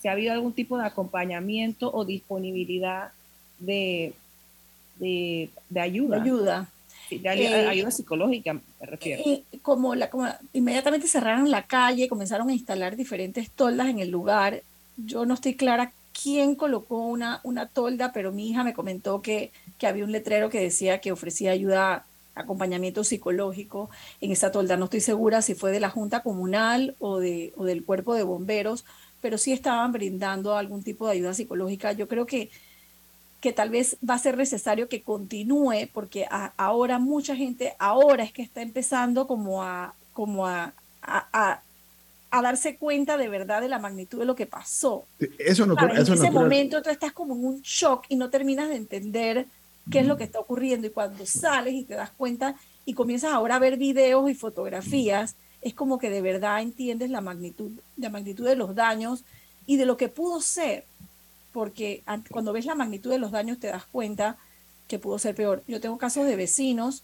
si 0.00 0.08
ha 0.08 0.12
habido 0.12 0.32
algún 0.32 0.52
tipo 0.52 0.78
de 0.78 0.86
acompañamiento 0.86 1.92
o 1.92 2.04
disponibilidad 2.04 3.12
de, 3.58 4.14
de, 4.98 5.50
ayuda. 5.80 6.22
ayuda. 6.22 6.68
Eh, 7.10 7.66
ayuda 7.68 7.90
psicológica, 7.90 8.54
me 8.54 8.86
refiero. 8.86 9.22
Eh, 9.26 9.42
como, 9.62 9.94
la, 9.94 10.10
como 10.10 10.28
inmediatamente 10.52 11.08
cerraron 11.08 11.50
la 11.50 11.66
calle, 11.66 12.08
comenzaron 12.08 12.48
a 12.48 12.52
instalar 12.52 12.96
diferentes 12.96 13.50
toldas 13.50 13.88
en 13.88 13.98
el 13.98 14.10
lugar. 14.10 14.62
Yo 14.96 15.26
no 15.26 15.34
estoy 15.34 15.54
clara 15.54 15.92
quién 16.22 16.54
colocó 16.54 16.98
una, 16.98 17.40
una 17.42 17.66
tolda, 17.66 18.12
pero 18.12 18.32
mi 18.32 18.48
hija 18.48 18.64
me 18.64 18.74
comentó 18.74 19.22
que, 19.22 19.50
que 19.78 19.86
había 19.86 20.04
un 20.04 20.12
letrero 20.12 20.50
que 20.50 20.60
decía 20.60 21.00
que 21.00 21.12
ofrecía 21.12 21.50
ayuda, 21.50 22.04
acompañamiento 22.34 23.04
psicológico 23.04 23.90
en 24.20 24.30
esa 24.30 24.52
tolda. 24.52 24.76
No 24.76 24.84
estoy 24.84 25.00
segura 25.00 25.42
si 25.42 25.54
fue 25.54 25.72
de 25.72 25.80
la 25.80 25.90
Junta 25.90 26.22
Comunal 26.22 26.94
o, 27.00 27.18
de, 27.18 27.52
o 27.56 27.64
del 27.64 27.84
Cuerpo 27.84 28.14
de 28.14 28.22
Bomberos, 28.22 28.84
pero 29.20 29.38
sí 29.38 29.52
estaban 29.52 29.92
brindando 29.92 30.56
algún 30.56 30.82
tipo 30.82 31.06
de 31.06 31.12
ayuda 31.12 31.34
psicológica. 31.34 31.92
Yo 31.92 32.08
creo 32.08 32.26
que 32.26 32.50
que 33.40 33.52
tal 33.52 33.70
vez 33.70 33.96
va 34.08 34.14
a 34.14 34.18
ser 34.18 34.36
necesario 34.36 34.88
que 34.88 35.02
continúe, 35.02 35.88
porque 35.92 36.26
ahora 36.56 36.98
mucha 36.98 37.34
gente, 37.34 37.74
ahora 37.78 38.22
es 38.22 38.32
que 38.32 38.42
está 38.42 38.60
empezando 38.60 39.26
como 39.26 39.62
a, 39.62 39.94
como 40.12 40.46
a, 40.46 40.74
a, 41.02 41.62
darse 42.30 42.76
cuenta 42.76 43.16
de 43.16 43.28
verdad 43.28 43.62
de 43.62 43.68
la 43.68 43.78
magnitud 43.78 44.18
de 44.18 44.26
lo 44.26 44.36
que 44.36 44.46
pasó. 44.46 45.04
Eso 45.38 45.64
no, 45.64 45.74
En 45.78 45.96
ese 45.96 46.30
momento 46.30 46.82
tú 46.82 46.90
estás 46.90 47.12
como 47.12 47.34
en 47.34 47.44
un 47.44 47.62
shock 47.62 48.04
y 48.08 48.16
no 48.16 48.28
terminas 48.28 48.68
de 48.68 48.76
entender 48.76 49.46
qué 49.90 50.00
es 50.00 50.06
lo 50.06 50.18
que 50.18 50.24
está 50.24 50.38
ocurriendo 50.38 50.86
y 50.86 50.90
cuando 50.90 51.24
sales 51.24 51.74
y 51.74 51.84
te 51.84 51.94
das 51.94 52.10
cuenta 52.10 52.54
y 52.84 52.92
comienzas 52.92 53.32
ahora 53.32 53.56
a 53.56 53.58
ver 53.58 53.78
videos 53.78 54.30
y 54.30 54.34
fotografías, 54.34 55.34
es 55.62 55.74
como 55.74 55.98
que 55.98 56.10
de 56.10 56.22
verdad 56.22 56.62
entiendes 56.62 57.10
la 57.10 57.20
magnitud, 57.20 57.72
la 57.96 58.10
magnitud 58.10 58.46
de 58.46 58.56
los 58.56 58.74
daños 58.74 59.24
y 59.66 59.76
de 59.76 59.86
lo 59.86 59.96
que 59.96 60.08
pudo 60.08 60.40
ser 60.40 60.84
porque 61.52 62.02
cuando 62.30 62.52
ves 62.52 62.64
la 62.64 62.74
magnitud 62.74 63.10
de 63.10 63.18
los 63.18 63.32
daños 63.32 63.58
te 63.58 63.68
das 63.68 63.84
cuenta 63.84 64.36
que 64.88 64.98
pudo 64.98 65.18
ser 65.18 65.34
peor. 65.34 65.62
Yo 65.66 65.80
tengo 65.80 65.98
casos 65.98 66.26
de 66.26 66.36
vecinos 66.36 67.02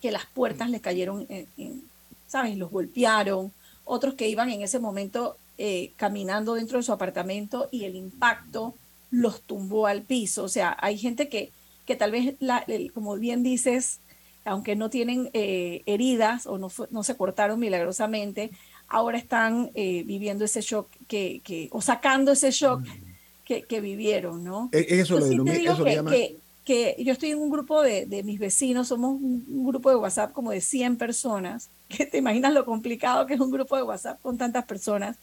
que 0.00 0.10
las 0.10 0.26
puertas 0.26 0.70
les 0.70 0.80
cayeron, 0.80 1.26
en, 1.28 1.82
¿sabes? 2.26 2.56
Los 2.56 2.70
golpearon, 2.70 3.52
otros 3.84 4.14
que 4.14 4.28
iban 4.28 4.50
en 4.50 4.62
ese 4.62 4.78
momento 4.78 5.36
eh, 5.58 5.92
caminando 5.96 6.54
dentro 6.54 6.78
de 6.78 6.84
su 6.84 6.92
apartamento 6.92 7.68
y 7.70 7.84
el 7.84 7.96
impacto 7.96 8.74
los 9.10 9.42
tumbó 9.42 9.86
al 9.86 10.02
piso. 10.02 10.44
O 10.44 10.48
sea, 10.48 10.76
hay 10.80 10.98
gente 10.98 11.28
que, 11.28 11.52
que 11.86 11.96
tal 11.96 12.10
vez, 12.10 12.34
la, 12.40 12.64
como 12.92 13.16
bien 13.16 13.42
dices, 13.42 14.00
aunque 14.44 14.76
no 14.76 14.90
tienen 14.90 15.30
eh, 15.32 15.82
heridas 15.86 16.46
o 16.46 16.58
no, 16.58 16.70
no 16.90 17.02
se 17.02 17.16
cortaron 17.16 17.58
milagrosamente, 17.58 18.50
ahora 18.88 19.18
están 19.18 19.70
eh, 19.74 20.02
viviendo 20.04 20.44
ese 20.44 20.60
shock 20.60 20.88
que, 21.08 21.40
que, 21.44 21.68
o 21.72 21.80
sacando 21.80 22.32
ese 22.32 22.50
shock 22.50 22.82
que, 23.44 23.80
vivieron, 23.80 24.44
¿no? 24.44 24.68
E, 24.72 25.00
eso 25.00 25.18
lo 25.18 25.26
eso 25.26 25.84
que, 25.84 26.04
que, 26.04 26.38
que, 26.64 27.04
yo 27.04 27.12
estoy 27.12 27.30
en 27.30 27.38
un 27.38 27.50
grupo 27.50 27.82
de, 27.82 28.06
de 28.06 28.22
mis 28.22 28.38
vecinos, 28.38 28.88
somos 28.88 29.20
un, 29.20 29.66
grupo 29.66 29.90
de 29.90 29.96
WhatsApp 29.96 30.32
como 30.32 30.50
de 30.50 30.60
100 30.60 30.96
personas, 30.96 31.68
que 31.88 32.06
te 32.06 32.18
imaginas 32.18 32.52
lo 32.52 32.64
complicado 32.64 33.26
que 33.26 33.34
es 33.34 33.40
un 33.40 33.50
grupo 33.50 33.76
de 33.76 33.82
WhatsApp 33.82 34.20
con 34.22 34.38
tantas 34.38 34.64
personas. 34.64 35.16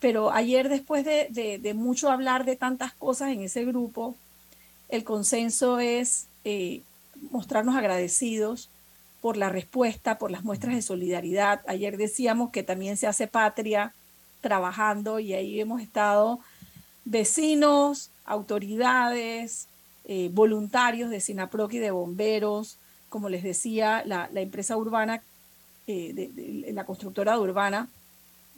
Pero 0.00 0.30
ayer, 0.30 0.68
después 0.68 1.04
de, 1.04 1.28
de, 1.30 1.58
de 1.58 1.72
mucho 1.72 2.10
hablar 2.10 2.44
de 2.44 2.56
tantas 2.56 2.92
cosas 2.92 3.30
en 3.30 3.40
ese 3.40 3.64
grupo, 3.64 4.16
el 4.90 5.02
consenso 5.02 5.78
es 5.78 6.26
eh, 6.44 6.82
mostrarnos 7.30 7.76
agradecidos 7.76 8.70
por 9.20 9.36
la 9.36 9.48
respuesta, 9.48 10.18
por 10.18 10.30
las 10.30 10.44
muestras 10.44 10.74
de 10.74 10.82
solidaridad. 10.82 11.62
Ayer 11.66 11.96
decíamos 11.96 12.50
que 12.50 12.62
también 12.62 12.96
se 12.96 13.06
hace 13.06 13.26
patria 13.26 13.94
trabajando 14.40 15.18
y 15.18 15.32
ahí 15.32 15.60
hemos 15.60 15.80
estado 15.80 16.40
vecinos, 17.06 18.10
autoridades, 18.26 19.68
eh, 20.04 20.28
voluntarios 20.32 21.08
de 21.08 21.20
Sinaproc 21.20 21.72
y 21.72 21.78
de 21.78 21.90
bomberos, 21.90 22.76
como 23.08 23.30
les 23.30 23.42
decía, 23.42 24.02
la, 24.04 24.28
empresa 24.34 24.76
urbana, 24.76 25.22
eh, 25.86 26.12
de, 26.12 26.72
la 26.72 26.84
constructora 26.84 27.38
urbana, 27.38 27.88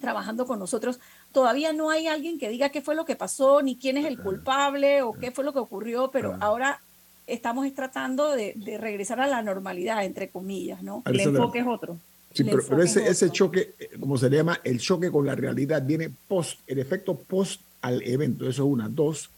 trabajando 0.01 0.47
con 0.47 0.59
nosotros. 0.59 0.99
Todavía 1.31 1.73
no 1.73 1.91
hay 1.91 2.09
alguien 2.09 2.39
que 2.39 2.49
diga 2.49 2.71
qué 2.71 2.83
fue 2.83 2.97
lo 2.97 3.05
que 3.05 3.15
pasó, 3.15 3.63
ni 3.63 3.77
quién 3.77 3.97
es 3.97 4.07
el 4.07 4.19
culpable 4.19 5.03
o 5.03 5.13
qué 5.13 5.31
fue 5.31 5.45
lo 5.45 5.53
que 5.53 5.61
ocurrió, 5.61 6.11
pero 6.11 6.37
ahora 6.41 6.81
estamos 7.27 7.73
tratando 7.75 8.35
de, 8.35 8.55
regresar 8.79 9.21
a 9.21 9.27
la 9.27 9.43
normalidad, 9.43 10.05
entre 10.05 10.31
comillas, 10.31 10.83
¿no? 10.83 11.03
El 11.07 11.21
enfoque 11.21 11.61
es 11.61 11.67
otro. 11.67 11.99
Sí, 12.33 12.45
pero, 12.45 12.83
ese, 12.83 13.09
ese 13.09 13.31
choque, 13.31 13.75
como 13.99 14.19
se 14.19 14.29
llama, 14.29 14.61
el 14.63 14.79
choque 14.79 15.11
con 15.11 15.25
la 15.25 15.35
realidad 15.35 15.83
viene 15.85 16.11
post, 16.29 16.61
el 16.67 16.79
efecto 16.79 17.17
post 17.17 17.63
al 17.81 18.03
evento. 18.03 18.47
Eso 18.49 18.65
es 18.65 18.73
una. 18.73 18.89
Dos, 18.89 19.31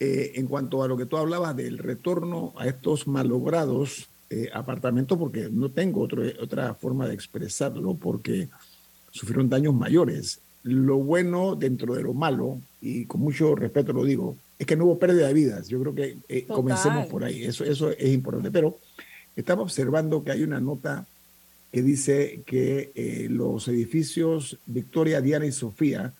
eh, 0.00 0.32
en 0.36 0.46
cuanto 0.46 0.82
a 0.82 0.88
lo 0.88 0.96
que 0.96 1.06
tú 1.06 1.16
hablabas 1.16 1.54
del 1.56 1.78
retorno 1.78 2.52
a 2.56 2.66
estos 2.66 3.06
malogrados 3.06 4.08
eh, 4.30 4.48
apartamentos, 4.52 5.18
porque 5.18 5.48
no 5.50 5.70
tengo 5.70 6.00
otro, 6.00 6.22
otra 6.40 6.74
forma 6.74 7.06
de 7.06 7.14
expresarlo, 7.14 7.94
porque 7.94 8.48
sufrieron 9.10 9.48
daños 9.48 9.74
mayores. 9.74 10.40
Lo 10.62 10.96
bueno 10.96 11.54
dentro 11.54 11.94
de 11.94 12.02
lo 12.02 12.14
malo, 12.14 12.58
y 12.80 13.04
con 13.04 13.20
mucho 13.20 13.54
respeto 13.54 13.92
lo 13.92 14.04
digo, 14.04 14.36
es 14.58 14.66
que 14.66 14.76
no 14.76 14.84
hubo 14.84 14.98
pérdida 14.98 15.26
de 15.26 15.34
vidas. 15.34 15.68
Yo 15.68 15.80
creo 15.80 15.94
que 15.94 16.18
eh, 16.28 16.46
comencemos 16.46 17.06
por 17.06 17.24
ahí. 17.24 17.44
Eso, 17.44 17.64
eso 17.64 17.90
es 17.90 18.12
importante. 18.12 18.50
Pero 18.50 18.78
estaba 19.36 19.62
observando 19.62 20.22
que 20.22 20.32
hay 20.32 20.42
una 20.42 20.60
nota 20.60 21.06
que 21.72 21.82
dice 21.82 22.42
que 22.46 23.26
los 23.30 23.66
edificios 23.66 24.58
Victoria, 24.64 25.20
Diana 25.20 25.46
y 25.46 25.52
Sofía 25.52 26.12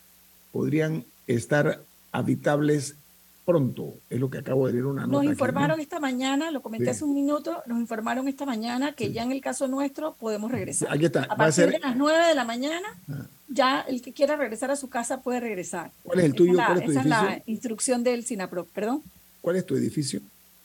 podrían 0.51 1.05
estar 1.28 1.80
habitables 2.11 2.97
pronto. 3.45 3.95
Es 4.09 4.20
lo 4.20 4.30
que 4.30 4.39
acabo 4.39 4.66
de 4.66 4.74
leer 4.74 4.87
una 4.87 5.07
nota. 5.07 5.22
Nos 5.22 5.24
informaron 5.24 5.80
esta 5.80 6.01
mañana, 6.01 6.51
lo 6.51 6.62
comenté 6.62 6.91
hace 6.91 7.05
un 7.05 7.14
minuto, 7.14 7.62
nos 7.66 7.78
informaron 7.78 8.26
esta 8.28 8.47
mañana 8.47 8.93
que 8.93 9.12
ya 9.12 9.22
en 9.22 9.32
el 9.32 9.41
caso 9.41 9.68
nuestro 9.68 10.14
podemos 10.14 10.51
regresar. 10.51 10.89
Aquí 10.91 11.05
está. 11.05 11.24
A 11.24 11.37
partir 11.37 11.70
de 11.70 11.78
las 11.78 11.97
9 11.97 12.28
de 12.28 12.35
la 12.35 12.45
mañana, 12.45 12.89
ah. 13.11 13.26
Ya 13.49 13.81
el 13.83 14.03
que 14.03 14.13
quiera 14.13 14.37
regresar 14.37 14.71
a 14.71 14.77
su 14.77 14.89
casa 14.89 15.21
puede 15.21 15.41
regresar. 15.41 15.91
¿Cuál 16.03 16.21
es 16.21 16.25
el 16.27 16.35
tuyo? 16.35 16.55
Esa, 16.55 16.67
¿Cuál 16.67 16.79
es 16.79 16.85
tu 16.85 16.91
esa 16.91 17.01
edificio? 17.01 17.19
es 17.19 17.37
la 17.37 17.43
instrucción 17.47 18.05
del 18.05 18.25
SINAPRO, 18.25 18.65
perdón. 18.67 19.03
¿Cuál 19.41 19.57
es 19.57 19.67
tu 19.67 19.77
edificio? 19.77 20.21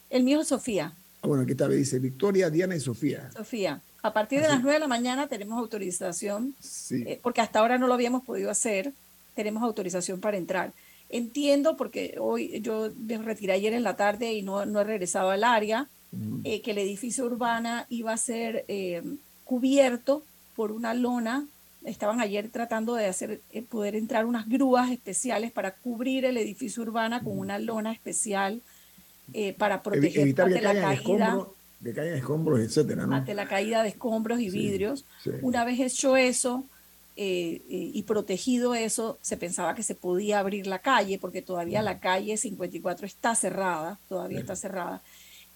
El 0.10 0.24
mío 0.24 0.42
es 0.42 0.48
Sofía. 0.48 0.94
Ah, 1.22 1.28
bueno, 1.28 1.44
aquí 1.44 1.52
está, 1.52 1.68
dice 1.68 2.00
Victoria, 2.00 2.50
Diana 2.50 2.76
y 2.76 2.80
Sofía. 2.80 3.30
Sofía. 3.36 3.82
A 4.02 4.14
partir 4.14 4.42
de 4.42 4.48
las 4.48 4.62
9 4.62 4.74
de 4.74 4.80
la 4.80 4.88
mañana 4.88 5.28
tenemos 5.28 5.60
autorización, 5.60 6.56
sí. 6.60 7.04
Eh, 7.06 7.20
porque 7.22 7.42
hasta 7.42 7.60
ahora 7.60 7.78
no 7.78 7.88
lo 7.88 7.94
habíamos 7.94 8.24
podido 8.24 8.50
hacer 8.50 8.94
tenemos 9.40 9.64
autorización 9.64 10.20
para 10.20 10.36
entrar. 10.36 10.74
Entiendo, 11.10 11.78
porque 11.78 12.18
hoy 12.20 12.60
yo 12.60 12.92
me 12.98 13.18
retiré 13.20 13.54
ayer 13.54 13.72
en 13.72 13.84
la 13.84 13.96
tarde 13.96 14.34
y 14.34 14.42
no, 14.42 14.66
no 14.66 14.82
he 14.82 14.84
regresado 14.84 15.30
al 15.30 15.46
área, 15.46 15.88
eh, 16.44 16.62
que 16.62 16.72
el 16.72 16.78
edificio 16.80 17.26
urbana 17.26 17.86
iba 17.90 18.12
a 18.12 18.18
ser 18.18 18.66
eh, 18.68 19.02
cubierto 19.46 20.24
por 20.58 20.74
una 20.74 20.94
lona 20.94 21.48
estaban 21.86 22.20
ayer 22.20 22.50
tratando 22.50 22.96
de 22.96 23.08
hacer, 23.08 23.42
eh, 23.52 23.62
poder 23.62 23.96
entrar 23.96 24.26
unas 24.26 24.48
grúas 24.48 24.92
especiales 24.92 25.52
para 25.52 25.76
cubrir 25.76 26.26
el 26.26 26.38
edificio 26.38 26.84
urbano 26.84 27.22
con 27.24 27.38
una 27.38 27.60
lona 27.60 27.92
especial 27.92 28.62
eh, 29.34 29.54
para 29.54 29.82
proteger 29.82 30.40
ante 30.42 30.62
la 30.62 30.74
caída. 30.74 31.48
que 31.84 31.94
caigan 31.94 32.18
escombros, 32.18 32.60
etcétera, 32.60 33.04
Ante 33.04 33.34
la 33.34 33.48
caída 33.48 33.84
de 33.84 33.90
escombros 33.90 34.40
y 34.40 34.50
vidrios. 34.50 35.06
Una 35.42 35.64
vez 35.64 35.80
hecho 35.80 36.18
eso 36.18 36.66
eh, 37.16 37.62
y 37.70 38.04
protegido 38.04 38.76
eso, 38.76 39.18
se 39.22 39.38
pensaba 39.38 39.76
que 39.76 39.84
se 39.84 39.96
podía 39.96 40.40
abrir 40.40 40.68
la 40.68 40.80
calle, 40.80 41.20
porque 41.20 41.42
todavía 41.42 41.82
la 41.82 42.00
calle 42.00 42.38
54 42.38 43.06
está 43.06 43.36
cerrada, 43.36 44.00
todavía 44.10 44.40
está 44.40 44.56
cerrada. 44.56 45.02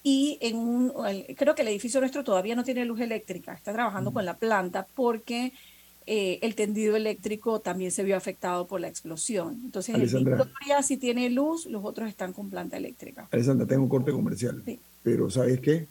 Y 0.04 0.38
en 0.42 0.58
un, 0.58 0.94
creo 1.38 1.56
que 1.56 1.62
el 1.62 1.70
edificio 1.70 2.02
nuestro 2.02 2.26
todavía 2.26 2.56
no 2.56 2.66
tiene 2.66 2.84
luz 2.84 3.00
eléctrica, 3.00 3.54
está 3.54 3.72
trabajando 3.72 4.12
con 4.12 4.26
la 4.26 4.36
planta 4.36 4.86
porque 4.94 5.54
eh, 6.06 6.40
el 6.42 6.56
tendido 6.56 6.96
eléctrico 6.96 7.60
también 7.60 7.92
se 7.92 8.04
vio 8.04 8.18
afectado 8.18 8.68
por 8.68 8.82
la 8.82 8.88
explosión. 8.88 9.60
Entonces, 9.64 9.96
el 9.96 10.26
Victoria 10.26 10.82
sí 10.84 10.98
tiene 10.98 11.30
luz, 11.30 11.66
los 11.66 11.84
otros 11.84 12.10
están 12.10 12.34
con 12.34 12.50
planta 12.50 12.78
eléctrica. 12.78 13.28
Alessandra, 13.32 13.66
tengo 13.66 13.84
un 13.84 13.90
corte 13.90 14.12
comercial, 14.12 14.64
pero 15.02 15.30
¿sabes 15.30 15.60
qué? 15.60 15.88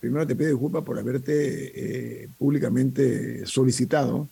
Primero 0.00 0.26
te 0.26 0.34
pido 0.34 0.50
disculpas 0.50 0.82
por 0.82 0.98
haberte 0.98 2.22
eh, 2.22 2.28
públicamente 2.38 3.44
solicitado 3.46 4.28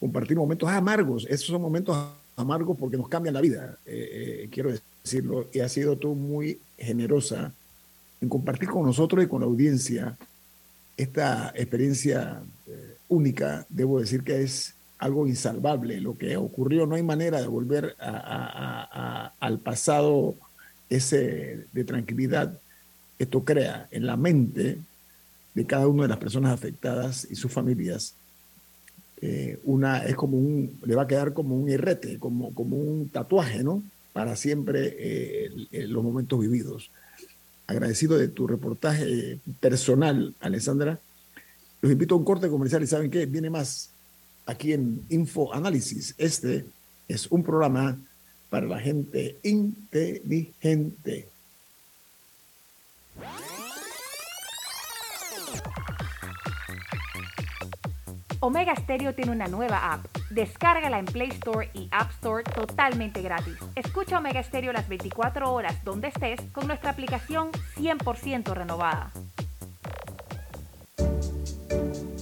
compartir 0.00 0.36
momentos 0.36 0.68
amargos. 0.68 1.26
Esos 1.30 1.46
son 1.46 1.62
momentos 1.62 1.96
amargos 2.36 2.76
porque 2.78 2.96
nos 2.96 3.08
cambian 3.08 3.34
la 3.34 3.40
vida, 3.40 3.78
eh, 3.86 4.48
quiero 4.50 4.72
decirlo, 5.02 5.46
y 5.52 5.60
has 5.60 5.72
sido 5.72 5.96
tú 5.96 6.14
muy 6.14 6.58
generosa 6.76 7.52
en 8.20 8.28
compartir 8.28 8.68
con 8.68 8.84
nosotros 8.84 9.24
y 9.24 9.28
con 9.28 9.40
la 9.40 9.46
audiencia 9.46 10.16
esta 10.96 11.52
experiencia 11.56 12.42
eh, 12.42 12.53
única, 13.08 13.66
debo 13.68 14.00
decir 14.00 14.22
que 14.22 14.42
es 14.42 14.74
algo 14.98 15.26
insalvable 15.26 16.00
lo 16.00 16.16
que 16.16 16.36
ocurrió. 16.36 16.86
No 16.86 16.94
hay 16.94 17.02
manera 17.02 17.40
de 17.40 17.48
volver 17.48 17.96
al 17.98 19.58
pasado 19.60 20.34
ese 20.88 21.66
de 21.72 21.84
tranquilidad. 21.84 22.58
Esto 23.18 23.44
crea 23.44 23.88
en 23.90 24.06
la 24.06 24.16
mente 24.16 24.78
de 25.54 25.66
cada 25.66 25.86
una 25.86 26.02
de 26.02 26.08
las 26.08 26.18
personas 26.18 26.52
afectadas 26.52 27.26
y 27.30 27.36
sus 27.36 27.52
familias 27.52 28.14
eh, 29.26 29.58
una 29.64 30.04
es 30.04 30.16
como 30.16 30.36
un 30.36 30.78
le 30.84 30.94
va 30.94 31.04
a 31.04 31.06
quedar 31.06 31.32
como 31.32 31.56
un 31.56 31.70
irrete, 31.70 32.18
como, 32.18 32.52
como 32.52 32.76
un 32.76 33.08
tatuaje, 33.08 33.62
¿no? 33.62 33.82
Para 34.12 34.36
siempre 34.36 34.94
eh, 34.98 35.50
los 35.88 36.04
momentos 36.04 36.38
vividos 36.40 36.90
agradecido 37.66 38.18
de 38.18 38.28
tu 38.28 38.46
reportaje 38.46 39.38
personal, 39.60 40.34
Alessandra. 40.40 40.98
Los 41.84 41.92
invito 41.92 42.14
a 42.14 42.18
un 42.18 42.24
corte 42.24 42.48
comercial 42.48 42.82
y 42.82 42.86
¿saben 42.86 43.10
qué? 43.10 43.26
Viene 43.26 43.50
más 43.50 43.90
aquí 44.46 44.72
en 44.72 45.04
Info 45.10 45.52
Análisis. 45.52 46.14
Este 46.16 46.64
es 47.08 47.26
un 47.30 47.42
programa 47.42 47.98
para 48.48 48.64
la 48.64 48.80
gente 48.80 49.36
inteligente. 49.42 51.28
Omega 58.40 58.74
Stereo 58.76 59.14
tiene 59.14 59.32
una 59.32 59.48
nueva 59.48 59.92
app. 59.92 60.06
Descárgala 60.30 60.98
en 60.98 61.04
Play 61.04 61.28
Store 61.32 61.68
y 61.74 61.88
App 61.90 62.12
Store 62.12 62.44
totalmente 62.44 63.20
gratis. 63.20 63.56
Escucha 63.74 64.16
Omega 64.16 64.42
Stereo 64.42 64.72
las 64.72 64.88
24 64.88 65.52
horas 65.52 65.84
donde 65.84 66.08
estés 66.08 66.40
con 66.52 66.66
nuestra 66.66 66.92
aplicación 66.92 67.50
100% 67.76 68.54
renovada. 68.54 69.12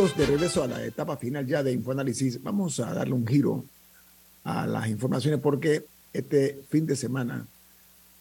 De 0.00 0.24
regreso 0.24 0.62
a 0.62 0.66
la 0.66 0.82
etapa 0.82 1.18
final 1.18 1.46
ya 1.46 1.62
de 1.62 1.72
Infoanálisis, 1.72 2.42
vamos 2.42 2.80
a 2.80 2.94
darle 2.94 3.12
un 3.12 3.26
giro 3.26 3.66
a 4.44 4.66
las 4.66 4.88
informaciones 4.88 5.40
porque 5.40 5.84
este 6.14 6.58
fin 6.70 6.86
de 6.86 6.96
semana, 6.96 7.46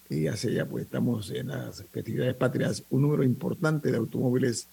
y 0.10 0.28
hace 0.28 0.54
ya 0.54 0.66
pues 0.66 0.84
estamos 0.84 1.32
en 1.32 1.48
las 1.48 1.86
festividades 1.90 2.36
patrias, 2.36 2.84
un 2.90 3.04
número 3.04 3.24
importante 3.24 3.92
de 3.92 3.98
automóviles 3.98 4.68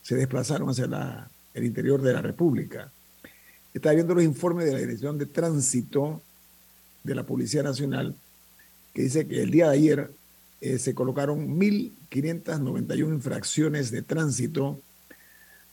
se 0.00 0.14
desplazaron 0.14 0.70
hacia 0.70 1.28
el 1.52 1.64
interior 1.64 2.00
de 2.00 2.14
la 2.14 2.22
República. 2.22 2.90
Está 3.74 3.92
viendo 3.92 4.14
los 4.14 4.24
informes 4.24 4.64
de 4.64 4.72
la 4.72 4.78
Dirección 4.78 5.18
de 5.18 5.26
Tránsito 5.26 6.22
de 7.04 7.14
la 7.14 7.24
Policía 7.24 7.62
Nacional 7.62 8.14
que 8.94 9.02
dice 9.02 9.28
que 9.28 9.42
el 9.42 9.50
día 9.50 9.68
de 9.68 9.74
ayer 9.74 10.10
eh, 10.62 10.78
se 10.78 10.94
colocaron 10.94 11.58
1.591 11.60 13.12
infracciones 13.12 13.90
de 13.90 14.00
tránsito 14.00 14.80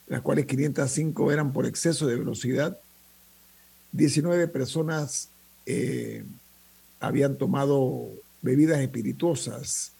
las 0.08 0.22
cuales 0.22 0.45
505 0.45 1.32
eran 1.32 1.54
por 1.54 1.66
exceso 1.66 2.08
de 2.08 2.18
velocidad. 2.18 2.78
19 3.91 4.47
personas 4.47 5.30
eh, 5.66 6.24
habían 6.99 7.38
tomado 7.38 8.10
bebidas 8.41 8.80
espirituosas 8.80 9.93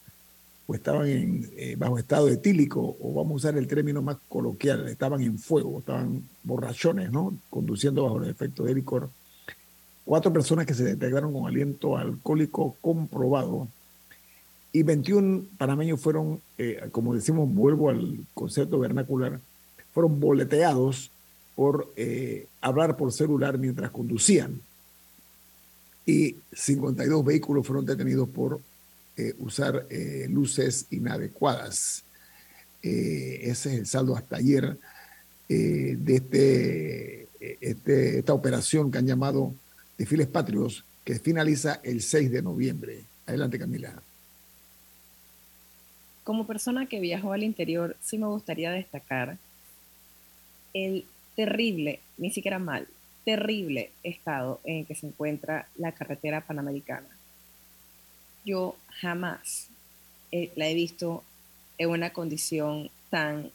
o 0.66 0.76
estaban 0.76 1.08
en, 1.08 1.52
eh, 1.58 1.76
bajo 1.78 1.98
estado 1.98 2.30
etílico, 2.30 2.96
o 3.00 3.14
vamos 3.14 3.32
a 3.32 3.36
usar 3.36 3.58
el 3.58 3.68
término 3.68 4.02
más 4.02 4.18
coloquial, 4.30 4.88
estaban 4.88 5.22
en 5.22 5.38
fuego, 5.38 5.80
estaban 5.80 6.24
borrachones, 6.44 7.12
¿no? 7.12 7.38
Conduciendo 7.50 8.04
bajo 8.04 8.24
el 8.24 8.30
efecto 8.30 8.64
de 8.64 8.74
licor. 8.74 9.10
Cuatro 10.06 10.32
personas 10.32 10.66
que 10.66 10.74
se 10.74 10.84
detectaron 10.84 11.34
con 11.34 11.48
aliento 11.48 11.98
alcohólico 11.98 12.76
comprobado 12.82 13.68
y 14.72 14.84
21 14.84 15.44
panameños 15.58 16.02
fueron, 16.02 16.42
eh, 16.58 16.88
como 16.92 17.14
decimos, 17.14 17.54
vuelvo 17.54 17.90
al 17.90 18.20
concepto 18.34 18.80
vernacular, 18.80 19.40
fueron 19.94 20.20
boleteados 20.20 21.12
por 21.56 21.94
eh, 21.96 22.48
hablar 22.62 22.98
por 22.98 23.12
celular 23.12 23.58
mientras 23.58 23.92
conducían. 23.92 24.60
Y 26.06 26.36
52 26.52 27.24
vehículos 27.24 27.66
fueron 27.66 27.86
detenidos 27.86 28.28
por 28.28 28.60
eh, 29.16 29.34
usar 29.40 29.86
eh, 29.90 30.28
luces 30.30 30.88
inadecuadas. 30.90 32.04
ese 32.82 33.50
es 33.52 33.66
el 33.66 33.86
saldo 33.86 34.16
hasta 34.16 34.38
ayer 34.38 34.78
de 35.48 36.16
este, 36.16 37.28
este, 37.62 38.18
esta 38.18 38.34
operación 38.34 38.92
que 38.92 38.98
han 38.98 39.06
llamado 39.06 39.54
desfiles 39.98 40.28
patrios, 40.28 40.84
que 41.06 41.20
finaliza 41.20 41.80
el 41.84 42.02
6 42.02 42.32
de 42.32 42.42
noviembre. 42.42 43.04
Adelante, 43.28 43.60
Camila. 43.60 44.02
Como 46.24 46.48
persona 46.48 46.88
que 46.88 47.00
viajó 47.00 47.34
al 47.34 47.44
interior, 47.44 47.96
sí 48.02 48.18
me 48.18 48.28
gustaría 48.28 48.72
destacar 48.72 49.38
el 50.74 51.06
terrible, 51.36 52.00
ni 52.18 52.32
siquiera 52.32 52.60
mal, 52.60 52.88
terrible 53.26 53.92
estado 54.04 54.60
en 54.64 54.80
el 54.80 54.86
que 54.86 54.96
se 54.96 55.08
encuentra 55.08 55.68
la 55.78 55.92
carretera 55.92 56.42
panamericana. 56.42 57.08
Yo 58.46 58.76
jamás 58.90 59.70
eh, 60.32 60.52
la 60.56 60.68
he 60.68 60.74
visto 60.74 61.24
en 61.78 61.90
una 61.90 62.12
condición 62.12 62.90
tan 63.10 63.52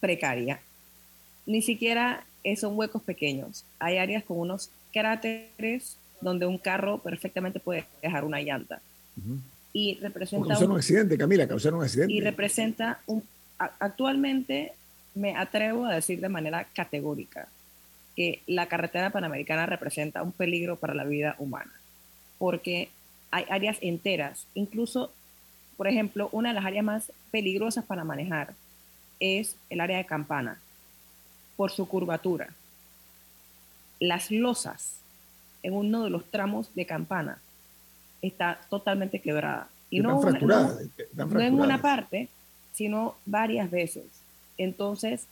precaria. 0.00 0.60
Ni 1.46 1.62
siquiera 1.62 2.24
son 2.56 2.78
huecos 2.78 3.02
pequeños. 3.02 3.64
Hay 3.78 3.98
áreas 3.98 4.24
con 4.24 4.38
unos 4.38 4.70
cráteres 4.92 5.96
donde 6.20 6.46
un 6.46 6.58
carro 6.58 6.98
perfectamente 6.98 7.60
puede 7.60 7.86
dejar 8.02 8.24
una 8.24 8.40
llanta. 8.40 8.80
Y 9.72 9.98
representa... 10.00 10.58
un, 10.58 10.76
accidente, 10.76 11.18
Camila, 11.18 11.46
causaron 11.46 11.80
un 11.80 11.84
accidente. 11.84 12.12
Y 12.12 12.20
representa 12.20 13.00
un... 13.06 13.22
Actualmente 13.58 14.72
me 15.14 15.36
atrevo 15.36 15.86
a 15.86 15.94
decir 15.94 16.20
de 16.20 16.28
manera 16.28 16.64
categórica 16.72 17.48
que 18.16 18.42
la 18.46 18.66
carretera 18.66 19.10
panamericana 19.10 19.66
representa 19.66 20.22
un 20.22 20.32
peligro 20.32 20.76
para 20.76 20.94
la 20.94 21.04
vida 21.04 21.36
humana, 21.38 21.72
porque 22.38 22.90
hay 23.30 23.44
áreas 23.48 23.78
enteras, 23.80 24.46
incluso, 24.54 25.12
por 25.76 25.86
ejemplo, 25.86 26.28
una 26.32 26.48
de 26.50 26.54
las 26.54 26.64
áreas 26.64 26.84
más 26.84 27.12
peligrosas 27.30 27.84
para 27.84 28.04
manejar 28.04 28.54
es 29.20 29.56
el 29.70 29.80
área 29.80 29.98
de 29.98 30.06
Campana, 30.06 30.58
por 31.56 31.70
su 31.72 31.88
curvatura. 31.88 32.48
Las 33.98 34.30
losas 34.30 35.00
en 35.62 35.74
uno 35.74 36.04
de 36.04 36.10
los 36.10 36.24
tramos 36.30 36.72
de 36.74 36.86
Campana 36.86 37.38
está 38.22 38.60
totalmente 38.70 39.20
quebrada. 39.20 39.68
Y 39.90 40.00
no, 40.00 40.20
no 40.20 41.40
en 41.40 41.54
una 41.60 41.82
parte, 41.82 42.28
sino 42.72 43.16
varias 43.26 43.70
veces. 43.70 44.04
Entonces, 44.58 45.26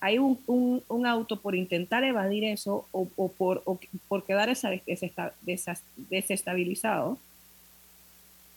hay 0.00 0.18
un, 0.18 0.38
un, 0.46 1.06
auto 1.06 1.40
por 1.40 1.56
intentar 1.56 2.04
evadir 2.04 2.44
eso 2.44 2.86
o, 2.92 3.06
por, 3.06 3.64
por, 4.08 4.24
quedar 4.24 4.54
desestabilizado, 6.08 7.18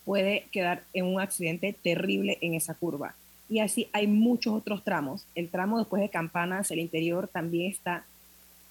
puede 0.06 0.46
quedar 0.52 0.84
en 0.94 1.06
un 1.06 1.20
accidente 1.20 1.74
terrible 1.82 2.38
en 2.42 2.54
esa 2.54 2.76
curva. 2.76 3.16
Y 3.50 3.60
así 3.60 3.88
hay 3.92 4.08
muchos 4.08 4.54
otros 4.54 4.84
tramos. 4.84 5.26
El 5.36 5.50
tramo 5.50 5.80
después 5.80 6.02
de 6.02 6.10
Campanas, 6.10 6.70
el 6.72 6.80
interior 6.80 7.28
también 7.28 7.72
está 7.72 8.06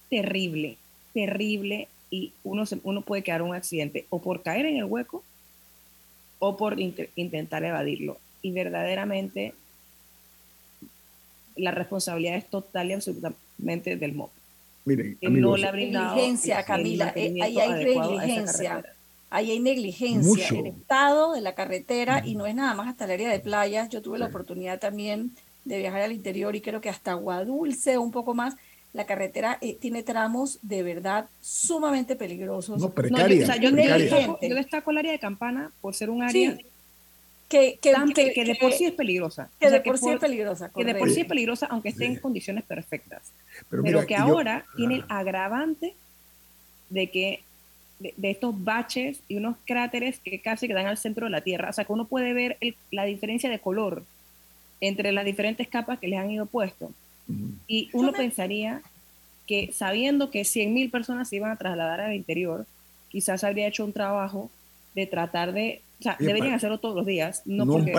terrible, 0.09 0.77
terrible 1.13 1.89
y 2.11 2.33
uno, 2.45 2.65
uno 2.83 3.03
puede 3.03 3.23
quedar 3.23 3.41
en 3.41 3.49
un 3.49 3.55
accidente 3.55 4.07
o 4.11 4.21
por 4.21 4.43
caer 4.43 4.67
en 4.67 4.77
el 4.77 4.85
hueco 4.85 5.23
o 6.39 6.57
por 6.57 6.79
intentar 6.81 7.65
evadirlo. 7.65 8.19
Y 8.43 8.53
verdaderamente 8.53 9.55
la 11.57 11.71
responsabilidad 11.71 12.37
es 12.37 12.47
total 12.47 12.91
y 12.91 12.93
absolutamente 12.95 13.97
del 13.97 14.15
MOP. 14.15 14.31
Miren, 14.85 15.19
no 15.21 15.57
la 15.57 15.73
negligencia, 15.73 16.65
Camila, 16.65 17.13
eh, 17.15 17.35
ahí 17.43 17.59
hay 17.59 17.85
negligencia. 17.85 18.85
Ahí 19.33 19.53
hay 19.53 19.61
negligencia. 19.61 20.49
El 20.49 20.67
estado 20.67 21.35
de 21.35 21.41
la 21.41 21.55
carretera, 21.55 22.23
y 22.27 22.35
no 22.35 22.47
es 22.47 22.55
nada 22.55 22.75
más 22.75 22.89
hasta 22.89 23.05
el 23.05 23.13
área 23.13 23.31
de 23.31 23.39
playas. 23.39 23.89
Yo 23.89 24.03
tuve 24.03 24.19
la 24.19 24.27
oportunidad 24.27 24.81
también 24.81 25.31
de 25.65 25.79
viajar 25.79 26.03
al 26.03 26.13
interior 26.13 26.57
y 26.57 26.61
creo 26.61 26.81
que 26.81 26.89
hasta 26.89 27.13
Aguadulce, 27.13 27.99
un 27.99 28.11
poco 28.11 28.35
más. 28.35 28.57
La 28.93 29.07
carretera 29.07 29.57
eh, 29.61 29.77
tiene 29.81 30.03
tramos 30.03 30.59
de 30.63 30.83
verdad 30.83 31.29
sumamente 31.41 32.17
peligrosos. 32.17 32.81
No, 32.81 32.91
precaria. 32.91 33.57
yo, 33.57 33.71
Destaco, 33.71 34.91
el 34.91 34.99
área 34.99 35.13
de 35.13 35.21
Campana 35.21 35.71
por 35.81 35.95
ser 35.95 36.11
un 36.11 36.25
área 36.25 36.59
que, 37.51 37.81
que, 37.83 38.45
de 38.45 38.55
por 38.55 38.73
sí 38.73 38.85
es 38.85 38.93
peligrosa. 38.93 39.51
Que 39.59 39.71
de 39.71 39.81
por, 39.81 39.99
sí 39.99 40.09
es 40.09 40.21
peligrosa. 40.21 40.71
Que 40.71 40.85
de 40.85 40.95
por 40.95 41.11
sí 41.11 41.23
es 41.23 41.27
peligrosa, 41.27 41.67
aunque 41.67 41.89
esté 41.89 42.07
en 42.07 42.17
condiciones 42.17 42.63
perfectas. 42.63 43.33
Pero, 43.69 44.07
que 44.07 44.15
ahora 44.15 44.65
tiene 44.77 44.97
el 44.97 45.05
agravante 45.09 45.95
de 46.91 47.11
que 47.11 47.43
de, 47.99 48.31
estos 48.31 48.55
baches 48.63 49.21
y 49.27 49.37
unos 49.37 49.57
cráteres 49.65 50.21
que 50.21 50.41
casi 50.41 50.69
quedan 50.69 50.87
al 50.87 50.97
centro 50.97 51.27
de 51.27 51.31
la 51.31 51.41
Tierra. 51.41 51.71
O 51.71 51.73
sea, 51.73 51.85
que 51.85 51.93
uno 51.93 52.07
puede 52.07 52.33
ver 52.33 52.57
la 52.93 53.05
diferencia 53.05 53.51
de 53.51 53.59
color 53.59 54.05
entre 54.81 55.11
las 55.11 55.25
diferentes 55.25 55.67
capas 55.67 55.99
que 55.99 56.07
les 56.07 56.21
han 56.21 56.31
ido 56.31 56.47
puesto. 56.47 56.93
Y 57.67 57.91
uno 57.93 58.13
pensaría 58.13 58.81
que 59.49 59.73
sabiendo 59.73 60.31
que 60.31 60.43
100.000 60.43 60.89
personas 60.89 61.29
se 61.29 61.37
iban 61.37 61.51
a 61.51 61.57
trasladar 61.57 62.01
al 62.01 62.15
interior, 62.15 62.65
quizás 63.09 63.43
habría 63.43 63.67
hecho 63.67 63.85
un 63.85 63.93
trabajo 63.93 64.51
de 64.95 65.07
tratar 65.07 65.53
de 65.53 65.83
o 66.01 66.03
sea, 66.03 66.17
deberían 66.19 66.55
hacerlo 66.55 66.81
todos 66.81 66.97
los 66.97 67.05
días. 67.05 67.43
No, 67.45 67.67
porque, 67.67 67.93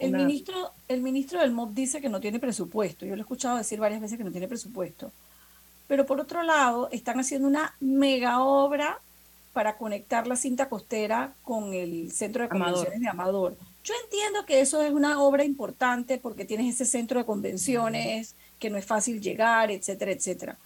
el, 0.00 0.12
ministro, 0.12 0.72
el 0.86 1.00
ministro 1.00 1.40
del 1.40 1.50
MOB 1.50 1.72
dice 1.72 2.02
que 2.02 2.10
no 2.10 2.20
tiene 2.20 2.38
presupuesto. 2.38 3.06
Yo 3.06 3.16
lo 3.16 3.22
he 3.22 3.24
escuchado 3.24 3.56
decir 3.56 3.80
varias 3.80 4.02
veces 4.02 4.18
que 4.18 4.24
no 4.24 4.30
tiene 4.30 4.48
presupuesto. 4.48 5.10
Pero 5.88 6.04
por 6.04 6.20
otro 6.20 6.42
lado, 6.42 6.90
están 6.92 7.18
haciendo 7.18 7.48
una 7.48 7.74
mega 7.80 8.42
obra 8.42 9.00
para 9.54 9.78
conectar 9.78 10.26
la 10.26 10.36
cinta 10.36 10.68
costera 10.68 11.32
con 11.42 11.72
el 11.72 12.12
centro 12.12 12.42
de 12.42 12.50
convenciones 12.50 13.00
de 13.00 13.08
Amador. 13.08 13.56
Yo 13.82 13.94
entiendo 14.04 14.44
que 14.44 14.60
eso 14.60 14.82
es 14.82 14.92
una 14.92 15.22
obra 15.22 15.44
importante 15.44 16.18
porque 16.18 16.44
tienes 16.44 16.74
ese 16.74 16.84
centro 16.84 17.18
de 17.18 17.24
convenciones, 17.24 18.34
que 18.58 18.68
no 18.68 18.76
es 18.76 18.84
fácil 18.84 19.22
llegar, 19.22 19.70
etcétera, 19.70 20.12
etcétera. 20.12 20.58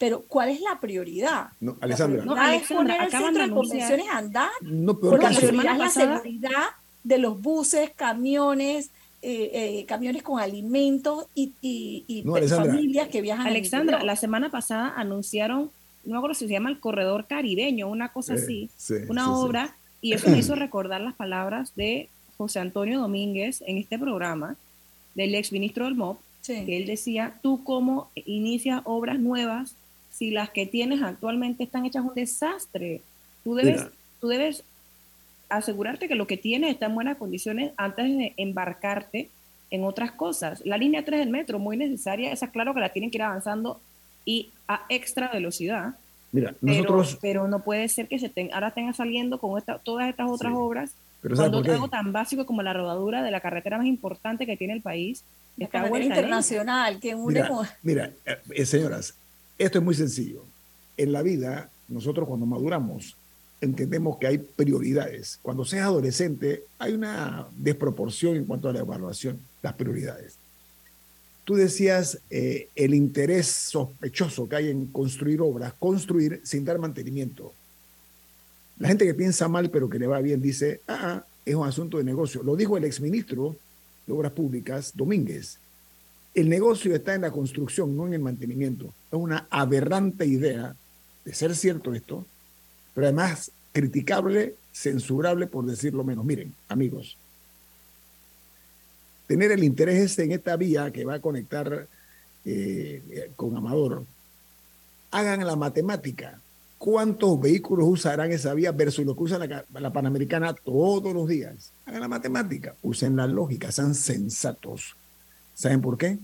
Pero 0.00 0.22
¿cuál 0.22 0.48
es 0.48 0.62
la 0.62 0.80
prioridad? 0.80 1.50
No, 1.60 1.76
Alessandra. 1.78 2.24
No, 2.24 2.34
Alexandra, 2.34 3.04
el 3.04 3.10
centro 3.10 3.42
de 3.46 3.50
convenciones 3.50 4.08
a 4.08 4.16
andar. 4.16 4.48
No, 4.62 4.98
porque 4.98 5.26
la 5.26 5.36
prioridad 5.36 5.72
es 5.74 5.78
la 5.78 5.90
seguridad 5.90 6.64
de 7.04 7.18
los 7.18 7.42
buses, 7.42 7.90
camiones, 7.94 8.88
eh, 9.20 9.50
eh, 9.52 9.84
camiones 9.84 10.22
con 10.22 10.40
alimentos 10.40 11.26
y, 11.34 11.52
y, 11.60 12.24
familias 12.48 13.08
que 13.08 13.20
viajan. 13.20 13.46
Alexandra, 13.46 14.02
la 14.02 14.16
semana 14.16 14.50
pasada 14.50 14.94
anunciaron, 14.96 15.70
no 16.06 16.12
me 16.12 16.16
acuerdo 16.16 16.32
si 16.32 16.46
se 16.46 16.52
llama 16.52 16.70
el 16.70 16.80
Corredor 16.80 17.26
Caribeño, 17.26 17.86
una 17.86 18.08
cosa 18.08 18.34
así, 18.34 18.70
una 19.10 19.36
obra, 19.36 19.76
y 20.00 20.14
eso 20.14 20.30
me 20.30 20.38
hizo 20.38 20.54
recordar 20.54 21.02
las 21.02 21.14
palabras 21.14 21.74
de 21.76 22.08
José 22.38 22.60
Antonio 22.60 23.00
Domínguez 23.00 23.62
en 23.66 23.76
este 23.76 23.98
programa, 23.98 24.56
del 25.14 25.34
ex 25.34 25.52
ministro 25.52 25.84
del 25.84 25.94
MOP, 25.96 26.18
que 26.46 26.78
él 26.78 26.86
decía, 26.86 27.34
tú 27.42 27.62
cómo 27.64 28.10
inicias 28.14 28.80
obras 28.86 29.18
nuevas 29.18 29.76
si 30.20 30.30
las 30.30 30.50
que 30.50 30.66
tienes 30.66 31.02
actualmente 31.02 31.64
están 31.64 31.86
hechas 31.86 32.04
un 32.04 32.14
desastre. 32.14 33.00
Tú 33.42 33.54
debes, 33.54 33.86
tú 34.20 34.28
debes 34.28 34.64
asegurarte 35.48 36.08
que 36.08 36.14
lo 36.14 36.26
que 36.26 36.36
tienes 36.36 36.72
está 36.72 36.86
en 36.86 36.94
buenas 36.94 37.16
condiciones 37.16 37.72
antes 37.78 38.04
de 38.04 38.34
embarcarte 38.36 39.30
en 39.70 39.82
otras 39.82 40.12
cosas. 40.12 40.60
La 40.66 40.76
línea 40.76 41.06
3 41.06 41.20
del 41.20 41.30
metro, 41.30 41.58
muy 41.58 41.78
necesaria, 41.78 42.32
esa 42.32 42.50
claro 42.50 42.74
que 42.74 42.80
la 42.80 42.90
tienen 42.90 43.10
que 43.10 43.16
ir 43.16 43.22
avanzando 43.22 43.80
y 44.26 44.50
a 44.68 44.84
extra 44.90 45.28
velocidad. 45.28 45.94
Mira, 46.32 46.54
nosotros... 46.60 47.16
Pero, 47.22 47.48
no 47.48 47.60
puede 47.60 47.88
ser 47.88 48.06
que 48.06 48.18
se 48.18 48.30
ahora 48.52 48.68
estén 48.68 48.92
saliendo 48.92 49.38
con 49.38 49.56
esta, 49.56 49.78
todas 49.78 50.06
estas 50.06 50.28
otras 50.28 50.52
obras 50.54 50.94
pero 51.22 51.36
cuando 51.36 51.58
algo 51.58 51.88
tan 51.88 52.12
básico 52.12 52.44
como 52.44 52.62
la 52.62 52.74
rodadura 52.74 53.22
de 53.22 53.30
la 53.30 53.40
carretera 53.40 53.78
más 53.78 53.86
importante 53.86 54.44
que 54.44 54.58
tiene 54.58 54.74
el 54.74 54.82
país 54.82 55.24
la 55.56 55.66
carretera 55.68 56.04
internacional 56.04 56.98
que 56.98 57.14
une 57.14 57.42
mira, 57.82 58.10
eh, 58.24 58.64
señoras 58.64 59.14
esto 59.60 59.78
es 59.78 59.84
muy 59.84 59.94
sencillo. 59.94 60.44
En 60.96 61.12
la 61.12 61.22
vida, 61.22 61.70
nosotros 61.88 62.26
cuando 62.26 62.46
maduramos, 62.46 63.16
entendemos 63.60 64.16
que 64.16 64.26
hay 64.26 64.38
prioridades. 64.38 65.38
Cuando 65.42 65.66
seas 65.66 65.86
adolescente, 65.86 66.64
hay 66.78 66.94
una 66.94 67.46
desproporción 67.56 68.36
en 68.36 68.46
cuanto 68.46 68.68
a 68.68 68.72
la 68.72 68.80
evaluación, 68.80 69.38
las 69.62 69.74
prioridades. 69.74 70.36
Tú 71.44 71.56
decías 71.56 72.18
eh, 72.30 72.68
el 72.74 72.94
interés 72.94 73.48
sospechoso 73.48 74.48
que 74.48 74.56
hay 74.56 74.70
en 74.70 74.86
construir 74.86 75.42
obras, 75.42 75.74
construir 75.78 76.40
sin 76.42 76.64
dar 76.64 76.78
mantenimiento. 76.78 77.52
La 78.78 78.88
gente 78.88 79.04
que 79.04 79.14
piensa 79.14 79.46
mal 79.46 79.70
pero 79.70 79.90
que 79.90 79.98
le 79.98 80.06
va 80.06 80.20
bien 80.20 80.40
dice, 80.40 80.80
ah, 80.88 80.98
ah 81.02 81.26
es 81.44 81.54
un 81.54 81.66
asunto 81.66 81.98
de 81.98 82.04
negocio. 82.04 82.42
Lo 82.42 82.56
dijo 82.56 82.78
el 82.78 82.84
exministro 82.84 83.56
de 84.06 84.12
Obras 84.12 84.32
Públicas, 84.32 84.92
Domínguez. 84.94 85.58
El 86.34 86.48
negocio 86.48 86.94
está 86.94 87.14
en 87.14 87.22
la 87.22 87.30
construcción, 87.30 87.94
no 87.94 88.06
en 88.06 88.14
el 88.14 88.20
mantenimiento. 88.20 88.94
Es 89.10 89.18
una 89.18 89.46
aberrante 89.50 90.26
idea 90.26 90.74
de 91.24 91.34
ser 91.34 91.54
cierto 91.56 91.94
esto, 91.94 92.24
pero 92.94 93.06
además 93.06 93.50
criticable, 93.72 94.54
censurable 94.72 95.46
por 95.46 95.66
decirlo 95.66 96.04
menos. 96.04 96.24
Miren, 96.24 96.54
amigos, 96.68 97.16
tener 99.26 99.52
el 99.52 99.64
interés 99.64 100.18
en 100.18 100.32
esta 100.32 100.56
vía 100.56 100.90
que 100.90 101.04
va 101.04 101.14
a 101.14 101.20
conectar 101.20 101.86
eh, 102.44 103.30
con 103.36 103.56
Amador, 103.56 104.04
hagan 105.10 105.46
la 105.46 105.56
matemática. 105.56 106.40
¿Cuántos 106.78 107.38
vehículos 107.38 107.86
usarán 107.88 108.32
esa 108.32 108.54
vía 108.54 108.72
versus 108.72 109.04
lo 109.04 109.14
que 109.14 109.24
usa 109.24 109.38
la, 109.38 109.64
la 109.78 109.92
Panamericana 109.92 110.54
todos 110.54 111.12
los 111.12 111.28
días? 111.28 111.72
Hagan 111.84 112.00
la 112.00 112.08
matemática, 112.08 112.74
usen 112.82 113.16
la 113.16 113.26
lógica, 113.26 113.70
sean 113.70 113.94
sensatos 113.94 114.96
¿Saben 115.60 115.82
por 115.82 115.98
qué? 115.98 116.18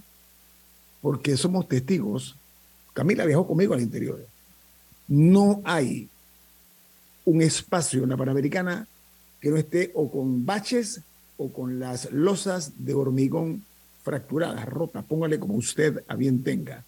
Porque 1.02 1.36
somos 1.36 1.68
testigos. 1.68 2.36
Camila 2.96 3.26
viajó 3.26 3.46
conmigo 3.46 3.74
al 3.74 3.82
interior. 3.82 4.26
No 5.06 5.60
hay 5.64 6.08
un 7.26 7.42
espacio 7.42 8.02
en 8.02 8.08
la 8.08 8.16
Panamericana 8.16 8.88
que 9.38 9.50
no 9.50 9.58
esté 9.58 9.90
o 9.92 10.10
con 10.10 10.46
baches 10.46 11.02
o 11.36 11.52
con 11.52 11.78
las 11.78 12.10
losas 12.10 12.72
de 12.78 12.94
hormigón 12.94 13.62
fracturadas, 14.02 14.64
rotas, 14.64 15.04
póngale 15.04 15.38
como 15.38 15.56
usted 15.56 16.02
a 16.08 16.16
bien 16.16 16.42
tenga. 16.42 16.84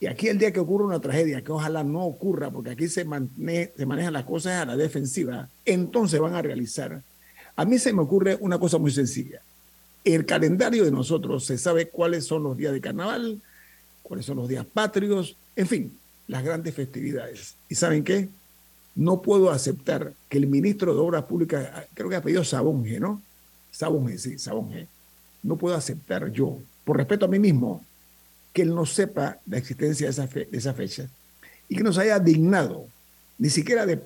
Y 0.00 0.06
aquí 0.06 0.26
el 0.26 0.38
día 0.38 0.52
que 0.52 0.58
ocurre 0.58 0.86
una 0.86 1.00
tragedia, 1.00 1.44
que 1.44 1.52
ojalá 1.52 1.84
no 1.84 2.04
ocurra, 2.04 2.50
porque 2.50 2.70
aquí 2.70 2.88
se 2.88 3.04
manejan 3.04 4.12
las 4.12 4.24
cosas 4.24 4.54
a 4.62 4.66
la 4.66 4.76
defensiva, 4.76 5.48
entonces 5.64 6.18
van 6.18 6.34
a 6.34 6.42
realizar. 6.42 7.00
A 7.54 7.64
mí 7.64 7.78
se 7.78 7.92
me 7.92 8.02
ocurre 8.02 8.36
una 8.40 8.58
cosa 8.58 8.76
muy 8.76 8.90
sencilla. 8.90 9.40
El 10.02 10.26
calendario 10.26 10.84
de 10.84 10.90
nosotros 10.90 11.44
se 11.44 11.58
sabe 11.58 11.90
cuáles 11.90 12.26
son 12.26 12.42
los 12.42 12.56
días 12.56 12.72
de 12.72 12.80
carnaval, 12.80 13.40
cuáles 14.02 14.26
son 14.26 14.36
los 14.36 14.48
días 14.48 14.66
patrios, 14.66 15.36
en 15.56 15.66
fin, 15.66 15.98
las 16.28 16.42
grandes 16.42 16.74
festividades. 16.74 17.56
¿Y 17.68 17.74
saben 17.74 18.04
qué? 18.04 18.28
No 18.94 19.22
puedo 19.22 19.50
aceptar 19.50 20.12
que 20.28 20.38
el 20.38 20.46
ministro 20.46 20.94
de 20.94 21.00
Obras 21.00 21.24
Públicas, 21.24 21.86
creo 21.94 22.08
que 22.08 22.16
ha 22.16 22.22
pedido 22.22 22.44
Sabonge, 22.44 23.00
¿no? 23.00 23.22
Sabonge, 23.70 24.18
sí, 24.18 24.38
Sabonge. 24.38 24.86
No 25.42 25.56
puedo 25.56 25.76
aceptar 25.76 26.30
yo, 26.30 26.58
por 26.84 26.96
respeto 26.98 27.24
a 27.24 27.28
mí 27.28 27.38
mismo, 27.38 27.84
que 28.52 28.62
él 28.62 28.74
no 28.74 28.84
sepa 28.84 29.38
la 29.46 29.58
existencia 29.58 30.06
de 30.06 30.10
esa, 30.10 30.26
de 30.26 30.48
esa 30.52 30.74
fecha 30.74 31.08
y 31.68 31.76
que 31.76 31.82
nos 31.82 31.96
haya 31.96 32.18
dignado, 32.18 32.86
ni 33.38 33.48
siquiera 33.48 33.86
de, 33.86 33.98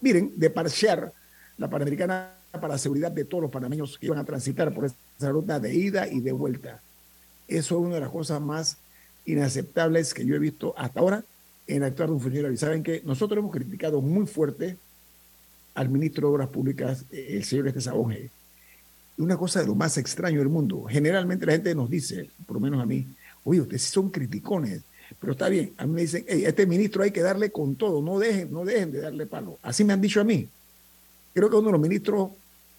miren, 0.00 0.32
de 0.36 0.48
parchear 0.48 1.12
la 1.58 1.68
Panamericana 1.68 2.32
para 2.52 2.68
la 2.68 2.78
seguridad 2.78 3.12
de 3.12 3.24
todos 3.24 3.42
los 3.42 3.50
panameños 3.50 3.98
que 3.98 4.06
iban 4.06 4.18
a 4.18 4.24
transitar 4.24 4.72
por 4.72 4.86
esa 4.86 5.30
ruta 5.30 5.60
de 5.60 5.74
ida 5.74 6.08
y 6.08 6.20
de 6.20 6.32
vuelta. 6.32 6.80
Eso 7.46 7.78
es 7.78 7.86
una 7.86 7.96
de 7.96 8.00
las 8.00 8.10
cosas 8.10 8.40
más 8.40 8.78
inaceptables 9.30 10.14
que 10.14 10.24
yo 10.24 10.34
he 10.34 10.38
visto 10.38 10.74
hasta 10.76 11.00
ahora 11.00 11.24
en 11.66 11.82
actuar 11.82 12.08
de 12.08 12.14
un 12.14 12.20
funcionario. 12.20 12.54
Y 12.54 12.58
saben 12.58 12.82
que 12.82 13.02
nosotros 13.04 13.38
hemos 13.38 13.52
criticado 13.52 14.00
muy 14.00 14.26
fuerte 14.26 14.76
al 15.74 15.88
ministro 15.88 16.28
de 16.28 16.34
Obras 16.34 16.48
Públicas, 16.48 17.04
eh, 17.10 17.28
el 17.30 17.44
señor 17.44 17.68
Este 17.68 17.80
Sabonge. 17.80 18.30
Una 19.18 19.36
cosa 19.36 19.60
de 19.60 19.66
lo 19.66 19.74
más 19.74 19.98
extraño 19.98 20.38
del 20.38 20.48
mundo. 20.48 20.86
Generalmente 20.88 21.46
la 21.46 21.52
gente 21.52 21.74
nos 21.74 21.90
dice, 21.90 22.28
por 22.46 22.54
lo 22.54 22.60
menos 22.60 22.82
a 22.82 22.86
mí, 22.86 23.06
oye, 23.44 23.60
ustedes 23.60 23.82
son 23.82 24.10
criticones, 24.10 24.82
pero 25.20 25.32
está 25.32 25.48
bien. 25.48 25.72
A 25.76 25.86
mí 25.86 25.92
me 25.92 26.00
dicen, 26.02 26.24
a 26.28 26.32
este 26.32 26.66
ministro 26.66 27.02
hay 27.02 27.10
que 27.10 27.20
darle 27.20 27.50
con 27.50 27.76
todo, 27.76 28.02
no 28.02 28.18
dejen, 28.18 28.52
no 28.52 28.64
dejen 28.64 28.92
de 28.92 29.00
darle 29.00 29.26
palo. 29.26 29.58
Así 29.62 29.84
me 29.84 29.92
han 29.92 30.00
dicho 30.00 30.20
a 30.20 30.24
mí. 30.24 30.48
Creo 31.34 31.50
que 31.50 31.56
uno 31.56 31.66
de 31.66 31.72
los 31.72 31.80
ministros, 31.80 32.30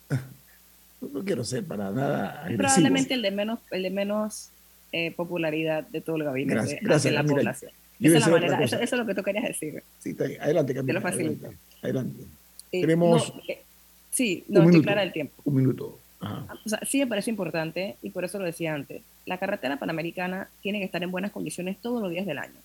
no 1.14 1.24
quiero 1.24 1.44
ser 1.44 1.64
para 1.64 1.92
nada. 1.92 2.44
Probablemente 2.58 3.14
el 3.14 3.22
de 3.22 3.32
menos, 3.32 3.60
el 3.70 3.84
de 3.84 3.90
menos 3.92 4.50
eh, 4.92 5.12
popularidad 5.12 5.88
de 5.88 6.02
todo 6.02 6.18
el 6.18 6.24
gabinete 6.24 6.56
gracias, 6.56 6.82
gracias, 6.82 7.14
la 7.14 7.24
población. 7.24 7.72
Esa 8.02 8.18
es 8.18 8.26
la 8.26 8.32
manera, 8.32 8.64
eso, 8.64 8.80
es 8.80 8.92
lo 8.92 9.06
que 9.06 9.14
tú 9.14 9.24
querías 9.24 9.44
decir. 9.46 9.84
Sí, 10.00 10.10
está 10.10 10.26
ahí. 10.26 10.36
adelante, 10.38 10.74
Camila. 10.74 10.88
Te 10.88 10.94
lo 10.94 11.02
facilito. 11.02 11.54
Adelante. 11.84 12.24
Eh, 12.72 12.82
Tenemos. 12.82 13.34
Eh, 13.48 13.62
sí, 14.10 14.44
no, 14.48 14.64
estoy 14.64 14.82
clara 14.82 15.02
del 15.02 15.14
tiempo. 15.14 15.34
Un 15.46 15.56
minuto. 15.56 16.00
O 16.20 16.70
sea, 16.70 16.80
sí 16.86 17.00
me 17.00 17.08
parece 17.08 17.30
importante, 17.30 17.96
y 18.02 18.10
por 18.12 18.24
eso 18.24 18.38
lo 18.38 18.46
decía 18.46 18.74
antes, 18.74 19.02
la 19.26 19.38
carretera 19.38 19.78
panamericana 19.78 20.50
tiene 20.62 20.80
que 20.80 20.86
estar 20.86 21.02
en 21.02 21.12
buenas 21.12 21.32
condiciones 21.32 21.78
todos 21.82 22.02
los 22.02 22.12
días 22.12 22.26
del 22.26 22.38
año, 22.38 22.60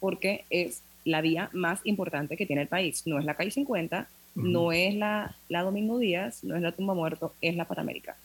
porque 0.00 0.44
es 0.50 0.82
la 1.04 1.20
vía 1.20 1.48
más 1.52 1.80
importante 1.84 2.36
que 2.36 2.46
tiene 2.46 2.62
el 2.62 2.68
país. 2.68 3.02
No 3.06 3.18
es 3.18 3.24
la 3.24 3.34
calle 3.34 3.52
50, 3.52 4.08
no 4.34 4.72
es 4.72 4.94
la, 4.94 5.36
la 5.48 5.62
Domingo 5.62 5.98
Díaz, 5.98 6.42
no 6.42 6.56
es 6.56 6.62
la 6.62 6.72
Tumba 6.72 6.94
Muerto, 6.94 7.32
es 7.40 7.54
la 7.56 7.66
Panamericana. 7.66 8.18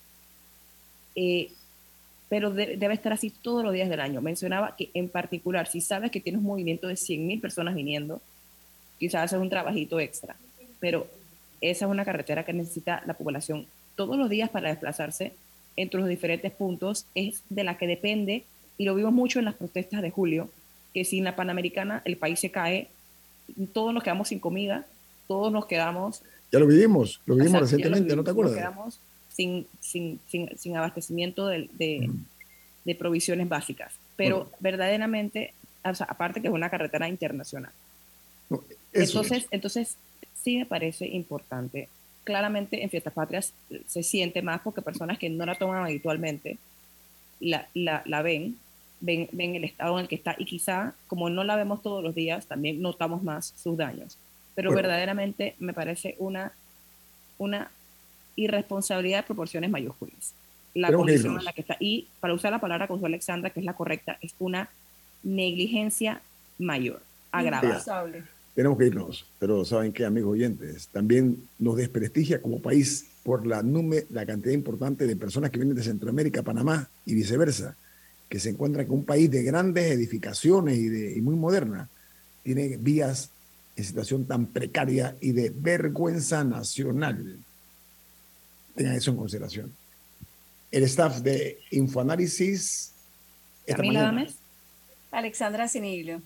Eh, 1.16 1.52
pero 2.32 2.50
debe 2.50 2.94
estar 2.94 3.12
así 3.12 3.30
todos 3.30 3.62
los 3.62 3.74
días 3.74 3.90
del 3.90 4.00
año. 4.00 4.22
Mencionaba 4.22 4.78
que 4.78 4.90
en 4.94 5.10
particular, 5.10 5.68
si 5.68 5.82
sabes 5.82 6.12
que 6.12 6.22
tienes 6.22 6.40
un 6.40 6.48
movimiento 6.48 6.88
de 6.88 6.94
100.000 6.94 7.42
personas 7.42 7.76
viniendo, 7.76 8.22
quizás 8.98 9.26
haces 9.26 9.40
un 9.42 9.50
trabajito 9.50 10.00
extra, 10.00 10.38
pero 10.80 11.08
esa 11.60 11.86
es 11.86 11.92
una 11.92 12.06
carretera 12.06 12.46
que 12.46 12.54
necesita 12.54 13.04
la 13.06 13.16
población 13.16 13.68
todos 13.98 14.18
los 14.18 14.30
días 14.30 14.50
para 14.50 14.70
desplazarse 14.70 15.34
entre 15.76 16.00
los 16.00 16.08
diferentes 16.08 16.54
puntos, 16.54 17.06
es 17.16 17.42
de 17.50 17.66
la 17.66 17.78
que 17.78 17.86
depende, 17.86 18.46
y 18.78 18.86
lo 18.86 18.96
vimos 18.96 19.12
mucho 19.12 19.40
en 19.40 19.44
las 19.44 19.56
protestas 19.56 20.02
de 20.02 20.12
julio, 20.12 20.50
que 20.94 21.04
sin 21.04 21.26
la 21.26 21.36
Panamericana 21.36 22.02
el 22.06 22.16
país 22.16 22.40
se 22.40 22.50
cae, 22.50 22.88
todos 23.74 23.94
nos 23.94 24.04
quedamos 24.04 24.30
sin 24.30 24.40
comida, 24.40 24.86
todos 25.28 25.52
nos 25.52 25.66
quedamos... 25.66 26.24
Ya 26.50 26.60
lo 26.60 26.68
vivimos, 26.68 27.20
lo 27.26 27.36
vimos 27.36 27.60
recientemente, 27.60 28.16
¿no 28.16 28.24
te 28.24 28.32
acuerdas? 28.32 28.56
Nos 28.56 28.62
quedamos 28.62 29.00
sin, 29.80 30.20
sin, 30.28 30.58
sin, 30.58 30.78
abastecimiento 30.78 31.48
de, 31.48 31.70
de, 32.86 32.96
provisiones 32.96 33.48
básicas. 33.48 33.94
Pero 34.16 34.52
verdaderamente, 34.60 35.54
aparte 35.84 36.42
que 36.42 36.48
es 36.48 36.54
una 36.54 36.70
carretera 36.70 37.08
internacional. 37.08 37.72
entonces, 38.94 39.48
entonces, 39.52 39.98
sí 40.44 40.58
me 40.58 40.66
parece 40.66 41.08
importante. 41.08 41.90
Claramente 42.24 42.84
en 42.84 42.90
Fiestas 42.90 43.14
Patrias 43.14 43.54
se 43.88 44.04
siente 44.04 44.42
más 44.42 44.62
porque 44.62 44.82
personas 44.82 45.18
que 45.18 45.30
no 45.30 45.46
la 45.46 45.56
toman 45.56 45.84
habitualmente 45.84 46.58
la, 47.40 47.68
la, 47.74 48.04
la 48.06 48.22
ven, 48.22 48.58
ven, 49.00 49.28
ven 49.32 49.56
el 49.56 49.64
estado 49.64 49.98
en 49.98 50.04
el 50.04 50.08
que 50.08 50.16
está 50.16 50.36
y 50.38 50.46
quizá 50.46 50.94
como 51.08 51.30
no 51.30 51.44
la 51.44 51.56
vemos 51.56 51.82
todos 51.82 52.04
los 52.04 52.16
días, 52.16 52.46
también 52.46 52.82
notamos 52.82 53.24
más 53.24 53.54
sus 53.58 53.76
daños. 53.76 54.18
Pero 54.54 54.74
verdaderamente 54.74 55.56
me 55.60 55.74
parece 55.74 56.16
una, 56.20 56.52
una 57.38 57.72
irresponsabilidad 58.36 59.20
de 59.20 59.24
proporciones 59.24 59.70
mayúsculas. 59.70 60.34
La 60.74 60.92
condición 60.92 61.38
en 61.38 61.46
la 61.46 61.54
que 61.54 61.62
está. 61.62 61.78
Y 61.80 62.08
para 62.20 62.34
usar 62.34 62.52
la 62.52 62.60
palabra 62.60 62.88
con 62.88 63.00
su 63.00 63.06
Alexandra, 63.06 63.50
que 63.50 63.60
es 63.60 63.66
la 63.66 63.74
correcta, 63.74 64.18
es 64.22 64.34
una 64.40 64.70
negligencia 65.24 66.22
mayor, 66.58 67.02
agravada. 67.32 67.84
Tenemos 68.56 68.78
que 68.78 68.88
irnos, 68.88 69.26
pero 69.40 69.64
saben 69.64 69.94
que, 69.94 70.06
amigos 70.06 70.34
oyentes, 70.34 70.88
también 70.88 71.38
nos 71.58 71.78
desprestigia 71.78 72.42
como 72.42 72.62
país 72.62 73.08
por 73.24 73.48
la, 73.48 73.64
la 74.10 74.26
cantidad 74.26 74.54
importante 74.54 75.08
de 75.08 75.16
personas 75.16 75.52
que 75.52 75.58
vienen 75.58 75.76
de 75.76 75.84
Centroamérica, 75.84 76.44
Panamá 76.44 76.88
y 77.06 77.16
viceversa, 77.16 77.76
que 78.28 78.40
se 78.40 78.50
encuentran 78.50 78.88
con 78.88 79.00
un 79.00 79.06
país 79.06 79.32
de 79.32 79.44
grandes 79.44 79.92
edificaciones 79.92 80.78
y, 80.78 80.90
de, 80.90 81.18
y 81.18 81.22
muy 81.22 81.36
moderna, 81.36 81.88
tiene 82.44 82.78
vías 82.78 83.30
en 83.76 83.84
situación 83.84 84.26
tan 84.26 84.48
precaria 84.48 85.16
y 85.22 85.32
de 85.32 85.52
vergüenza 85.56 86.44
nacional 86.44 87.38
tengan 88.76 88.96
eso 88.96 89.12
en 89.12 89.18
consideración. 89.18 89.74
El 90.72 90.84
staff 90.84 91.18
de 91.20 91.60
Infoanálisis. 91.72 92.94
Camila 93.68 94.28
Alexandra 95.12 95.68
Siniglio. 95.68 96.22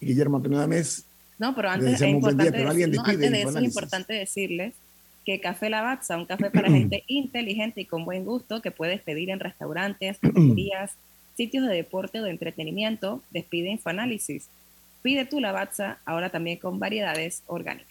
Guillermo 0.00 0.36
Antonio 0.36 0.58
Dames. 0.58 1.04
No, 1.38 1.54
pero 1.54 1.70
antes, 1.70 2.00
es 2.00 2.08
importante, 2.08 2.50
de 2.50 3.42
eso 3.42 3.58
es 3.58 3.64
importante 3.64 4.12
decirles 4.14 4.74
que 5.24 5.40
Café 5.40 5.70
Lavazza, 5.70 6.16
un 6.16 6.26
café 6.26 6.50
para 6.50 6.70
gente 6.70 7.04
inteligente 7.06 7.80
y 7.80 7.84
con 7.84 8.04
buen 8.04 8.24
gusto 8.24 8.62
que 8.62 8.70
puedes 8.70 9.00
pedir 9.00 9.30
en 9.30 9.40
restaurantes, 9.40 10.18
cafeterías, 10.22 10.92
sitios 11.36 11.66
de 11.66 11.74
deporte 11.74 12.20
o 12.20 12.24
de 12.24 12.30
entretenimiento, 12.30 13.22
despide 13.30 13.70
Infoanálisis. 13.70 14.46
Pide 15.02 15.24
tu 15.24 15.40
Lavazza 15.40 15.98
ahora 16.04 16.30
también 16.30 16.58
con 16.58 16.78
variedades 16.78 17.42
orgánicas. 17.46 17.90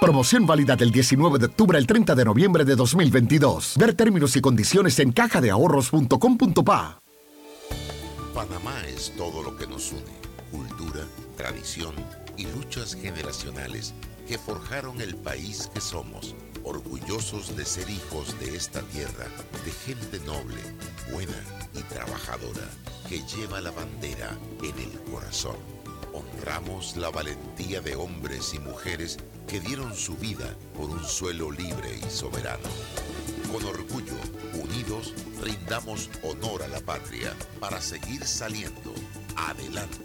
Promoción 0.00 0.46
válida 0.46 0.76
del 0.76 0.90
19 0.90 1.38
de 1.38 1.44
octubre 1.44 1.76
al 1.76 1.86
30 1.86 2.14
de 2.14 2.24
noviembre 2.24 2.64
de 2.64 2.74
2022. 2.74 3.74
Ver 3.76 3.92
términos 3.92 4.34
y 4.34 4.40
condiciones 4.40 4.98
en 4.98 5.12
cajadeahorros.com.pa. 5.12 7.02
Panamá 8.32 8.80
es 8.88 9.12
todo 9.14 9.42
lo 9.42 9.54
que 9.58 9.66
nos 9.66 9.92
une. 9.92 10.00
Cultura, 10.50 11.04
tradición 11.36 11.94
y 12.38 12.46
luchas 12.46 12.94
generacionales 12.94 13.92
que 14.26 14.38
forjaron 14.38 15.02
el 15.02 15.16
país 15.16 15.70
que 15.74 15.82
somos. 15.82 16.34
Orgullosos 16.64 17.54
de 17.54 17.66
ser 17.66 17.90
hijos 17.90 18.40
de 18.40 18.56
esta 18.56 18.80
tierra, 18.80 19.26
de 19.66 19.70
gente 19.70 20.18
noble, 20.24 20.62
buena 21.12 21.44
y 21.74 21.82
trabajadora, 21.92 22.70
que 23.06 23.20
lleva 23.36 23.60
la 23.60 23.70
bandera 23.70 24.30
en 24.62 24.78
el 24.78 25.12
corazón 25.12 25.56
Honramos 26.12 26.96
la 26.96 27.10
valentía 27.10 27.80
de 27.80 27.94
hombres 27.94 28.54
y 28.54 28.58
mujeres 28.58 29.18
que 29.46 29.60
dieron 29.60 29.94
su 29.94 30.14
vida 30.16 30.56
por 30.76 30.90
un 30.90 31.04
suelo 31.04 31.50
libre 31.50 31.98
y 32.06 32.10
soberano. 32.10 32.68
Con 33.52 33.64
orgullo, 33.64 34.14
unidos, 34.54 35.14
rindamos 35.42 36.10
honor 36.22 36.62
a 36.62 36.68
la 36.68 36.80
patria 36.80 37.34
para 37.58 37.80
seguir 37.80 38.24
saliendo 38.24 38.92
adelante. 39.36 39.98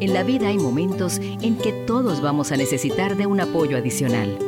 En 0.00 0.14
la 0.14 0.22
vida 0.22 0.46
hay 0.46 0.58
momentos 0.58 1.18
en 1.18 1.58
que 1.58 1.72
todos 1.72 2.20
vamos 2.20 2.52
a 2.52 2.56
necesitar 2.56 3.16
de 3.16 3.26
un 3.26 3.40
apoyo 3.40 3.76
adicional. 3.76 4.47